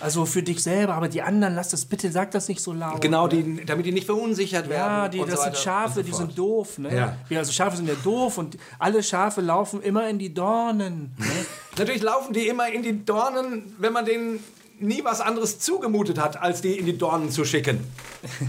Also 0.00 0.26
für 0.26 0.44
dich 0.44 0.62
selber, 0.62 0.94
aber 0.94 1.08
die 1.08 1.22
anderen, 1.22 1.56
lass 1.56 1.70
das 1.70 1.84
bitte, 1.84 2.12
sag 2.12 2.30
das 2.30 2.48
nicht 2.48 2.60
so 2.60 2.72
laut. 2.72 3.00
Genau, 3.00 3.26
die, 3.26 3.64
damit 3.66 3.84
die 3.84 3.90
nicht 3.90 4.06
verunsichert 4.06 4.68
werden. 4.68 4.92
Ja, 4.92 5.08
die, 5.08 5.18
das 5.18 5.30
so 5.30 5.42
sind 5.42 5.56
Schafe, 5.56 5.94
so 5.94 6.02
die 6.02 6.12
sind 6.12 6.38
doof. 6.38 6.78
Ne? 6.78 6.94
Ja. 6.94 7.16
ja. 7.28 7.38
also 7.40 7.50
Schafe 7.50 7.76
sind 7.76 7.88
ja 7.88 7.96
doof 8.04 8.38
und 8.38 8.56
alle 8.78 9.02
Schafe 9.02 9.40
laufen 9.40 9.82
immer 9.82 10.08
in 10.08 10.20
die 10.20 10.32
Dornen. 10.32 11.16
Ne? 11.18 11.26
Natürlich 11.76 12.02
laufen 12.02 12.32
die 12.32 12.46
immer 12.46 12.68
in 12.68 12.82
die 12.82 13.04
Dornen, 13.04 13.74
wenn 13.78 13.92
man 13.92 14.04
denen 14.04 14.38
nie 14.80 15.04
was 15.04 15.20
anderes 15.20 15.58
zugemutet 15.58 16.18
hat, 16.18 16.40
als 16.40 16.60
die 16.60 16.78
in 16.78 16.86
die 16.86 16.96
Dornen 16.96 17.30
zu 17.30 17.44
schicken. 17.44 17.84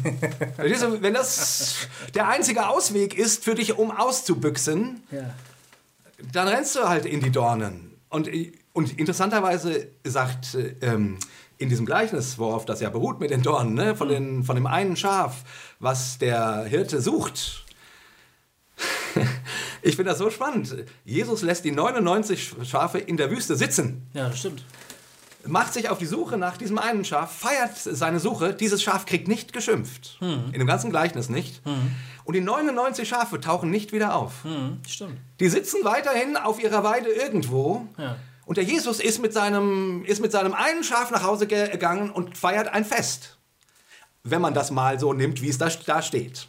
Wenn 0.57 1.13
das 1.13 1.87
der 2.13 2.27
einzige 2.27 2.67
Ausweg 2.67 3.17
ist 3.17 3.43
für 3.43 3.55
dich, 3.55 3.77
um 3.77 3.91
auszubüchsen, 3.91 5.03
ja. 5.11 5.33
dann 6.31 6.47
rennst 6.47 6.75
du 6.75 6.87
halt 6.87 7.05
in 7.05 7.21
die 7.21 7.31
Dornen. 7.31 7.97
Und, 8.09 8.29
und 8.73 8.97
interessanterweise 8.99 9.87
sagt 10.03 10.57
ähm, 10.81 11.17
in 11.57 11.69
diesem 11.69 11.85
Gleichnis, 11.85 12.37
worauf 12.37 12.65
das 12.65 12.79
ja 12.81 12.89
beruht 12.89 13.19
mit 13.19 13.31
den 13.31 13.41
Dornen, 13.41 13.73
ne, 13.73 13.95
von, 13.95 14.09
den, 14.09 14.43
von 14.43 14.55
dem 14.55 14.67
einen 14.67 14.95
Schaf, 14.95 15.43
was 15.79 16.17
der 16.17 16.63
Hirte 16.63 17.01
sucht. 17.01 17.65
ich 19.81 19.95
finde 19.95 20.11
das 20.11 20.19
so 20.19 20.29
spannend. 20.29 20.85
Jesus 21.03 21.41
lässt 21.41 21.65
die 21.65 21.71
99 21.71 22.55
Schafe 22.63 22.99
in 22.99 23.17
der 23.17 23.29
Wüste 23.29 23.55
sitzen. 23.55 24.07
Ja, 24.13 24.29
das 24.29 24.39
stimmt 24.39 24.63
macht 25.45 25.73
sich 25.73 25.89
auf 25.89 25.97
die 25.97 26.05
Suche 26.05 26.37
nach 26.37 26.57
diesem 26.57 26.77
einen 26.77 27.05
Schaf, 27.05 27.31
feiert 27.37 27.77
seine 27.77 28.19
Suche. 28.19 28.53
Dieses 28.53 28.83
Schaf 28.83 29.05
kriegt 29.05 29.27
nicht 29.27 29.53
geschimpft. 29.53 30.17
In 30.21 30.51
dem 30.53 30.67
ganzen 30.67 30.89
Gleichnis 30.89 31.29
nicht. 31.29 31.61
Und 32.25 32.33
die 32.35 32.41
99 32.41 33.07
Schafe 33.07 33.39
tauchen 33.39 33.69
nicht 33.71 33.91
wieder 33.93 34.15
auf. 34.15 34.33
Stimmt. 34.87 35.17
Die 35.39 35.49
sitzen 35.49 35.77
weiterhin 35.83 36.37
auf 36.37 36.61
ihrer 36.61 36.83
Weide 36.83 37.09
irgendwo. 37.09 37.87
Ja. 37.97 38.17
Und 38.45 38.57
der 38.57 38.63
Jesus 38.63 38.99
ist 38.99 39.21
mit, 39.21 39.31
seinem, 39.31 40.03
ist 40.05 40.21
mit 40.21 40.31
seinem 40.31 40.53
einen 40.53 40.83
Schaf 40.83 41.11
nach 41.11 41.23
Hause 41.23 41.45
ge- 41.47 41.69
gegangen 41.69 42.09
und 42.09 42.37
feiert 42.37 42.67
ein 42.69 42.83
Fest. 42.83 43.37
Wenn 44.23 44.41
man 44.41 44.53
das 44.53 44.71
mal 44.71 44.99
so 44.99 45.13
nimmt, 45.13 45.41
wie 45.41 45.49
es 45.49 45.57
da, 45.57 45.69
da 45.85 46.01
steht. 46.01 46.47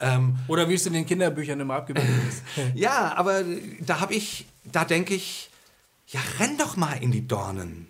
Ähm, 0.00 0.36
Oder 0.48 0.68
wie 0.68 0.74
es 0.74 0.84
in 0.86 0.94
den 0.94 1.06
Kinderbüchern 1.06 1.60
immer 1.60 1.74
abgebildet 1.74 2.10
ist. 2.28 2.42
ja, 2.74 3.12
aber 3.16 3.42
da 3.80 4.00
habe 4.00 4.14
ich, 4.14 4.46
da 4.64 4.84
denke 4.84 5.14
ich, 5.14 5.50
ja, 6.12 6.20
renn 6.38 6.58
doch 6.58 6.76
mal 6.76 7.02
in 7.02 7.10
die 7.10 7.26
Dornen 7.26 7.86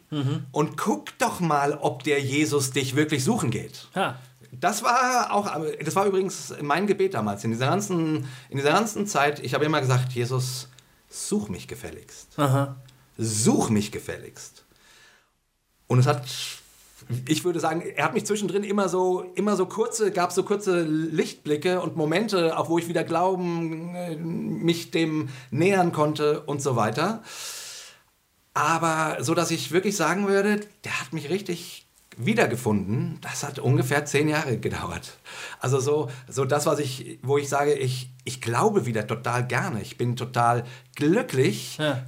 und 0.53 0.77
guck 0.77 1.19
doch 1.19 1.41
mal, 1.41 1.75
ob 1.75 2.05
der 2.05 2.21
Jesus 2.21 2.71
dich 2.71 2.95
wirklich 2.95 3.25
suchen 3.25 3.51
geht. 3.51 3.89
Ha. 3.97 4.17
Das 4.53 4.85
war 4.85 5.33
auch, 5.33 5.51
das 5.85 5.97
war 5.97 6.07
übrigens 6.07 6.55
mein 6.61 6.87
Gebet 6.87 7.15
damals, 7.15 7.43
in 7.43 7.51
dieser 7.51 7.67
ganzen, 7.67 8.29
in 8.49 8.59
dieser 8.59 8.73
ganzen 8.73 9.07
Zeit. 9.07 9.41
Ich 9.41 9.55
habe 9.55 9.65
immer 9.65 9.81
gesagt, 9.81 10.13
Jesus, 10.13 10.69
such 11.09 11.49
mich 11.49 11.67
gefälligst. 11.67 12.39
Aha. 12.39 12.77
Such 13.19 13.71
mich 13.71 13.91
gefälligst. 13.91 14.65
Und 15.89 15.99
es 15.99 16.07
hat, 16.07 16.25
ich 17.27 17.45
würde 17.45 17.61
sagen, 17.61 17.81
er 17.81 18.05
hat 18.05 18.15
mich 18.15 18.25
zwischendrin 18.25 18.63
immer 18.63 18.89
so, 18.89 19.23
immer 19.35 19.57
so 19.57 19.67
kurze, 19.67 20.13
gab 20.13 20.33
so 20.33 20.45
kurze 20.45 20.83
Lichtblicke 20.83 21.81
und 21.81 21.97
Momente, 21.97 22.57
auch 22.57 22.69
wo 22.69 22.79
ich 22.79 22.89
wieder 22.89 23.05
Glauben, 23.05 23.95
äh, 23.95 24.17
mich 24.17 24.91
dem 24.91 25.29
nähern 25.51 25.93
konnte 25.93 26.43
und 26.43 26.63
so 26.63 26.77
weiter. 26.77 27.23
Aber 28.55 29.19
so, 29.21 29.35
dass 29.35 29.51
ich 29.51 29.73
wirklich 29.73 29.97
sagen 29.97 30.29
würde, 30.29 30.61
der 30.85 31.01
hat 31.01 31.13
mich 31.13 31.31
richtig 31.31 31.87
wiedergefunden. 32.19 33.19
Das 33.23 33.43
hat 33.43 33.59
ungefähr 33.59 34.05
zehn 34.05 34.29
Jahre 34.29 34.59
gedauert. 34.59 35.19
Also 35.61 35.81
so, 35.81 36.11
so 36.29 36.45
das, 36.45 36.67
was 36.67 36.79
ich, 36.79 37.19
wo 37.23 37.39
ich 37.39 37.49
sage, 37.49 37.73
ich, 37.73 38.11
ich 38.25 38.41
glaube 38.43 38.85
wieder 38.85 39.07
total 39.07 39.47
gerne. 39.47 39.81
Ich 39.81 39.97
bin 39.97 40.17
total 40.17 40.65
glücklich, 40.95 41.79
Ja. 41.79 42.05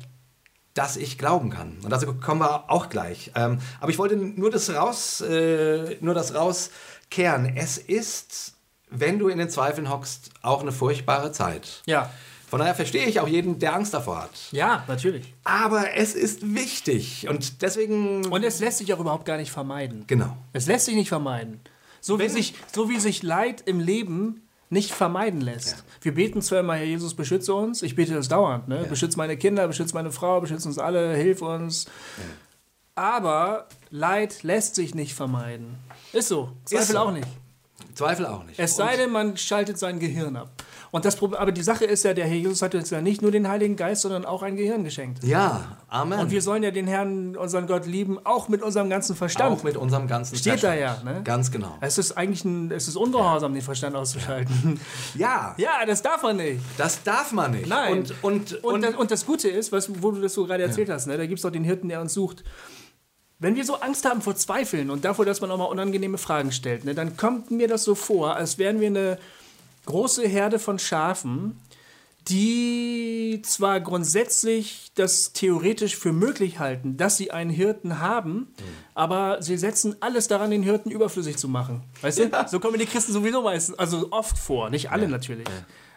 dass 0.74 0.96
ich 0.98 1.16
glauben 1.16 1.48
kann. 1.50 1.78
Und 1.82 1.90
dazu 1.90 2.12
kommen 2.14 2.40
wir 2.42 2.70
auch 2.70 2.90
gleich. 2.90 3.30
Ähm, 3.34 3.58
aber 3.80 3.90
ich 3.90 3.98
wollte 3.98 4.16
nur 4.16 4.50
das 4.50 4.68
raus, 4.74 5.22
äh, 5.22 5.96
nur 6.00 6.12
das 6.14 6.34
rauskehren. 6.34 7.56
Es 7.56 7.78
ist, 7.78 8.54
wenn 8.90 9.18
du 9.18 9.28
in 9.28 9.38
den 9.38 9.48
Zweifeln 9.48 9.88
hockst, 9.88 10.30
auch 10.42 10.60
eine 10.60 10.72
furchtbare 10.72 11.32
Zeit. 11.32 11.82
Ja. 11.86 12.10
Von 12.54 12.60
daher 12.60 12.76
verstehe 12.76 13.06
ich 13.06 13.18
auch 13.18 13.26
jeden, 13.26 13.58
der 13.58 13.74
Angst 13.74 13.92
davor 13.94 14.22
hat. 14.22 14.30
Ja, 14.52 14.84
natürlich. 14.86 15.34
Aber 15.42 15.96
es 15.96 16.14
ist 16.14 16.54
wichtig 16.54 17.26
und 17.28 17.62
deswegen. 17.62 18.26
Und 18.26 18.44
es 18.44 18.60
lässt 18.60 18.78
sich 18.78 18.94
auch 18.94 19.00
überhaupt 19.00 19.24
gar 19.24 19.38
nicht 19.38 19.50
vermeiden. 19.50 20.04
genau. 20.06 20.36
Es 20.52 20.68
lässt 20.68 20.84
sich 20.84 20.94
nicht 20.94 21.08
vermeiden. 21.08 21.58
So 22.00 22.20
wie 22.20 22.28
sich, 22.28 22.54
so 22.72 22.88
wie 22.88 23.00
sich 23.00 23.24
Leid 23.24 23.64
im 23.66 23.80
Leben 23.80 24.42
nicht 24.70 24.92
vermeiden 24.92 25.40
lässt. 25.40 25.82
Wir 26.00 26.14
beten 26.14 26.42
zwar 26.42 26.60
immer, 26.60 26.76
Herr 26.76 26.84
Jesus, 26.84 27.14
beschütze 27.14 27.52
uns. 27.52 27.82
Ich 27.82 27.96
bete 27.96 28.14
das 28.14 28.28
dauernd. 28.28 28.68
Ne? 28.68 28.86
Beschütze 28.88 29.18
meine 29.18 29.36
Kinder, 29.36 29.66
beschütze 29.66 29.94
meine 29.94 30.12
Frau, 30.12 30.40
beschütze 30.40 30.68
uns 30.68 30.78
alle, 30.78 31.16
hilf 31.16 31.42
uns. 31.42 31.86
Aber 32.94 33.66
Leid 33.90 34.44
lässt 34.44 34.76
sich 34.76 34.94
nicht 34.94 35.14
vermeiden. 35.14 35.74
Ist 36.12 36.28
so. 36.28 36.52
Zweifel 36.66 36.92
so. 36.92 36.98
auch 37.00 37.10
nicht. 37.10 37.26
Zweifel 37.96 38.26
auch 38.26 38.44
nicht. 38.44 38.60
Es 38.60 38.76
sei 38.76 38.96
denn, 38.96 39.10
man 39.10 39.36
schaltet 39.36 39.76
sein 39.76 39.98
Gehirn 39.98 40.36
ab. 40.36 40.52
Und 40.94 41.04
das 41.04 41.16
Problem, 41.16 41.40
aber 41.40 41.50
die 41.50 41.64
Sache 41.64 41.84
ist 41.84 42.04
ja, 42.04 42.14
der 42.14 42.24
Herr 42.26 42.36
Jesus 42.36 42.62
hat 42.62 42.72
uns 42.76 42.88
ja 42.90 43.00
nicht 43.00 43.20
nur 43.20 43.32
den 43.32 43.48
Heiligen 43.48 43.74
Geist, 43.74 44.02
sondern 44.02 44.24
auch 44.24 44.44
ein 44.44 44.54
Gehirn 44.54 44.84
geschenkt. 44.84 45.24
ja, 45.24 45.76
Amen. 45.88 46.20
Und 46.20 46.30
wir 46.30 46.40
sollen 46.40 46.62
ja 46.62 46.70
den 46.70 46.86
Herrn, 46.86 47.36
unseren 47.36 47.66
Gott 47.66 47.84
lieben, 47.84 48.24
auch 48.24 48.48
mit 48.48 48.62
unserem 48.62 48.88
ganzen 48.90 49.16
Verstand. 49.16 49.58
auch 49.58 49.64
mit 49.64 49.76
unserem 49.76 50.06
ganzen 50.06 50.36
Steht 50.36 50.62
da 50.62 50.72
ja, 50.72 50.92
Verstand. 50.92 51.16
ne? 51.16 51.22
Ganz 51.24 51.50
genau. 51.50 51.76
Es 51.80 51.98
ist 51.98 52.12
eigentlich 52.12 52.44
ein, 52.44 52.70
es 52.70 52.86
ist 52.86 52.94
ungehorsam, 52.94 53.54
den 53.54 53.62
Verstand 53.62 53.96
auszuschalten. 53.96 54.78
Ja, 55.16 55.56
Ja, 55.58 55.84
das 55.84 56.00
darf 56.00 56.22
man 56.22 56.36
nicht. 56.36 56.60
das 56.76 57.02
darf 57.02 57.32
man 57.32 57.50
nicht. 57.50 57.66
Nein. 57.66 57.92
Und, 57.98 58.14
und, 58.22 58.52
Und, 58.62 58.64
und, 58.74 58.82
das, 58.84 58.94
und 58.94 59.10
das 59.10 59.26
Gute 59.26 59.48
ist, 59.48 59.72
was, 59.72 59.90
wo 60.00 60.12
du 60.12 60.20
das 60.20 60.32
so 60.34 60.46
gerade 60.46 60.62
erzählt 60.62 60.90
hast, 60.90 61.08
ne, 61.08 61.16
da 61.16 61.26
gibt 61.26 61.40
es 61.40 61.42
doch 61.42 61.50
den 61.50 61.64
Hirten, 61.64 61.88
der 61.88 62.00
uns 62.00 62.14
sucht. 62.14 62.44
Wenn 63.40 63.56
wir 63.56 63.64
so 63.64 63.74
Angst 63.80 64.08
haben 64.08 64.22
vor 64.22 64.36
Zweifeln 64.36 64.90
und 64.90 65.04
davor, 65.04 65.24
dass 65.24 65.40
man 65.40 65.50
auch 65.50 65.58
mal 65.58 65.64
unangenehme 65.64 66.18
Fragen 66.18 66.52
stellt, 66.52 66.84
ne, 66.84 66.94
dann 66.94 67.16
kommt 67.16 67.50
mir 67.50 67.66
das 67.66 67.82
so 67.82 67.96
vor, 67.96 68.36
als 68.36 68.58
wären 68.58 68.78
wir 68.80 68.86
eine 68.86 69.18
große 69.86 70.26
Herde 70.26 70.58
von 70.58 70.78
Schafen, 70.78 71.60
die 72.28 73.42
zwar 73.44 73.80
grundsätzlich 73.80 74.92
das 74.94 75.32
theoretisch 75.34 75.96
für 75.96 76.12
möglich 76.12 76.58
halten, 76.58 76.96
dass 76.96 77.18
sie 77.18 77.30
einen 77.30 77.50
Hirten 77.50 78.00
haben, 78.00 78.54
aber 78.94 79.42
sie 79.42 79.58
setzen 79.58 79.96
alles 80.00 80.26
daran, 80.26 80.50
den 80.50 80.62
Hirten 80.62 80.90
überflüssig 80.90 81.36
zu 81.36 81.48
machen. 81.48 81.82
Weißt 82.00 82.18
du? 82.18 82.30
So 82.48 82.60
kommen 82.60 82.78
die 82.78 82.86
Christen 82.86 83.12
sowieso 83.12 83.42
meistens, 83.42 83.78
also 83.78 84.08
oft 84.10 84.38
vor, 84.38 84.70
nicht 84.70 84.90
alle 84.90 85.08
natürlich. 85.08 85.46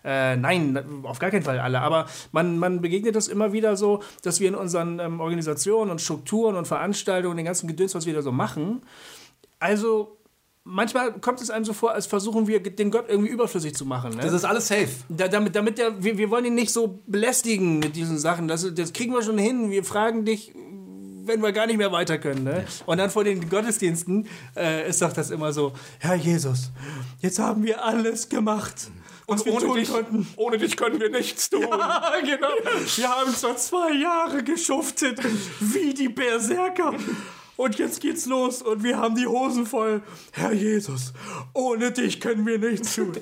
Äh, 0.04 0.36
nein, 0.36 1.04
auf 1.04 1.20
gar 1.20 1.32
keinen 1.32 1.44
Fall 1.44 1.60
alle. 1.60 1.82
Aber 1.82 2.08
man, 2.32 2.60
man 2.60 2.82
begegnet 2.82 3.16
das 3.16 3.28
immer 3.28 3.54
wieder 3.54 3.76
so, 3.76 4.04
dass 4.22 4.40
wir 4.40 4.48
in 4.48 4.56
unseren 4.56 5.00
ähm, 5.00 5.20
Organisationen 5.20 5.92
und 5.92 6.02
Strukturen 6.02 6.56
und 6.56 6.68
Veranstaltungen, 6.68 7.38
den 7.38 7.46
ganzen 7.46 7.68
Gedöns, 7.68 7.96
was 7.96 8.06
wir 8.06 8.14
da 8.14 8.22
so 8.22 8.32
machen, 8.32 8.82
also 9.60 10.17
manchmal 10.68 11.14
kommt 11.14 11.42
es 11.42 11.50
einem 11.50 11.66
so 11.66 11.74
vor, 11.74 11.94
als 11.94 12.06
versuchen 12.06 12.48
wir, 12.48 12.62
den 12.62 12.92
Gott 12.92 13.06
irgendwie 13.08 13.30
überflüssig 13.30 13.76
zu 13.76 13.86
machen. 13.86 14.16
Ne? 14.16 14.22
das 14.22 14.34
ist 14.34 14.46
alles 14.46 14.68
safe. 14.68 14.90
Da, 15.10 15.28
damit, 15.28 15.56
damit 15.56 15.78
der, 15.78 16.04
wir, 16.04 16.18
wir 16.18 16.30
wollen 16.30 16.46
ihn 16.46 16.56
nicht 16.56 16.72
so 16.72 17.00
belästigen 17.08 17.80
mit 17.80 17.96
diesen 17.96 18.18
Sachen. 18.18 18.48
Das, 18.48 18.68
das 18.76 18.94
kriegen 18.94 19.14
wir 19.14 19.24
schon 19.24 19.38
hin. 19.38 19.72
Wir 19.72 19.84
fragen 19.84 20.26
dich, 20.26 20.54
wenn 21.24 21.42
wir 21.42 21.52
gar 21.52 21.68
nicht 21.68 21.78
mehr 21.78 21.92
weiter 21.92 22.18
können. 22.18 22.44
Ne? 22.44 22.66
Und 22.86 22.98
dann 22.98 23.10
vor 23.10 23.24
den 23.24 23.50
Gottesdiensten 23.50 24.28
äh, 24.56 24.90
ist 24.90 25.02
doch 25.02 25.14
das 25.14 25.32
immer 25.32 25.54
so: 25.54 25.74
Herr 26.00 26.16
Jesus, 26.16 26.72
jetzt 27.20 27.40
haben 27.40 27.64
wir 27.64 27.84
alles 27.84 28.30
gemacht. 28.30 28.92
Was 29.30 29.46
wir 29.46 29.58
tun 29.58 29.84
konnten. 29.84 30.28
ohne 30.38 30.58
dich 30.58 30.78
können 30.78 31.02
wir 31.02 31.10
nichts 31.10 31.50
tun. 31.50 31.68
Ah, 31.70 32.14
genau. 32.22 32.48
Wir 32.96 33.10
haben 33.10 33.30
zwar 33.34 33.58
zwei 33.58 33.92
Jahre 33.92 34.42
geschuftet, 34.42 35.20
wie 35.60 35.94
die 35.94 36.08
Berserker. 36.08 36.94
Und 37.58 37.78
jetzt 37.80 38.02
geht's 38.02 38.26
los 38.28 38.62
und 38.62 38.84
wir 38.84 38.98
haben 38.98 39.16
die 39.16 39.26
Hosen 39.28 39.66
voll. 39.66 40.02
Herr 40.32 40.54
Jesus, 40.54 41.12
ohne 41.54 41.92
dich 41.92 42.22
können 42.22 42.46
wir 42.46 42.60
nichts 42.60 42.96
tun. 42.96 43.14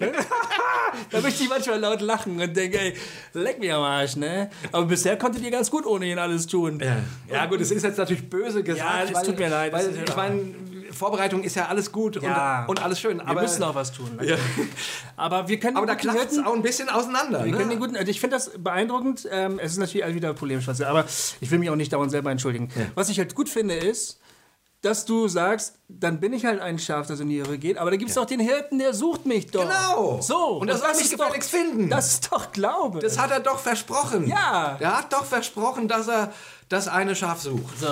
da 1.12 1.22
möchte 1.22 1.44
ich 1.44 1.50
manchmal 1.50 1.80
laut 1.80 2.02
lachen 2.02 2.40
und 2.40 2.56
denke, 2.56 2.80
ey, 2.80 2.94
leck 3.34 3.60
mich 3.60 3.72
am 3.72 3.82
Arsch, 3.82 4.18
ne? 4.18 4.50
Aber 4.74 4.86
bisher 4.88 5.18
konntet 5.18 5.42
ihr 5.42 5.52
ganz 5.52 5.72
gut 5.72 5.86
ohne 5.86 6.06
ihn 6.12 6.20
alles 6.20 6.48
tun. 6.48 6.80
Ja. 6.84 6.98
ja, 7.34 7.46
gut, 7.46 7.62
es 7.62 7.72
ist 7.72 7.84
jetzt 7.84 7.98
natürlich 7.98 8.30
böse 8.30 8.62
gesagt. 8.62 9.08
Ja, 9.10 9.12
das 9.14 9.24
tut 9.24 9.40
mir 9.40 9.48
leid, 9.50 9.72
Weil, 9.72 9.96
ja- 9.96 10.04
ich 10.06 10.16
meine, 10.18 10.54
Vorbereitung 10.92 11.44
ist 11.44 11.56
ja 11.56 11.68
alles 11.68 11.92
gut 11.92 12.22
Ja. 12.22 12.64
und, 12.64 12.70
und 12.78 12.84
alles 12.84 13.00
schön. 13.00 13.18
Wir 13.18 13.28
Aber, 13.28 13.42
müssen 13.42 13.64
auch 13.64 13.76
was 13.76 13.92
tun. 13.94 14.18
Ne? 14.20 14.28
Ja. 14.32 14.36
Aber 15.18 15.48
wir 15.48 15.60
können 15.60 15.78
aber 15.78 15.86
da 15.88 15.96
klappt 15.96 16.32
es 16.32 16.40
auch 16.40 16.54
ein 16.54 16.62
bisschen 16.62 16.90
auseinander. 16.90 17.46
Wir 17.46 17.52
können 17.54 17.70
den 17.70 17.80
Ne? 17.80 17.86
guten, 17.86 17.96
also 17.98 18.10
ich 18.12 18.20
finde 18.20 18.36
das 18.36 18.52
beeindruckend. 18.58 19.28
Ähm, 19.32 19.60
es 19.60 19.72
ist 19.74 19.78
natürlich 19.78 20.14
wieder 20.14 20.34
polemisch, 20.34 20.68
was 20.68 20.82
aber 20.82 21.06
ich 21.40 21.52
will 21.52 21.60
mich 21.60 21.70
auch 21.70 21.76
nicht 21.78 21.92
dauernd 21.94 22.12
selber 22.12 22.32
entschuldigen. 22.32 22.70
Was 22.96 23.08
ich 23.10 23.18
halt 23.18 23.34
gut 23.36 23.48
finde, 23.50 23.76
ist, 23.76 24.20
dass 24.86 25.04
du 25.04 25.28
sagst, 25.28 25.80
dann 25.88 26.20
bin 26.20 26.32
ich 26.32 26.46
halt 26.46 26.62
ein 26.62 26.78
Schaf, 26.78 27.08
das 27.08 27.20
in 27.20 27.30
die 27.30 27.38
Irre 27.38 27.58
geht, 27.58 27.80
aber 27.80 27.90
da 27.90 27.98
gibt 27.98 28.10
es 28.10 28.16
doch 28.16 28.26
den 28.26 28.40
Hirten, 28.40 28.78
der 28.78 28.94
sucht 28.94 29.26
mich 29.26 29.48
doch. 29.48 29.64
Genau. 29.64 30.22
So. 30.22 30.60
Und 30.60 30.68
das 30.68 30.82
soll 30.82 30.94
mich 30.94 31.10
gefälligst 31.10 31.52
doch, 31.52 31.60
finden. 31.60 31.90
Das 31.90 32.14
ist 32.14 32.32
doch 32.32 32.52
Glaube. 32.52 33.00
Das 33.00 33.18
hat 33.18 33.32
er 33.32 33.40
doch 33.40 33.58
versprochen. 33.58 34.28
Ja. 34.28 34.78
Er 34.80 34.98
hat 35.00 35.12
doch 35.12 35.26
versprochen, 35.26 35.88
dass 35.88 36.08
er 36.08 36.32
das 36.70 36.88
eine 36.88 37.16
Schaf 37.16 37.42
sucht. 37.42 37.80
so. 37.80 37.88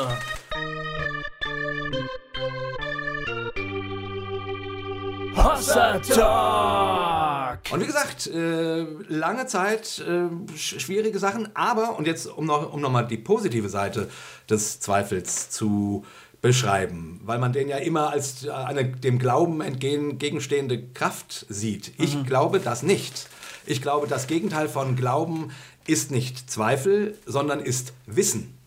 Hossa 5.35 5.97
Talk! 5.99 7.59
Und 7.71 7.81
wie 7.81 7.85
gesagt, 7.87 8.27
äh, 8.27 8.83
lange 9.07 9.47
Zeit 9.47 9.99
äh, 9.99 10.55
sch 10.55 10.79
schwierige 10.79 11.17
Sachen, 11.17 11.49
aber, 11.55 11.97
und 11.97 12.05
jetzt 12.05 12.27
um 12.27 12.45
noch, 12.45 12.71
um 12.71 12.81
noch 12.81 12.91
mal 12.91 13.03
die 13.03 13.17
positive 13.17 13.69
Seite 13.69 14.09
des 14.49 14.79
Zweifels 14.79 15.49
zu 15.49 16.05
beschreiben, 16.43 17.21
weil 17.23 17.39
man 17.39 17.53
den 17.53 17.69
ja 17.69 17.77
immer 17.77 18.09
als 18.09 18.45
eine 18.47 18.83
dem 18.85 19.17
Glauben 19.17 19.61
entgegenstehende 19.61 20.89
Kraft 20.89 21.45
sieht. 21.47 21.93
Ich 21.97 22.25
glaube 22.25 22.59
das 22.59 22.83
nicht. 22.83 23.29
Ich 23.65 23.81
glaube, 23.81 24.07
das 24.07 24.27
Gegenteil 24.27 24.67
von 24.67 24.97
Glauben 24.97 25.51
ist 25.87 26.11
nicht 26.11 26.51
Zweifel, 26.51 27.17
sondern 27.25 27.61
ist 27.61 27.93
Wissen. 28.05 28.57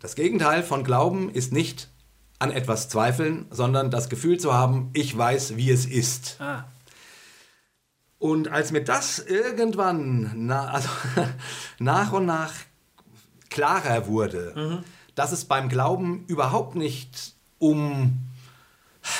Das 0.00 0.14
Gegenteil 0.14 0.62
von 0.62 0.84
Glauben 0.84 1.28
ist 1.28 1.52
nicht 1.52 1.90
an 2.38 2.50
etwas 2.50 2.88
zweifeln, 2.88 3.44
sondern 3.50 3.90
das 3.90 4.08
Gefühl 4.08 4.40
zu 4.40 4.54
haben, 4.54 4.88
ich 4.94 5.16
weiß, 5.16 5.56
wie 5.56 5.70
es 5.70 5.84
ist. 5.84 6.40
Ah. 6.40 6.64
Und 8.18 8.48
als 8.48 8.72
mir 8.72 8.82
das 8.82 9.18
irgendwann 9.18 10.32
na, 10.34 10.68
also, 10.68 10.88
nach 11.78 12.12
und 12.12 12.24
nach 12.24 12.54
klarer 13.50 14.06
wurde, 14.06 14.82
dass 15.14 15.32
es 15.32 15.44
beim 15.44 15.68
Glauben 15.68 16.24
überhaupt 16.26 16.74
nicht 16.74 17.34
um, 17.58 18.18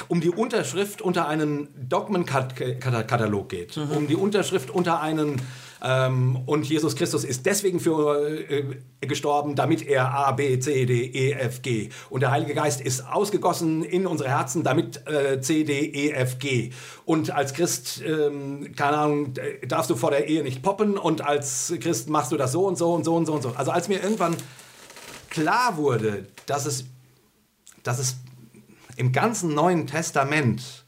um 0.09 0.21
die 0.21 0.31
Unterschrift 0.31 1.03
unter 1.03 1.29
einen 1.29 1.69
Dogmenkatalog 1.89 3.49
geht, 3.49 3.77
um 3.77 4.07
die 4.07 4.17
Unterschrift 4.17 4.71
unter 4.71 5.01
einen, 5.01 5.41
Ähm, 5.85 6.39
und 6.47 6.65
Jesus 6.67 6.97
Christus 6.97 7.25
ist 7.25 7.45
deswegen 7.45 7.79
für 7.79 8.17
äh, 8.51 8.65
gestorben, 9.03 9.55
damit 9.55 9.87
er 9.87 10.15
A, 10.15 10.33
B, 10.33 10.59
C, 10.59 10.87
D, 10.87 11.05
E, 11.05 11.33
F, 11.33 11.61
G. 11.61 11.91
Und 12.09 12.23
der 12.23 12.31
Heilige 12.31 12.55
Geist 12.55 12.81
ist 12.81 13.07
ausgegossen 13.07 13.85
in 13.85 14.07
unsere 14.07 14.31
Herzen, 14.31 14.65
damit 14.65 15.07
äh, 15.07 15.43
C, 15.43 15.63
D, 15.65 15.81
E, 15.81 16.13
F, 16.13 16.39
G. 16.39 16.71
Und 17.05 17.33
als 17.33 17.53
Christ, 17.53 18.03
ähm, 18.03 18.73
keine 18.75 18.97
Ahnung, 18.97 19.35
darfst 19.69 19.91
du 19.91 19.95
vor 19.95 20.11
der 20.11 20.27
Ehe 20.27 20.43
nicht 20.43 20.63
poppen 20.63 20.97
und 20.97 21.21
als 21.21 21.75
Christ 21.81 22.09
machst 22.09 22.33
du 22.33 22.39
das 22.39 22.53
so 22.53 22.67
und 22.67 22.79
so 22.79 22.95
und 22.95 23.05
so 23.05 23.15
und 23.15 23.27
so 23.27 23.35
und 23.35 23.43
so. 23.43 23.51
Also 23.51 23.71
als 23.71 23.89
mir 23.89 24.03
irgendwann 24.03 24.37
klar 25.35 25.77
wurde, 25.77 26.27
dass 26.47 26.65
es, 26.65 26.85
dass 27.83 27.99
es 27.99 28.17
im 28.97 29.11
ganzen 29.11 29.53
Neuen 29.53 29.89
Testament 29.89 30.85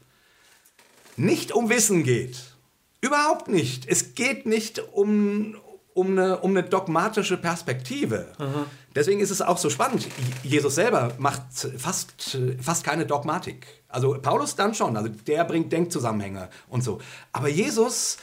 nicht 1.17 1.51
um 1.51 1.69
Wissen 1.69 2.03
geht, 2.03 2.55
überhaupt 3.01 3.49
nicht. 3.49 3.85
Es 3.87 4.15
geht 4.15 4.45
nicht 4.45 4.79
um, 4.93 5.57
um, 5.93 6.11
eine, 6.11 6.39
um 6.39 6.51
eine 6.51 6.63
dogmatische 6.63 7.35
Perspektive. 7.35 8.33
Mhm. 8.39 8.65
Deswegen 8.95 9.19
ist 9.19 9.31
es 9.31 9.41
auch 9.41 9.57
so 9.57 9.69
spannend. 9.69 10.07
Jesus 10.43 10.75
selber 10.75 11.13
macht 11.17 11.41
fast, 11.77 12.37
fast 12.61 12.83
keine 12.85 13.05
Dogmatik. 13.05 13.67
Also 13.89 14.17
Paulus 14.21 14.55
dann 14.55 14.73
schon, 14.73 14.95
also 14.95 15.09
der 15.09 15.43
bringt 15.43 15.73
Denkzusammenhänge 15.73 16.49
und 16.69 16.83
so. 16.83 16.99
Aber 17.33 17.49
Jesus, 17.49 18.17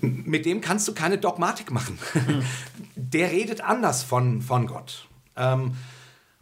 mit 0.00 0.46
dem 0.46 0.60
kannst 0.60 0.88
du 0.88 0.94
keine 0.94 1.18
Dogmatik 1.18 1.70
machen. 1.70 1.98
Mhm. 2.14 2.42
Der 2.96 3.30
redet 3.30 3.60
anders 3.60 4.02
von, 4.02 4.42
von 4.42 4.66
Gott. 4.66 5.08
Ähm, 5.36 5.76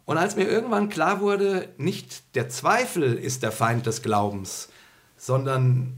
und 0.05 0.17
als 0.17 0.35
mir 0.35 0.47
irgendwann 0.47 0.89
klar 0.89 1.21
wurde, 1.21 1.69
nicht 1.77 2.35
der 2.35 2.49
Zweifel 2.49 3.13
ist 3.13 3.43
der 3.43 3.51
Feind 3.51 3.85
des 3.85 4.01
Glaubens, 4.01 4.69
sondern 5.17 5.97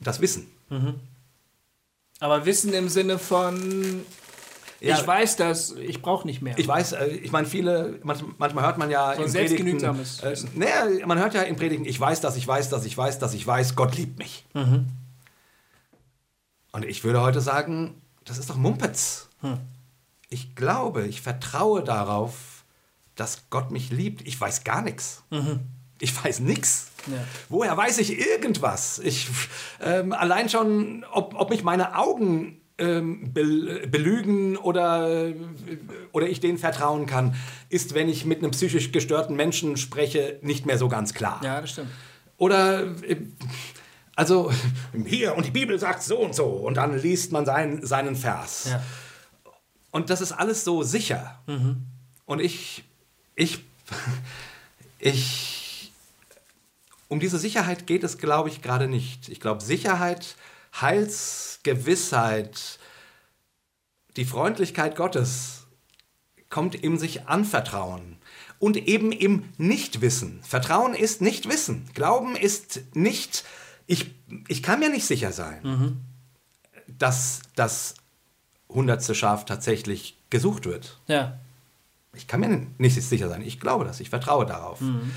das 0.00 0.20
Wissen. 0.20 0.46
Mhm. 0.70 0.94
Aber 2.20 2.46
Wissen 2.46 2.72
im 2.72 2.88
Sinne 2.88 3.18
von, 3.18 4.04
ja, 4.80 4.96
ich 4.96 5.06
weiß 5.06 5.36
das, 5.36 5.72
ich 5.72 6.02
brauche 6.02 6.26
nicht 6.26 6.40
mehr. 6.42 6.58
Ich 6.58 6.66
weiß, 6.66 6.92
äh, 6.92 7.06
ich 7.06 7.32
meine, 7.32 7.46
viele, 7.46 8.00
manchmal 8.02 8.64
hört 8.64 8.78
man 8.78 8.90
ja 8.90 9.14
so 9.14 9.22
in 9.22 9.32
Predigten, 9.32 9.84
äh, 10.22 10.36
nee, 10.54 11.04
man 11.04 11.18
hört 11.18 11.34
ja 11.34 11.42
in 11.42 11.56
Predigten, 11.56 11.84
ich 11.84 11.98
weiß 11.98 12.20
das, 12.20 12.36
ich 12.36 12.46
weiß 12.46 12.68
das, 12.70 12.84
ich 12.84 12.96
weiß 12.96 13.18
das, 13.18 13.34
ich 13.34 13.46
weiß, 13.46 13.76
Gott 13.76 13.96
liebt 13.96 14.18
mich. 14.18 14.44
Mhm. 14.54 14.86
Und 16.78 16.84
ich 16.84 17.02
würde 17.02 17.20
heute 17.20 17.40
sagen, 17.40 18.00
das 18.24 18.38
ist 18.38 18.48
doch 18.48 18.56
Mumpitz. 18.56 19.28
Hm. 19.40 19.58
Ich 20.28 20.54
glaube, 20.54 21.08
ich 21.08 21.22
vertraue 21.22 21.82
darauf, 21.82 22.62
dass 23.16 23.50
Gott 23.50 23.72
mich 23.72 23.90
liebt. 23.90 24.24
Ich 24.28 24.40
weiß 24.40 24.62
gar 24.62 24.80
nichts. 24.80 25.24
Mhm. 25.30 25.58
Ich 25.98 26.24
weiß 26.24 26.38
nichts. 26.38 26.92
Ja. 27.08 27.16
Woher 27.48 27.76
weiß 27.76 27.98
ich 27.98 28.16
irgendwas? 28.16 29.00
Ich, 29.00 29.26
ähm, 29.82 30.12
allein 30.12 30.48
schon, 30.48 31.04
ob, 31.10 31.34
ob 31.34 31.50
mich 31.50 31.64
meine 31.64 31.96
Augen 31.96 32.60
ähm, 32.78 33.32
belügen 33.32 34.56
oder, 34.56 35.32
oder 36.12 36.28
ich 36.28 36.38
denen 36.38 36.58
vertrauen 36.58 37.06
kann, 37.06 37.34
ist, 37.70 37.92
wenn 37.92 38.08
ich 38.08 38.24
mit 38.24 38.38
einem 38.38 38.52
psychisch 38.52 38.92
gestörten 38.92 39.34
Menschen 39.34 39.76
spreche, 39.76 40.38
nicht 40.42 40.64
mehr 40.64 40.78
so 40.78 40.88
ganz 40.88 41.12
klar. 41.12 41.40
Ja, 41.42 41.60
das 41.60 41.70
stimmt. 41.70 41.90
Oder, 42.36 42.82
äh, 43.02 43.16
also, 44.18 44.50
hier 45.06 45.36
und 45.36 45.46
die 45.46 45.50
Bibel 45.50 45.78
sagt 45.78 46.02
so 46.02 46.18
und 46.18 46.34
so 46.34 46.46
und 46.46 46.74
dann 46.74 46.98
liest 46.98 47.32
man 47.32 47.46
sein, 47.46 47.86
seinen 47.86 48.16
Vers. 48.16 48.68
Ja. 48.70 48.82
Und 49.90 50.10
das 50.10 50.20
ist 50.20 50.32
alles 50.32 50.64
so 50.64 50.82
sicher. 50.82 51.40
Mhm. 51.46 51.86
Und 52.26 52.40
ich 52.40 52.84
ich, 53.38 53.60
ich, 54.98 55.92
um 57.06 57.20
diese 57.20 57.38
Sicherheit 57.38 57.86
geht 57.86 58.02
es, 58.02 58.18
glaube 58.18 58.48
ich, 58.48 58.62
gerade 58.62 58.88
nicht. 58.88 59.28
Ich 59.28 59.38
glaube, 59.38 59.62
Sicherheit, 59.62 60.34
Heilsgewissheit, 60.80 62.80
die 64.16 64.24
Freundlichkeit 64.24 64.96
Gottes 64.96 65.68
kommt 66.50 66.74
im 66.74 66.98
sich 66.98 67.28
anvertrauen 67.28 68.16
und 68.58 68.76
eben 68.76 69.12
im 69.12 69.44
Nichtwissen. 69.56 70.42
Vertrauen 70.42 70.94
ist 70.94 71.20
Nichtwissen. 71.20 71.88
Glauben 71.94 72.34
ist 72.34 72.96
nicht, 72.96 73.44
ich, 73.88 74.14
ich 74.46 74.62
kann 74.62 74.78
mir 74.78 74.90
nicht 74.90 75.06
sicher 75.06 75.32
sein, 75.32 75.60
mhm. 75.62 76.00
dass 76.86 77.40
das 77.56 77.94
hundertste 78.68 79.14
Schaf 79.14 79.46
tatsächlich 79.46 80.16
gesucht 80.30 80.66
wird. 80.66 81.00
Ja. 81.08 81.38
Ich 82.14 82.26
kann 82.28 82.40
mir 82.40 82.66
nicht 82.76 83.02
sicher 83.02 83.28
sein. 83.28 83.42
Ich 83.42 83.58
glaube 83.58 83.84
das. 83.84 84.00
Ich 84.00 84.10
vertraue 84.10 84.44
darauf. 84.44 84.80
Mhm. 84.80 85.10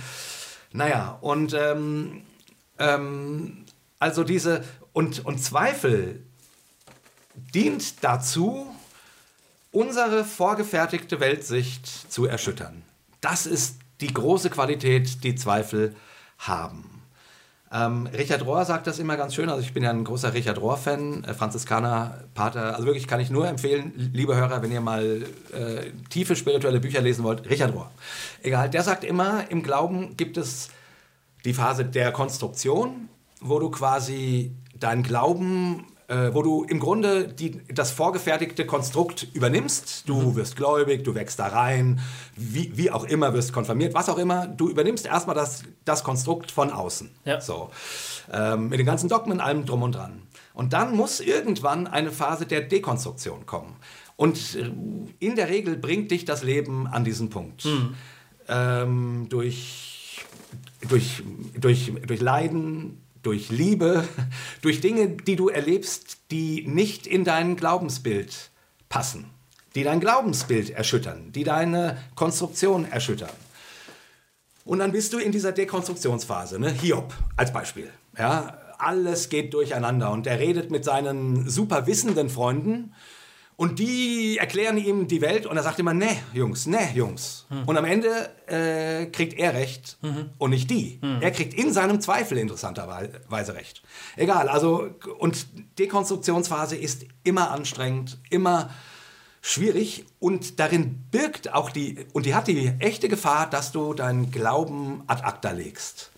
Naja, 0.72 1.18
und 1.22 1.54
ähm, 1.54 2.24
ähm, 2.80 3.66
also 4.00 4.24
diese 4.24 4.64
und, 4.94 5.26
und 5.26 5.44
Zweifel 5.44 6.24
dient 7.54 8.04
dazu, 8.04 8.74
unsere 9.72 10.24
vorgefertigte 10.24 11.20
Weltsicht 11.20 12.12
zu 12.12 12.26
erschüttern. 12.26 12.84
Das 13.20 13.46
ist 13.46 13.80
die 14.00 14.14
große 14.14 14.50
Qualität, 14.50 15.24
die 15.24 15.36
Zweifel 15.36 15.96
haben. 16.38 16.91
Ähm, 17.74 18.08
Richard 18.08 18.46
Rohr 18.46 18.66
sagt 18.66 18.88
das 18.88 19.00
immer 19.00 19.16
ganz 19.16 19.34
schön. 19.34 19.50
Also 19.50 19.62
ich 19.62 19.74
bin 19.74 19.84
ja 19.84 19.92
ein 19.92 20.04
großer 20.04 20.34
Richard 20.34 20.60
Rohr-Fan, 20.60 21.24
äh, 21.24 21.34
Franziskaner, 21.34 22.26
Pater. 22.34 22.76
Also 22.76 22.86
wirklich 22.86 23.08
kann 23.08 23.22
ich 23.22 23.30
nur 23.30 23.48
empfehlen, 23.48 23.94
liebe 24.14 24.36
Hörer, 24.36 24.62
wenn 24.62 24.72
ihr 24.72 24.82
mal 24.82 25.24
äh, 25.54 25.92
tiefe 26.10 26.36
spirituelle 26.36 26.82
Bücher 26.82 27.02
lesen 27.02 27.24
wollt, 27.24 27.50
Richard 27.50 27.74
Rohr. 27.74 27.90
Egal, 28.44 28.70
der 28.70 28.84
sagt 28.84 29.04
immer, 29.06 29.50
im 29.50 29.64
Glauben 29.64 30.18
gibt 30.18 30.38
es 30.38 30.70
die 31.46 31.54
Phase 31.54 31.86
der 31.86 32.12
Konstruktion, 32.12 33.10
wo 33.40 33.58
du 33.60 33.72
quasi 33.72 34.52
deinen 34.78 35.04
Glauben 35.04 35.86
äh, 36.12 36.34
wo 36.34 36.42
du 36.42 36.66
im 36.66 36.80
Grunde 36.82 37.30
die, 37.30 37.62
das 37.74 37.92
vorgefertigte 37.92 38.66
Konstrukt 38.66 39.28
übernimmst. 39.34 40.10
Du 40.10 40.16
mhm. 40.16 40.36
wirst 40.36 40.58
gläubig, 40.58 41.06
du 41.06 41.16
wächst 41.16 41.40
da 41.40 41.48
rein, 41.48 42.02
wie, 42.36 42.76
wie 42.76 42.92
auch 42.92 43.06
immer, 43.06 43.34
wirst 43.34 43.54
konfirmiert, 43.54 43.94
was 43.94 44.10
auch 44.10 44.18
immer. 44.18 44.46
Du 44.46 44.70
übernimmst 44.70 45.06
erstmal 45.06 45.36
das, 45.36 45.64
das 45.86 46.04
Konstrukt 46.04 46.52
von 46.52 46.70
außen. 46.70 47.12
Ja. 47.24 47.40
So. 47.40 47.72
Ähm, 48.30 48.68
mit 48.68 48.80
den 48.80 48.86
ganzen 48.86 49.08
Dogmen, 49.08 49.40
allem 49.40 49.66
drum 49.66 49.84
und 49.84 49.96
dran. 49.96 50.24
Und 50.54 50.74
dann 50.74 50.98
muss 50.98 51.22
irgendwann 51.22 51.88
eine 51.88 52.12
Phase 52.12 52.46
der 52.46 52.60
Dekonstruktion 52.60 53.46
kommen. 53.46 53.78
Und 54.18 54.56
äh, 54.56 54.70
in 55.20 55.38
der 55.38 55.48
Regel 55.48 55.78
bringt 55.78 56.12
dich 56.12 56.26
das 56.26 56.44
Leben 56.44 56.88
an 56.88 57.06
diesen 57.06 57.30
Punkt. 57.30 57.64
Mhm. 57.64 57.96
Ähm, 58.50 59.28
durch, 59.30 60.26
durch, 60.90 61.24
durch, 61.58 61.94
durch 62.06 62.20
Leiden, 62.20 62.98
durch 63.24 63.50
Liebe, 63.50 64.08
durch 64.62 64.82
Dinge, 64.82 65.08
die 65.10 65.36
du 65.36 65.50
erlebst, 65.50 66.18
die 66.32 66.66
nicht 66.68 67.08
in 67.08 67.24
dein 67.24 67.56
Glaubensbild 67.56 68.52
passen, 68.90 69.26
die 69.76 69.84
dein 69.84 70.00
Glaubensbild 70.00 70.70
erschüttern, 70.70 71.32
die 71.32 71.44
deine 71.44 71.98
Konstruktion 72.16 72.90
erschüttern. 72.90 73.30
Und 74.66 74.80
dann 74.80 74.92
bist 74.92 75.14
du 75.14 75.18
in 75.18 75.32
dieser 75.32 75.52
Dekonstruktionsphase, 75.52 76.60
ne? 76.60 76.72
Hiob 76.72 77.14
als 77.36 77.52
Beispiel. 77.52 77.90
Ja? 78.18 78.58
Alles 78.78 79.30
geht 79.30 79.54
durcheinander 79.54 80.12
und 80.12 80.28
er 80.28 80.40
redet 80.40 80.72
mit 80.72 80.84
seinen 80.84 81.50
super 81.50 81.88
wissenden 81.88 82.30
Freunden 82.30 82.94
und 83.62 83.78
die 83.78 84.40
erklären 84.40 84.76
ihm 84.76 85.08
die 85.08 85.22
Welt 85.22 85.46
und 85.46 85.56
er 85.56 85.62
sagt 85.62 85.78
immer, 85.78 85.94
ne, 85.94 86.18
Jungs, 86.34 86.66
ne, 86.66 86.80
Jungs. 86.96 87.46
Hm. 87.50 87.66
Und 87.68 87.78
am 87.78 87.86
Ende 87.86 88.32
äh, 88.48 89.06
kriegt 89.06 89.38
er 89.38 89.54
recht 89.54 90.00
mhm. 90.02 90.32
und 90.40 90.50
nicht 90.50 90.72
die. 90.72 90.98
Mhm. 91.00 91.22
Er 91.22 91.30
kriegt 91.30 91.54
in 91.54 91.72
seinem 91.72 92.02
Zweifel 92.02 92.40
interessanterweise 92.40 93.54
recht. 93.54 93.84
Egal, 94.16 94.50
also 94.50 94.90
und 95.20 95.46
Dekonstruktionsphase 95.78 96.76
ist 96.76 97.06
immer 97.24 97.52
anstrengend, 97.52 98.18
immer 98.32 98.72
schwierig 99.42 100.06
und 100.18 100.60
darin 100.60 101.04
birgt 101.12 101.54
auch 101.54 101.70
die, 101.70 102.08
und 102.14 102.26
die 102.26 102.34
hat 102.34 102.48
die 102.48 102.74
echte 102.80 103.10
Gefahr, 103.10 103.48
dass 103.48 103.72
du 103.72 103.94
deinen 103.94 104.32
Glauben 104.32 105.04
ad 105.06 105.22
acta 105.22 105.52
legst. 105.52 106.10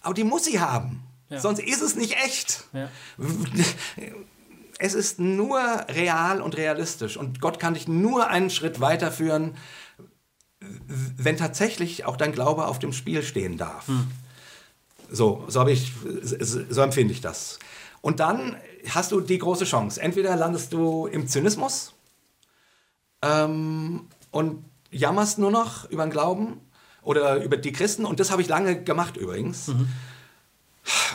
Aber 0.00 0.14
die 0.14 0.22
muss 0.22 0.44
sie 0.44 0.60
haben. 0.60 1.02
Ja. 1.28 1.40
Sonst 1.40 1.58
ist 1.58 1.82
es 1.82 1.96
nicht 1.96 2.14
echt. 2.24 2.62
Ja. 2.72 2.88
es 4.78 4.94
ist 4.94 5.18
nur 5.18 5.60
real 5.88 6.40
und 6.40 6.56
realistisch 6.56 7.16
und 7.16 7.40
Gott 7.40 7.58
kann 7.58 7.74
dich 7.74 7.88
nur 7.88 8.28
einen 8.28 8.50
Schritt 8.50 8.80
weiterführen, 8.80 9.56
wenn 10.60 11.36
tatsächlich 11.36 12.04
auch 12.04 12.16
dein 12.16 12.32
Glaube 12.32 12.66
auf 12.66 12.78
dem 12.78 12.92
Spiel 12.92 13.22
stehen 13.22 13.56
darf. 13.56 13.88
Hm. 13.88 14.08
So, 15.10 15.44
so, 15.48 15.66
ich, 15.66 15.92
so 16.22 16.80
empfinde 16.82 17.12
ich 17.12 17.20
das. 17.20 17.58
Und 18.00 18.20
dann 18.20 18.56
hast 18.90 19.12
du 19.12 19.20
die 19.20 19.38
große 19.38 19.64
Chance. 19.64 20.00
Entweder 20.00 20.36
landest 20.36 20.72
du 20.72 21.06
im 21.06 21.26
Zynismus 21.26 21.94
ähm, 23.22 24.06
und 24.30 24.64
jammerst 24.90 25.38
nur 25.38 25.50
noch 25.50 25.90
über 25.90 26.04
den 26.04 26.10
Glauben 26.10 26.60
oder 27.02 27.42
über 27.42 27.56
die 27.56 27.72
Christen. 27.72 28.04
Und 28.04 28.20
das 28.20 28.30
habe 28.30 28.42
ich 28.42 28.48
lange 28.48 28.82
gemacht 28.82 29.16
übrigens. 29.16 29.68
Mhm. 29.68 29.88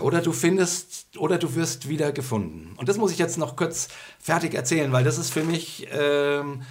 Oder 0.01 0.21
du 0.21 0.31
findest, 0.31 1.17
oder 1.17 1.37
du 1.37 1.55
wirst 1.55 1.89
wieder 1.89 2.11
gefunden. 2.11 2.75
Und 2.77 2.89
das 2.89 2.97
muss 2.97 3.11
ich 3.11 3.17
jetzt 3.17 3.37
noch 3.37 3.55
kurz 3.55 3.87
fertig 4.19 4.53
erzählen, 4.53 4.91
weil 4.91 5.03
das 5.03 5.17
ist 5.17 5.31
für 5.31 5.43
mich 5.43 5.87
ähm, 5.91 6.63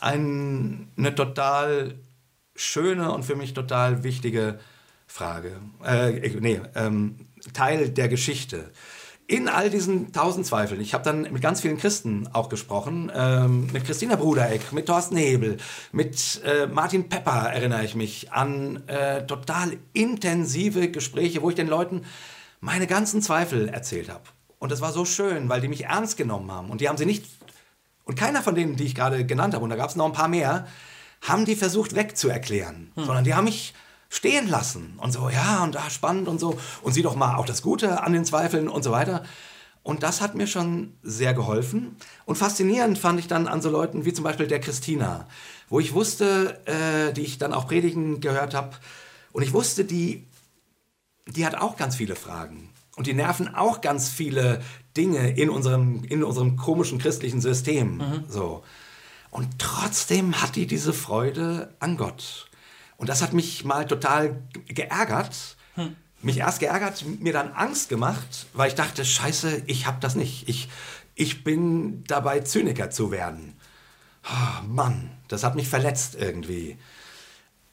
ein, 0.00 0.92
eine 0.96 1.14
total 1.14 1.94
schöne 2.56 3.12
und 3.12 3.24
für 3.24 3.36
mich 3.36 3.54
total 3.54 4.04
wichtige 4.04 4.58
Frage. 5.06 5.60
Äh, 5.84 6.30
nee, 6.40 6.60
ähm, 6.74 7.16
Teil 7.52 7.90
der 7.90 8.08
Geschichte. 8.08 8.72
in 9.26 9.48
all 9.48 9.70
diesen 9.70 10.12
tausend 10.12 10.44
Zweifeln, 10.46 10.80
ich 10.80 10.92
habe 10.92 11.02
dann 11.02 11.22
mit 11.22 11.40
ganz 11.40 11.62
vielen 11.62 11.78
Christen 11.78 12.28
auch 12.32 12.50
gesprochen, 12.50 13.10
ähm, 13.14 13.68
mit 13.72 13.84
Christina 13.84 14.16
Brudereck, 14.16 14.72
mit 14.72 14.86
Thorsten 14.86 15.16
Hebel, 15.16 15.56
mit 15.92 16.42
äh, 16.44 16.66
Martin 16.66 17.08
Pepper 17.08 17.50
erinnere 17.50 17.84
ich 17.84 17.94
mich 17.94 18.32
an 18.32 18.86
äh, 18.86 19.24
total 19.26 19.78
intensive 19.94 20.90
Gespräche, 20.90 21.40
wo 21.40 21.48
ich 21.48 21.56
den 21.56 21.68
Leuten 21.68 22.02
meine 22.64 22.86
ganzen 22.86 23.20
Zweifel 23.20 23.68
erzählt 23.68 24.08
habe. 24.08 24.24
Und 24.58 24.72
das 24.72 24.80
war 24.80 24.90
so 24.90 25.04
schön, 25.04 25.50
weil 25.50 25.60
die 25.60 25.68
mich 25.68 25.84
ernst 25.84 26.16
genommen 26.16 26.50
haben. 26.50 26.70
Und 26.70 26.80
die 26.80 26.88
haben 26.88 26.96
sie 26.96 27.04
nicht, 27.04 27.26
und 28.04 28.18
keiner 28.18 28.42
von 28.42 28.54
denen, 28.54 28.76
die 28.76 28.84
ich 28.84 28.94
gerade 28.94 29.26
genannt 29.26 29.52
habe, 29.52 29.62
und 29.62 29.70
da 29.70 29.76
gab 29.76 29.90
es 29.90 29.96
noch 29.96 30.06
ein 30.06 30.12
paar 30.12 30.28
mehr, 30.28 30.66
haben 31.20 31.44
die 31.44 31.56
versucht 31.56 31.94
wegzuerklären, 31.94 32.90
hm. 32.94 33.04
sondern 33.04 33.24
die 33.24 33.34
haben 33.34 33.44
mich 33.44 33.74
stehen 34.08 34.48
lassen 34.48 34.94
und 34.96 35.12
so, 35.12 35.28
ja, 35.28 35.62
und 35.62 35.74
da 35.74 35.90
spannend 35.90 36.26
und 36.26 36.40
so. 36.40 36.58
Und 36.82 36.92
sieh 36.92 37.02
doch 37.02 37.16
mal 37.16 37.36
auch 37.36 37.44
das 37.44 37.60
Gute 37.60 38.02
an 38.02 38.14
den 38.14 38.24
Zweifeln 38.24 38.68
und 38.68 38.82
so 38.82 38.92
weiter. 38.92 39.24
Und 39.82 40.02
das 40.02 40.22
hat 40.22 40.34
mir 40.34 40.46
schon 40.46 40.94
sehr 41.02 41.34
geholfen. 41.34 41.96
Und 42.24 42.36
faszinierend 42.36 42.98
fand 42.98 43.20
ich 43.20 43.28
dann 43.28 43.46
an 43.46 43.60
so 43.60 43.68
Leuten 43.68 44.06
wie 44.06 44.14
zum 44.14 44.24
Beispiel 44.24 44.46
der 44.46 44.60
Christina, 44.60 45.28
wo 45.68 45.80
ich 45.80 45.92
wusste, 45.92 46.60
äh, 46.64 47.12
die 47.12 47.22
ich 47.22 47.36
dann 47.36 47.52
auch 47.52 47.66
predigen 47.66 48.20
gehört 48.20 48.54
habe. 48.54 48.70
Und 49.32 49.42
ich 49.42 49.52
wusste, 49.52 49.84
die, 49.84 50.24
die 51.26 51.46
hat 51.46 51.54
auch 51.54 51.76
ganz 51.76 51.96
viele 51.96 52.16
Fragen. 52.16 52.70
Und 52.96 53.06
die 53.06 53.14
nerven 53.14 53.54
auch 53.54 53.80
ganz 53.80 54.08
viele 54.08 54.62
Dinge 54.96 55.30
in 55.30 55.50
unserem, 55.50 56.04
in 56.04 56.22
unserem 56.22 56.56
komischen 56.56 56.98
christlichen 56.98 57.40
System. 57.40 57.96
Mhm. 57.96 58.24
So. 58.28 58.62
Und 59.30 59.58
trotzdem 59.58 60.40
hat 60.40 60.54
die 60.54 60.66
diese 60.66 60.92
Freude 60.92 61.74
an 61.80 61.96
Gott. 61.96 62.48
Und 62.96 63.08
das 63.08 63.20
hat 63.20 63.32
mich 63.32 63.64
mal 63.64 63.86
total 63.86 64.42
geärgert. 64.66 65.56
Hm. 65.74 65.96
Mich 66.22 66.38
erst 66.38 66.60
geärgert, 66.60 67.04
mir 67.20 67.32
dann 67.32 67.52
Angst 67.52 67.88
gemacht, 67.88 68.46
weil 68.54 68.68
ich 68.68 68.76
dachte, 68.76 69.04
scheiße, 69.04 69.64
ich 69.66 69.86
hab 69.86 70.00
das 70.00 70.14
nicht. 70.14 70.48
Ich, 70.48 70.68
ich 71.16 71.44
bin 71.44 72.04
dabei, 72.04 72.40
Zyniker 72.40 72.90
zu 72.90 73.10
werden. 73.10 73.56
Oh, 74.24 74.66
Mann, 74.66 75.10
das 75.28 75.42
hat 75.42 75.54
mich 75.54 75.68
verletzt 75.68 76.14
irgendwie. 76.18 76.78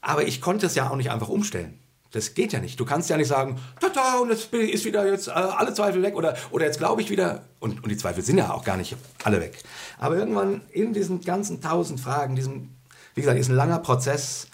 Aber 0.00 0.26
ich 0.26 0.40
konnte 0.40 0.66
es 0.66 0.74
ja 0.74 0.90
auch 0.90 0.96
nicht 0.96 1.10
einfach 1.10 1.28
umstellen. 1.28 1.78
Das 2.12 2.34
geht 2.34 2.52
ja 2.52 2.60
nicht. 2.60 2.78
Du 2.78 2.84
kannst 2.84 3.08
ja 3.10 3.16
nicht 3.16 3.28
sagen, 3.28 3.58
tata, 3.80 4.18
und 4.18 4.30
jetzt 4.30 4.52
ist 4.52 4.84
wieder 4.84 5.06
jetzt 5.06 5.28
äh, 5.28 5.32
alle 5.32 5.72
Zweifel 5.72 6.02
weg 6.02 6.14
oder, 6.14 6.36
oder 6.50 6.66
jetzt 6.66 6.78
glaube 6.78 7.00
ich 7.00 7.10
wieder. 7.10 7.44
Und, 7.58 7.82
und 7.82 7.88
die 7.88 7.96
Zweifel 7.96 8.22
sind 8.22 8.38
ja 8.38 8.52
auch 8.52 8.64
gar 8.64 8.76
nicht 8.76 8.96
alle 9.24 9.40
weg. 9.40 9.58
Aber 9.98 10.16
irgendwann 10.16 10.60
in 10.70 10.92
diesen 10.92 11.22
ganzen 11.22 11.60
tausend 11.62 12.00
Fragen, 12.00 12.36
diesem, 12.36 12.70
wie 13.14 13.22
gesagt, 13.22 13.38
ist 13.38 13.48
ein 13.48 13.56
langer 13.56 13.78
Prozess, 13.78 14.48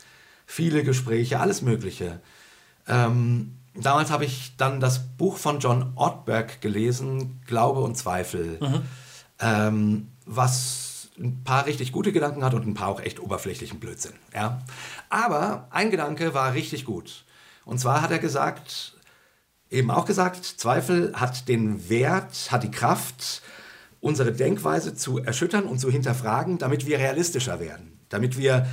viele 0.47 0.85
Gespräche, 0.85 1.41
alles 1.41 1.61
Mögliche. 1.61 2.21
Ähm, 2.87 3.57
damals 3.75 4.11
habe 4.11 4.25
ich 4.25 4.57
dann 4.57 4.79
das 4.81 5.01
Buch 5.17 5.37
von 5.37 5.59
John 5.59 5.93
Ortberg 5.97 6.61
gelesen, 6.61 7.41
Glaube 7.47 7.81
und 7.81 7.97
Zweifel, 7.97 8.59
mhm. 8.61 8.83
ähm, 9.41 10.09
was 10.27 11.09
ein 11.19 11.43
paar 11.43 11.67
richtig 11.67 11.91
gute 11.91 12.13
Gedanken 12.13 12.45
hat 12.45 12.55
und 12.55 12.67
ein 12.67 12.75
paar 12.75 12.89
auch 12.89 13.01
echt 13.01 13.21
oberflächlichen 13.21 13.81
Blödsinn. 13.81 14.13
Ja? 14.33 14.63
Aber 15.11 15.67
ein 15.71 15.91
Gedanke 15.91 16.35
war 16.35 16.55
richtig 16.55 16.85
gut. 16.85 17.25
Und 17.69 17.79
zwar 17.79 18.01
hat 18.01 18.11
er 18.11 18.19
gesagt, 18.19 18.95
eben 19.69 19.91
auch 19.91 20.07
gesagt, 20.07 20.43
Zweifel 20.43 21.13
hat 21.15 21.49
den 21.49 21.91
Wert, 21.91 22.51
hat 22.51 22.63
die 22.63 22.71
Kraft, 22.71 23.43
unsere 24.01 24.33
Denkweise 24.33 24.95
zu 24.95 25.19
erschüttern 25.19 25.65
und 25.65 25.79
zu 25.79 25.91
hinterfragen, 25.91 26.57
damit 26.57 26.87
wir 26.87 26.99
realistischer 26.99 27.61
werden, 27.61 28.01
damit 28.09 28.39
wir 28.39 28.67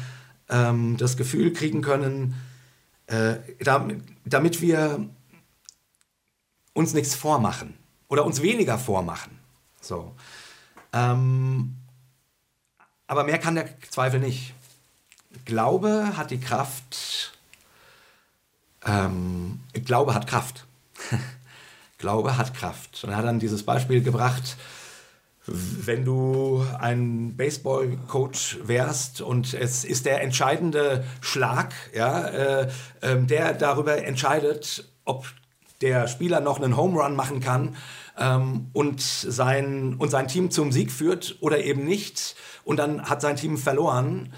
ähm, 0.47 0.95
das 0.95 1.17
Gefühl 1.17 1.51
kriegen 1.51 1.81
können, 1.81 2.35
äh, 3.07 3.35
damit, 3.59 4.01
damit 4.23 4.61
wir 4.61 5.09
uns 6.71 6.93
nichts 6.93 7.15
vormachen 7.15 7.73
oder 8.07 8.25
uns 8.25 8.41
weniger 8.41 8.79
vormachen. 8.79 9.37
So. 9.81 10.15
Ähm, 10.93 11.75
aber 13.07 13.25
mehr 13.25 13.39
kann 13.39 13.55
der 13.55 13.67
Zweifel 13.89 14.21
nicht. 14.21 14.53
Glaube 15.43 16.13
hat 16.15 16.31
die 16.31 16.39
Kraft, 16.39 17.34
ähm, 18.86 19.59
Glaube 19.86 20.13
hat 20.13 20.27
Kraft. 20.27 20.65
Glaube 21.97 22.38
hat 22.38 22.53
Kraft. 22.53 23.03
Und 23.03 23.11
er 23.11 23.17
hat 23.17 23.25
dann 23.25 23.39
dieses 23.39 23.63
Beispiel 23.63 24.01
gebracht, 24.01 24.57
wenn 25.47 26.05
du 26.05 26.65
ein 26.79 27.36
Baseball-Coach 27.38 28.59
wärst 28.63 29.21
und 29.21 29.53
es 29.53 29.83
ist 29.83 30.05
der 30.05 30.21
entscheidende 30.21 31.03
Schlag, 31.21 31.73
ja, 31.93 32.27
äh, 32.27 32.67
äh, 33.01 33.17
der 33.21 33.53
darüber 33.53 34.03
entscheidet, 34.03 34.89
ob 35.03 35.27
der 35.81 36.07
Spieler 36.07 36.39
noch 36.39 36.59
einen 36.59 36.75
Home 36.77 36.99
Run 36.99 37.15
machen 37.15 37.41
kann 37.41 37.75
ähm, 38.17 38.69
und, 38.73 39.01
sein, 39.01 39.95
und 39.99 40.09
sein 40.09 40.27
Team 40.27 40.49
zum 40.49 40.71
Sieg 40.71 40.91
führt 40.91 41.38
oder 41.41 41.63
eben 41.63 41.86
nicht 41.86 42.36
und 42.63 42.77
dann 42.77 43.03
hat 43.07 43.21
sein 43.21 43.36
Team 43.36 43.57
verloren, 43.57 44.33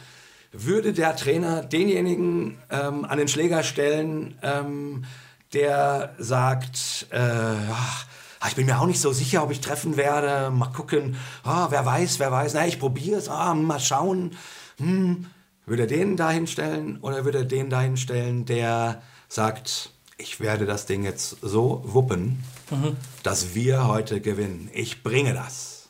würde 0.51 0.93
der 0.93 1.15
Trainer 1.15 1.63
denjenigen 1.63 2.57
ähm, 2.69 3.05
an 3.05 3.17
den 3.17 3.27
Schläger 3.27 3.63
stellen, 3.63 4.37
ähm, 4.41 5.05
der 5.53 6.15
sagt, 6.17 7.07
äh, 7.11 7.19
ach, 7.19 8.05
ich 8.47 8.55
bin 8.55 8.65
mir 8.65 8.79
auch 8.79 8.85
nicht 8.85 9.01
so 9.01 9.11
sicher, 9.11 9.43
ob 9.43 9.51
ich 9.51 9.61
treffen 9.61 9.97
werde. 9.97 10.51
Mal 10.51 10.67
gucken. 10.67 11.17
Ah, 11.43 11.67
wer 11.69 11.85
weiß, 11.85 12.19
wer 12.19 12.31
weiß. 12.31 12.53
Na, 12.53 12.67
ich 12.67 12.79
probiere 12.79 13.17
es. 13.17 13.29
Ah, 13.29 13.53
mal 13.53 13.79
schauen. 13.79 14.37
Hm. 14.77 15.25
Würde 15.65 15.83
er 15.83 15.87
den 15.87 16.15
dahin 16.15 16.47
stellen 16.47 16.97
oder 17.01 17.25
würde 17.25 17.39
er 17.39 17.45
den 17.45 17.69
dahin 17.69 17.97
stellen, 17.97 18.45
der 18.45 19.01
sagt, 19.27 19.91
ich 20.17 20.39
werde 20.39 20.65
das 20.65 20.85
Ding 20.85 21.03
jetzt 21.03 21.37
so 21.41 21.81
wuppen, 21.85 22.43
mhm. 22.71 22.95
dass 23.23 23.53
wir 23.53 23.85
heute 23.87 24.21
gewinnen. 24.21 24.69
Ich 24.73 25.03
bringe 25.03 25.33
das. 25.33 25.89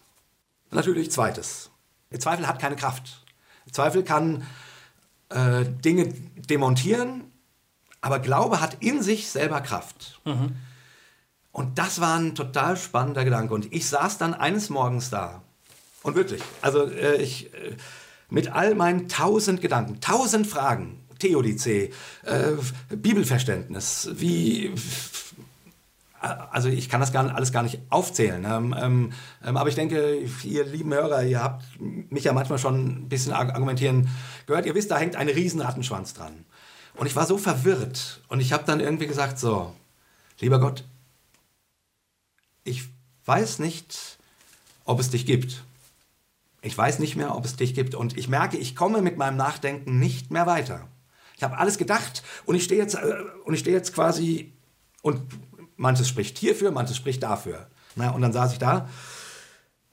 Natürlich 0.72 1.12
zweites. 1.12 1.70
Zweifel 2.18 2.48
hat 2.48 2.60
keine 2.60 2.76
Kraft. 2.76 3.24
Zweifel 3.72 4.04
kann 4.04 4.46
äh, 5.30 5.66
Dinge 5.66 6.14
demontieren, 6.50 7.24
aber 8.02 8.20
Glaube 8.20 8.62
hat 8.62 8.78
in 8.80 9.02
sich 9.02 9.30
selber 9.30 9.62
Kraft. 9.62 10.20
Mhm. 10.26 10.56
Und 11.52 11.80
das 11.80 12.00
war 12.00 12.18
ein 12.18 12.36
total 12.36 12.78
spannender 12.78 13.26
Gedanke. 13.26 13.54
Und 13.54 13.74
ich 13.74 13.90
saß 13.90 14.20
dann 14.20 14.34
eines 14.34 14.70
Morgens 14.70 15.10
da. 15.10 15.42
Und 16.04 16.16
wirklich, 16.16 16.42
also 16.62 16.88
äh, 16.88 17.22
ich, 17.22 17.54
äh, 17.54 17.76
mit 18.30 18.50
all 18.50 18.76
meinen 18.76 19.10
tausend 19.10 19.62
Gedanken, 19.62 20.00
tausend 20.00 20.48
Fragen, 20.48 21.00
Theodizee, 21.20 21.92
äh, 22.24 22.52
Bibelverständnis, 22.96 24.10
wie, 24.14 24.74
also 26.20 26.70
ich 26.70 26.90
kann 26.90 27.00
das 27.00 27.12
gar, 27.12 27.34
alles 27.34 27.52
gar 27.52 27.64
nicht 27.64 27.80
aufzählen. 27.90 28.44
Ähm, 28.46 28.76
ähm, 28.78 29.14
ähm, 29.46 29.58
aber 29.58 29.70
ich 29.70 29.76
denke, 29.76 30.18
ihr 30.44 30.66
lieben 30.66 30.94
Hörer, 30.94 31.24
ihr 31.24 31.44
habt 31.44 31.64
mich 31.80 32.24
ja 32.24 32.34
manchmal 32.34 32.60
schon 32.60 32.86
ein 32.86 33.10
bisschen 33.10 33.34
argumentieren 33.34 34.10
gehört. 34.46 34.66
Ihr 34.66 34.76
wisst, 34.76 34.92
da 34.92 34.98
hängt 34.98 35.16
ein 35.16 35.30
riesen 35.30 35.62
Rattenschwanz 35.62 36.14
dran. 36.14 36.46
Und 36.96 37.06
ich 37.08 37.16
war 37.16 37.26
so 37.26 37.38
verwirrt. 37.38 38.22
Und 38.28 38.40
ich 38.40 38.54
habe 38.54 38.64
dann 38.66 38.80
irgendwie 38.80 39.08
gesagt, 39.08 39.38
so, 39.38 39.76
lieber 40.40 40.60
Gott, 40.60 40.84
ich 42.64 42.86
weiß 43.26 43.60
nicht, 43.60 44.18
ob 44.86 45.00
es 45.00 45.10
dich 45.10 45.26
gibt. 45.26 45.64
Ich 46.62 46.78
weiß 46.78 47.00
nicht 47.00 47.16
mehr, 47.16 47.36
ob 47.36 47.46
es 47.46 47.56
dich 47.56 47.76
gibt. 47.76 47.94
Und 47.94 48.18
ich 48.18 48.28
merke, 48.28 48.58
ich 48.58 48.76
komme 48.76 49.02
mit 49.02 49.18
meinem 49.18 49.38
Nachdenken 49.38 50.00
nicht 50.00 50.32
mehr 50.32 50.48
weiter. 50.48 50.88
Ich 51.36 51.44
habe 51.44 51.60
alles 51.60 51.78
gedacht 51.78 52.24
und 52.46 52.56
ich 52.56 52.64
stehe 52.64 52.82
jetzt, 52.82 52.96
äh, 52.96 53.14
und 53.46 53.54
ich 53.54 53.60
stehe 53.60 53.76
jetzt 53.76 53.94
quasi 53.94 54.52
und 55.04 55.22
manches 55.78 56.10
spricht 56.10 56.38
hierfür, 56.38 56.72
manches 56.72 56.98
spricht 56.98 57.24
dafür. 57.24 57.68
Na, 57.96 58.12
und 58.12 58.22
dann 58.22 58.34
saß 58.34 58.54
ich 58.54 58.60
da 58.60 58.90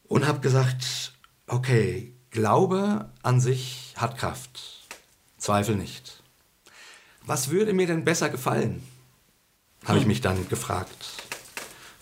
und 0.08 0.26
habe 0.26 0.40
gesagt, 0.40 1.12
okay, 1.46 2.14
Glaube 2.30 3.12
an 3.22 3.40
sich 3.40 3.94
hat 3.96 4.18
Kraft, 4.18 4.60
Zweifel 5.38 5.76
nicht. 5.76 6.20
Was 7.26 7.50
würde 7.50 7.72
mir 7.72 7.86
denn 7.86 8.04
besser 8.04 8.28
gefallen? 8.28 8.82
Habe 9.84 10.00
ich 10.00 10.06
mich 10.06 10.20
dann 10.20 10.48
gefragt. 10.48 10.96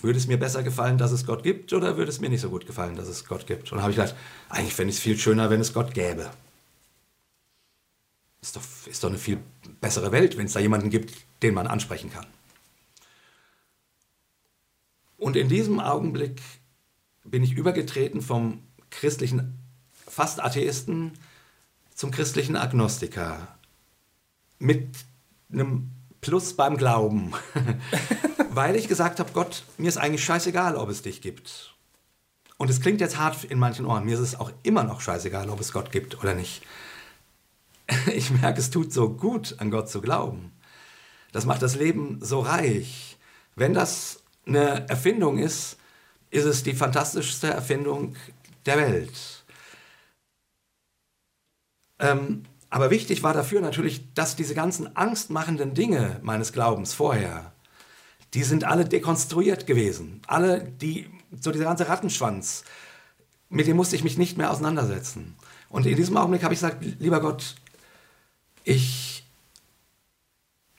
Würde 0.01 0.19
es 0.19 0.27
mir 0.27 0.39
besser 0.39 0.63
gefallen, 0.63 0.97
dass 0.97 1.13
es 1.13 1.27
Gott 1.27 1.43
gibt, 1.43 1.75
oder 1.75 1.99
würde 1.99 2.11
es 2.11 2.19
mir 2.19 2.31
nicht 2.31 2.41
so 2.41 2.49
gut 2.49 2.67
gefallen, 2.67 2.97
dass 2.97 3.09
es 3.09 3.27
Gott 3.27 3.47
gibt? 3.47 3.73
Und 3.73 3.83
habe 3.83 3.91
ich 3.91 3.97
gedacht, 3.97 4.15
eigentlich 4.49 4.73
fände 4.75 4.91
ich 4.91 4.97
es 4.97 5.03
viel 5.03 5.19
schöner, 5.19 5.51
wenn 5.51 5.61
es 5.61 5.75
Gott 5.75 5.93
gäbe. 5.93 6.31
Ist 8.41 8.57
doch, 8.57 8.63
ist 8.87 9.05
doch 9.05 9.11
eine 9.11 9.19
viel 9.19 9.39
bessere 9.83 10.13
Welt, 10.13 10.39
wenn 10.39 10.47
es 10.47 10.55
da 10.55 10.61
jemanden 10.61 10.89
gibt, 10.89 11.15
den 11.43 11.53
man 11.53 11.67
ansprechen 11.67 12.11
kann. 12.11 12.27
Und 15.23 15.37
in 15.37 15.49
diesem 15.49 15.79
Augenblick 15.79 16.43
bin 17.23 17.45
ich 17.45 17.53
übergetreten 17.53 18.23
vom 18.23 18.61
christlichen, 18.91 19.57
fast 19.93 20.43
Atheisten 20.43 21.13
zum 21.95 22.11
christlichen 22.11 22.57
Agnostiker. 22.57 23.47
Mit 24.59 24.89
einem 25.53 25.93
Plus 26.21 26.57
beim 26.57 26.77
Glauben. 26.77 27.33
Weil 28.51 28.75
ich 28.75 28.89
gesagt 28.89 29.21
habe, 29.21 29.31
Gott, 29.33 29.63
mir 29.79 29.89
ist 29.89 29.97
eigentlich 29.97 30.25
scheißegal, 30.25 30.75
ob 30.75 30.89
es 30.89 31.03
dich 31.03 31.21
gibt. 31.21 31.77
Und 32.59 32.69
es 32.69 32.81
klingt 32.81 33.01
jetzt 33.01 33.17
hart 33.17 33.45
in 33.45 33.61
manchen 33.61 33.87
Ohren. 33.87 34.05
Mir 34.05 34.15
ist 34.15 34.21
es 34.21 34.41
auch 34.41 34.51
immer 34.65 34.83
noch 34.83 35.01
scheißegal, 35.01 35.51
ob 35.51 35.61
es 35.61 35.73
Gott 35.73 35.93
gibt 35.93 36.19
oder 36.19 36.35
nicht. 36.35 36.63
Ich 38.13 38.31
merke, 38.31 38.59
es 38.59 38.71
tut 38.71 38.93
so 38.93 39.11
gut, 39.11 39.55
an 39.59 39.71
Gott 39.71 39.89
zu 39.89 40.01
glauben. 40.01 40.51
Das 41.31 41.47
macht 41.47 41.63
das 41.63 41.77
Leben 41.77 42.19
so 42.21 42.41
reich. 42.41 43.19
Wenn 43.55 43.75
das 43.75 44.22
eine 44.47 44.89
Erfindung 44.89 45.39
ist, 45.39 45.77
ist 46.31 46.45
es 46.45 46.63
die 46.63 46.75
fantastischste 46.75 47.49
Erfindung 47.49 48.17
der 48.67 48.79
Welt. 48.79 49.45
Ähm, 51.99 52.45
aber 52.71 52.91
wichtig 52.91 53.23
war 53.23 53.35
dafür 53.35 53.61
natürlich, 53.61 54.13
dass 54.15 54.35
diese 54.35 54.55
ganzen 54.55 54.97
angstmachenden 54.97 55.75
Dinge 55.75 56.19
meines 56.23 56.53
Glaubens 56.53 56.95
vorher, 56.95 57.53
die 58.35 58.43
sind 58.43 58.65
alle 58.65 58.87
dekonstruiert 58.87 59.67
gewesen. 59.67 60.23
Alle, 60.27 60.65
die, 60.65 61.11
so 61.39 61.51
dieser 61.51 61.65
ganze 61.65 61.89
Rattenschwanz, 61.89 62.65
mit 63.51 63.67
dem 63.67 63.77
musste 63.77 63.95
ich 63.95 64.05
mich 64.05 64.17
nicht 64.17 64.39
mehr 64.39 64.51
auseinandersetzen. 64.51 65.37
Und 65.69 65.87
in 65.87 65.97
diesem 65.97 66.17
Augenblick 66.17 66.43
habe 66.43 66.55
ich 66.55 66.61
gesagt, 66.61 66.83
lieber 66.83 67.21
Gott, 67.21 67.57
ich, 68.65 69.25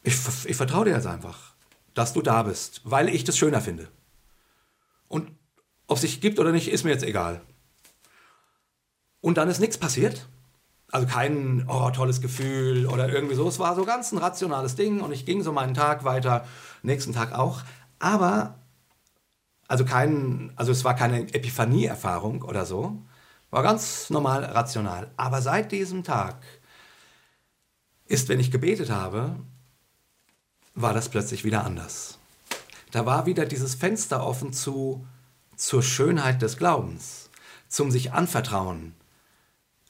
ich, 0.02 0.16
ich 0.46 0.56
vertraue 0.56 0.86
dir 0.86 0.96
jetzt 0.96 1.08
einfach, 1.08 1.53
dass 1.94 2.14
du 2.14 2.22
da 2.22 2.44
bist, 2.44 2.82
weil 2.84 3.10
ich 3.10 3.24
das 3.24 3.38
schöner 3.38 3.62
finde. 3.62 3.88
Und 5.08 5.32
ob 5.88 5.98
es 5.98 6.02
sich 6.02 6.22
gibt 6.22 6.40
oder 6.40 6.52
nicht, 6.52 6.70
ist 6.70 6.84
mir 6.84 6.92
jetzt 6.92 7.04
egal. 7.04 7.42
Und 9.22 9.38
dann 9.38 9.50
ist 9.50 9.60
nichts 9.60 9.78
passiert. 9.78 10.28
Also 10.92 11.08
kein 11.08 11.66
oh, 11.68 11.90
tolles 11.90 12.22
Gefühl 12.22 12.86
oder 12.88 13.10
irgendwie 13.10 13.36
so. 13.36 13.48
Es 13.48 13.58
war 13.58 13.76
so 13.76 13.84
ganz 13.84 14.12
ein 14.12 14.20
rationales 14.20 14.76
Ding 14.76 15.02
und 15.02 15.12
ich 15.12 15.26
ging 15.26 15.42
so 15.42 15.52
meinen 15.52 15.74
Tag 15.74 16.04
weiter, 16.04 16.46
nächsten 16.84 17.14
Tag 17.14 17.34
auch. 17.34 17.62
Aber, 18.00 18.60
also 19.68 19.86
kein, 19.86 20.52
also 20.56 20.72
es 20.72 20.84
war 20.84 20.96
keine 20.96 21.22
Epiphanie-Erfahrung 21.34 22.44
oder 22.44 22.66
so. 22.66 23.02
War 23.50 23.64
ganz 23.64 24.10
normal 24.10 24.44
rational. 24.44 25.12
Aber 25.16 25.42
seit 25.42 25.72
diesem 25.72 26.04
Tag 26.04 26.44
ist, 28.06 28.30
wenn 28.30 28.40
ich 28.40 28.52
gebetet 28.52 28.92
habe, 28.92 29.36
war 30.76 30.94
das 30.94 31.10
plötzlich 31.10 31.44
wieder 31.44 31.66
anders. 31.66 32.18
Da 32.92 33.06
war 33.06 33.26
wieder 33.26 33.46
dieses 33.46 33.76
Fenster 33.76 34.26
offen 34.26 34.54
zu, 34.54 35.06
zur 35.56 35.84
Schönheit 35.84 36.42
des 36.42 36.58
Glaubens, 36.58 37.30
zum 37.68 37.92
sich 37.92 38.14
anvertrauen, 38.14 38.94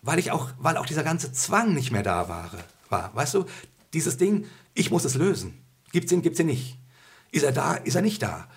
weil 0.02 0.20
ich 0.20 0.32
auch, 0.32 0.52
weil 0.58 0.78
auch 0.78 0.86
dieser 0.86 1.04
ganze 1.04 1.32
Zwang 1.32 1.74
nicht 1.74 1.92
mehr 1.92 2.04
da 2.04 2.30
war. 2.30 2.52
war. 2.90 3.16
Weißt 3.16 3.34
du, 3.34 3.46
dieses 3.94 4.18
Ding, 4.18 4.46
ich 4.74 4.92
muss 4.92 5.06
es 5.06 5.16
lösen. 5.16 5.64
Gibt's 5.92 6.12
ihn, 6.12 6.22
gibt's 6.22 6.40
ihn 6.40 6.48
nicht. 6.48 6.78
Ist 7.32 7.44
er 7.44 7.52
da, 7.52 7.76
ist 7.76 7.96
er 7.96 8.02
nicht 8.02 8.22
da? 8.22 8.48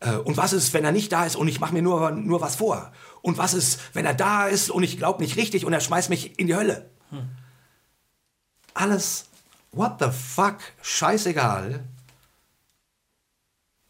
Äh, 0.00 0.16
und 0.16 0.36
was 0.36 0.52
ist, 0.52 0.72
wenn 0.74 0.84
er 0.84 0.92
nicht 0.92 1.12
da 1.12 1.24
ist 1.24 1.36
und 1.36 1.48
ich 1.48 1.60
mache 1.60 1.72
mir 1.72 1.82
nur, 1.82 2.10
nur 2.10 2.40
was 2.40 2.56
vor? 2.56 2.92
Und 3.20 3.38
was 3.38 3.54
ist, 3.54 3.80
wenn 3.94 4.04
er 4.04 4.14
da 4.14 4.46
ist 4.46 4.70
und 4.70 4.82
ich 4.82 4.98
glaube 4.98 5.22
nicht 5.22 5.36
richtig 5.36 5.64
und 5.64 5.72
er 5.72 5.80
schmeißt 5.80 6.10
mich 6.10 6.38
in 6.38 6.46
die 6.46 6.56
Hölle? 6.56 6.90
Hm. 7.10 7.28
Alles, 8.74 9.26
what 9.72 9.96
the 9.98 10.10
fuck, 10.10 10.58
scheißegal. 10.80 11.84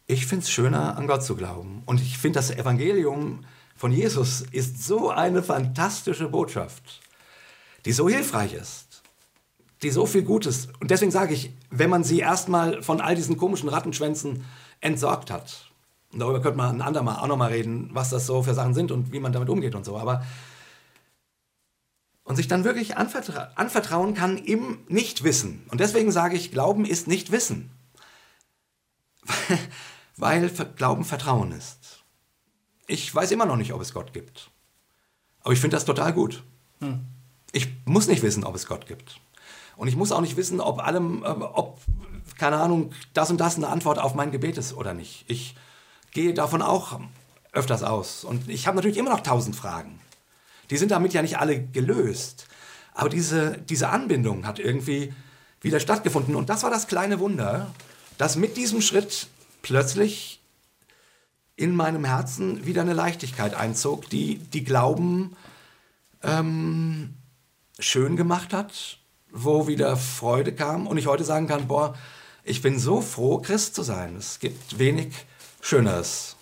Ich 0.06 0.26
finde 0.26 0.44
es 0.44 0.50
schöner, 0.50 0.96
an 0.96 1.06
Gott 1.06 1.22
zu 1.22 1.36
glauben. 1.36 1.82
Und 1.86 2.00
ich 2.00 2.18
finde, 2.18 2.38
das 2.38 2.50
Evangelium 2.50 3.44
von 3.76 3.92
Jesus 3.92 4.42
ist 4.52 4.84
so 4.84 5.10
eine 5.10 5.42
fantastische 5.42 6.28
Botschaft 6.28 7.02
die 7.84 7.92
so 7.92 8.08
hilfreich 8.08 8.54
ist, 8.54 9.02
die 9.82 9.90
so 9.90 10.06
viel 10.06 10.22
Gutes. 10.22 10.68
Und 10.80 10.90
deswegen 10.90 11.10
sage 11.10 11.34
ich, 11.34 11.52
wenn 11.70 11.90
man 11.90 12.04
sie 12.04 12.20
erstmal 12.20 12.82
von 12.82 13.00
all 13.00 13.14
diesen 13.14 13.36
komischen 13.36 13.68
Rattenschwänzen 13.68 14.44
entsorgt 14.80 15.30
hat, 15.30 15.68
und 16.12 16.18
darüber 16.18 16.42
könnte 16.42 16.58
man 16.58 16.76
ein 16.76 16.82
andermal 16.82 17.16
auch 17.16 17.26
nochmal 17.26 17.52
reden, 17.52 17.90
was 17.92 18.10
das 18.10 18.26
so 18.26 18.42
für 18.42 18.52
Sachen 18.52 18.74
sind 18.74 18.92
und 18.92 19.12
wie 19.12 19.20
man 19.20 19.32
damit 19.32 19.48
umgeht 19.48 19.74
und 19.74 19.84
so, 19.84 19.96
aber 19.96 20.22
und 22.24 22.36
sich 22.36 22.48
dann 22.48 22.64
wirklich 22.64 22.96
anvertra 22.96 23.50
anvertrauen 23.56 24.14
kann 24.14 24.38
im 24.38 24.84
Nichtwissen. 24.88 25.66
Und 25.70 25.80
deswegen 25.80 26.12
sage 26.12 26.36
ich, 26.36 26.50
Glauben 26.50 26.84
ist 26.84 27.08
nicht 27.08 27.32
Wissen. 27.32 27.70
Weil 30.16 30.50
Glauben 30.76 31.04
Vertrauen 31.04 31.52
ist. 31.52 32.04
Ich 32.86 33.12
weiß 33.14 33.30
immer 33.30 33.46
noch 33.46 33.56
nicht, 33.56 33.72
ob 33.72 33.80
es 33.80 33.94
Gott 33.94 34.12
gibt. 34.12 34.50
Aber 35.40 35.52
ich 35.52 35.60
finde 35.60 35.76
das 35.76 35.84
total 35.84 36.12
gut. 36.12 36.42
Hm. 36.80 37.00
Ich 37.52 37.68
muss 37.84 38.06
nicht 38.06 38.22
wissen, 38.22 38.44
ob 38.44 38.54
es 38.54 38.66
Gott 38.66 38.86
gibt. 38.86 39.20
Und 39.76 39.88
ich 39.88 39.96
muss 39.96 40.12
auch 40.12 40.20
nicht 40.20 40.36
wissen, 40.36 40.60
ob 40.60 40.80
allem, 40.80 41.24
äh, 41.24 41.28
ob, 41.28 41.80
keine 42.38 42.58
Ahnung, 42.58 42.92
das 43.14 43.30
und 43.30 43.38
das 43.38 43.56
eine 43.56 43.68
Antwort 43.68 43.98
auf 43.98 44.14
mein 44.14 44.30
Gebet 44.30 44.58
ist 44.58 44.74
oder 44.74 44.94
nicht. 44.94 45.24
Ich 45.28 45.56
gehe 46.12 46.34
davon 46.34 46.62
auch 46.62 47.00
öfters 47.52 47.82
aus. 47.82 48.24
Und 48.24 48.48
ich 48.48 48.66
habe 48.66 48.76
natürlich 48.76 48.98
immer 48.98 49.10
noch 49.10 49.20
tausend 49.20 49.56
Fragen. 49.56 50.00
Die 50.70 50.76
sind 50.76 50.90
damit 50.90 51.12
ja 51.12 51.22
nicht 51.22 51.38
alle 51.38 51.62
gelöst. 51.62 52.46
Aber 52.94 53.08
diese, 53.08 53.58
diese 53.68 53.88
Anbindung 53.88 54.46
hat 54.46 54.58
irgendwie 54.58 55.12
wieder 55.60 55.80
stattgefunden. 55.80 56.36
Und 56.36 56.50
das 56.50 56.62
war 56.62 56.70
das 56.70 56.86
kleine 56.86 57.20
Wunder, 57.20 57.72
dass 58.18 58.36
mit 58.36 58.56
diesem 58.56 58.80
Schritt 58.80 59.28
plötzlich 59.62 60.40
in 61.56 61.74
meinem 61.76 62.04
Herzen 62.04 62.66
wieder 62.66 62.82
eine 62.82 62.94
Leichtigkeit 62.94 63.54
einzog, 63.54 64.08
die, 64.10 64.38
die 64.38 64.64
Glauben 64.64 65.36
ähm, 66.22 67.14
schön 67.78 68.16
gemacht 68.16 68.52
hat, 68.52 68.98
wo 69.30 69.66
wieder 69.66 69.96
Freude 69.96 70.54
kam 70.54 70.86
und 70.86 70.98
ich 70.98 71.06
heute 71.06 71.24
sagen 71.24 71.46
kann, 71.46 71.68
boah, 71.68 71.94
ich 72.44 72.62
bin 72.62 72.78
so 72.78 73.00
froh, 73.00 73.38
Christ 73.38 73.74
zu 73.74 73.82
sein. 73.82 74.16
Es 74.16 74.40
gibt 74.40 74.78
wenig 74.78 75.14
Schöneres. 75.60 76.36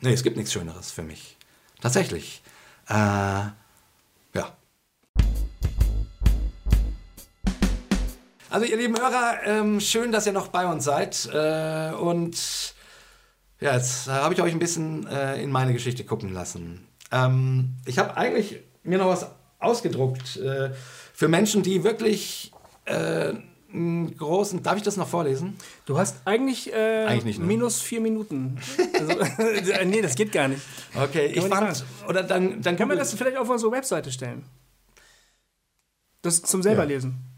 Nee, 0.00 0.12
es 0.12 0.22
gibt 0.22 0.36
nichts 0.36 0.52
Schöneres 0.52 0.90
für 0.90 1.02
mich. 1.02 1.36
Tatsächlich. 1.80 2.42
Äh, 2.88 3.46
Also 8.56 8.68
ihr 8.68 8.78
lieben 8.78 8.98
Hörer, 8.98 9.40
ähm, 9.44 9.80
schön, 9.80 10.12
dass 10.12 10.24
ihr 10.24 10.32
noch 10.32 10.48
bei 10.48 10.66
uns 10.66 10.82
seid. 10.82 11.28
Äh, 11.30 11.92
und 11.94 12.74
ja, 13.60 13.74
jetzt 13.74 14.08
habe 14.08 14.32
ich 14.32 14.40
euch 14.40 14.50
ein 14.50 14.58
bisschen 14.58 15.06
äh, 15.08 15.42
in 15.42 15.50
meine 15.50 15.74
Geschichte 15.74 16.04
gucken 16.04 16.32
lassen. 16.32 16.88
Ähm, 17.12 17.74
ich 17.84 17.98
habe 17.98 18.16
eigentlich 18.16 18.62
mir 18.82 18.96
noch 18.96 19.08
was 19.08 19.26
ausgedruckt 19.58 20.38
äh, 20.38 20.70
für 21.12 21.28
Menschen, 21.28 21.64
die 21.64 21.84
wirklich 21.84 22.50
äh, 22.86 23.34
einen 23.74 24.16
großen. 24.16 24.62
Darf 24.62 24.78
ich 24.78 24.82
das 24.82 24.96
noch 24.96 25.08
vorlesen? 25.08 25.58
Du 25.84 25.98
hast 25.98 26.22
eigentlich, 26.24 26.72
äh, 26.72 27.04
eigentlich 27.04 27.24
nicht, 27.24 27.40
ne? 27.40 27.44
minus 27.44 27.82
vier 27.82 28.00
Minuten. 28.00 28.56
Also, 28.94 29.12
nee, 29.84 30.00
das 30.00 30.14
geht 30.14 30.32
gar 30.32 30.48
nicht. 30.48 30.62
Okay, 30.94 31.26
ich 31.26 31.44
fand. 31.44 31.84
Oder 32.08 32.22
dann, 32.22 32.62
dann 32.62 32.78
können 32.78 32.88
wir 32.88 32.96
das 32.96 33.12
vielleicht 33.12 33.36
auf 33.36 33.50
unsere 33.50 33.70
Webseite 33.70 34.10
stellen. 34.10 34.46
Das 36.22 36.40
zum 36.40 36.62
selber 36.62 36.84
ja. 36.84 36.88
lesen. 36.88 37.35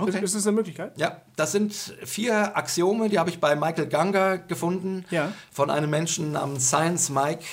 Okay. 0.00 0.24
Ist 0.24 0.34
das 0.34 0.46
eine 0.46 0.56
Möglichkeit? 0.56 0.96
Ja, 0.96 1.22
das 1.36 1.52
sind 1.52 1.74
vier 2.04 2.56
Axiome, 2.56 3.08
die 3.08 3.18
habe 3.18 3.30
ich 3.30 3.40
bei 3.40 3.54
Michael 3.56 3.86
Ganga 3.86 4.36
gefunden. 4.36 5.04
Ja. 5.10 5.32
Von 5.50 5.70
einem 5.70 5.90
Menschen 5.90 6.32
namens 6.32 6.68
Science 6.68 7.10
Mike, 7.10 7.44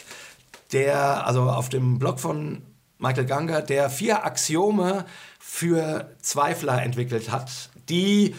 der, 0.71 1.25
also 1.25 1.43
auf 1.43 1.69
dem 1.69 1.99
Blog 1.99 2.19
von 2.19 2.61
Michael 2.99 3.25
Ganga, 3.25 3.61
der 3.61 3.89
vier 3.89 4.25
Axiome 4.25 5.05
für 5.39 6.11
Zweifler 6.21 6.81
entwickelt 6.81 7.31
hat, 7.31 7.69
die 7.89 8.35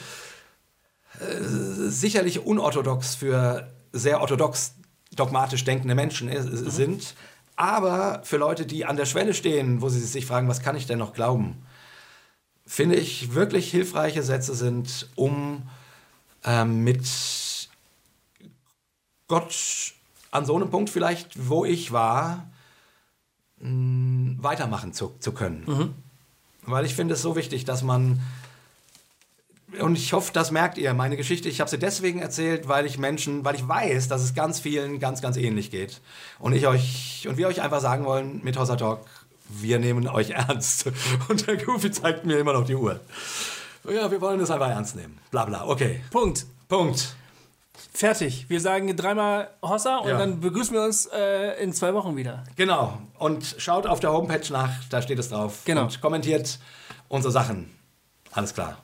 äh, 1.20 1.42
sicherlich 1.88 2.44
unorthodox 2.44 3.14
für 3.14 3.68
sehr 3.92 4.20
orthodox 4.20 4.74
dogmatisch 5.14 5.64
denkende 5.64 5.94
Menschen 5.94 6.28
mhm. 6.28 6.70
sind, 6.70 7.14
aber 7.56 8.20
für 8.24 8.36
Leute, 8.36 8.66
die 8.66 8.84
an 8.84 8.96
der 8.96 9.06
Schwelle 9.06 9.34
stehen, 9.34 9.82
wo 9.82 9.88
sie 9.88 10.00
sich 10.00 10.26
fragen, 10.26 10.48
was 10.48 10.60
kann 10.60 10.76
ich 10.76 10.86
denn 10.86 10.98
noch 10.98 11.12
glauben, 11.12 11.62
finde 12.68 12.96
ich 12.96 13.34
wirklich 13.34 13.70
hilfreiche 13.70 14.22
Sätze 14.22 14.54
sind, 14.54 15.08
um 15.16 15.62
äh, 16.44 16.66
mit 16.66 17.08
Gott 19.26 19.94
an 20.30 20.44
so 20.44 20.54
einem 20.54 20.70
Punkt 20.70 20.90
vielleicht, 20.90 21.48
wo 21.48 21.64
ich 21.64 21.92
war, 21.92 22.46
mh, 23.60 24.36
weitermachen 24.42 24.92
zu, 24.92 25.14
zu 25.18 25.32
können. 25.32 25.64
Mhm. 25.66 25.94
Weil 26.70 26.84
ich 26.84 26.94
finde 26.94 27.14
es 27.14 27.22
so 27.22 27.34
wichtig, 27.34 27.64
dass 27.64 27.82
man 27.82 28.20
und 29.80 29.96
ich 29.96 30.14
hoffe, 30.14 30.32
das 30.32 30.50
merkt 30.50 30.78
ihr, 30.78 30.94
meine 30.94 31.16
Geschichte. 31.18 31.48
Ich 31.48 31.60
habe 31.60 31.68
sie 31.68 31.78
deswegen 31.78 32.20
erzählt, 32.20 32.68
weil 32.68 32.86
ich 32.86 32.96
Menschen, 32.96 33.44
weil 33.44 33.54
ich 33.54 33.68
weiß, 33.68 34.08
dass 34.08 34.22
es 34.22 34.34
ganz 34.34 34.60
vielen 34.60 34.98
ganz, 34.98 35.20
ganz 35.20 35.36
ähnlich 35.36 35.70
geht. 35.70 36.00
Und 36.38 36.54
ich 36.54 36.66
euch 36.66 37.26
und 37.28 37.36
wir 37.36 37.48
euch 37.48 37.60
einfach 37.60 37.80
sagen 37.80 38.06
wollen 38.06 38.40
mit 38.42 38.58
Hossa 38.58 38.76
Talk, 38.76 39.00
wir 39.48 39.78
nehmen 39.78 40.08
euch 40.08 40.30
ernst. 40.48 40.90
Und 41.28 41.46
der 41.46 41.56
Goofy 41.56 41.90
zeigt 41.90 42.24
mir 42.24 42.38
immer 42.38 42.52
noch 42.52 42.64
die 42.64 42.74
Uhr. 42.74 43.00
Ja, 43.88 44.10
wir 44.10 44.20
wollen 44.20 44.38
das 44.38 44.50
einfach 44.50 44.68
ernst 44.68 44.96
nehmen. 44.96 45.18
Bla 45.30 45.44
bla. 45.44 45.66
Okay. 45.66 46.02
Punkt. 46.10 46.46
Punkt. 46.68 47.14
Fertig. 47.92 48.46
Wir 48.48 48.60
sagen 48.60 48.94
dreimal 48.96 49.50
Hossa 49.62 49.98
und 49.98 50.08
ja. 50.08 50.18
dann 50.18 50.40
begrüßen 50.40 50.74
wir 50.74 50.82
uns 50.82 51.06
äh, 51.06 51.62
in 51.62 51.72
zwei 51.72 51.94
Wochen 51.94 52.16
wieder. 52.16 52.44
Genau. 52.56 52.98
Und 53.18 53.56
schaut 53.58 53.86
auf 53.86 54.00
der 54.00 54.12
Homepage 54.12 54.52
nach, 54.52 54.70
da 54.90 55.00
steht 55.00 55.18
es 55.18 55.30
drauf. 55.30 55.62
Genau. 55.64 55.82
Und 55.82 56.00
kommentiert 56.00 56.58
unsere 57.08 57.32
Sachen. 57.32 57.70
Alles 58.32 58.52
klar. 58.52 58.78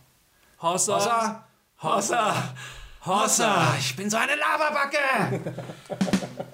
Hossa. 0.63 0.97
Hossa. 0.97 1.45
Hossa. 1.83 2.55
Hossa. 3.05 3.75
Ich 3.79 3.95
bin 3.97 4.09
so 4.09 4.17
eine 4.17 4.33
Laberbacke. 4.37 5.55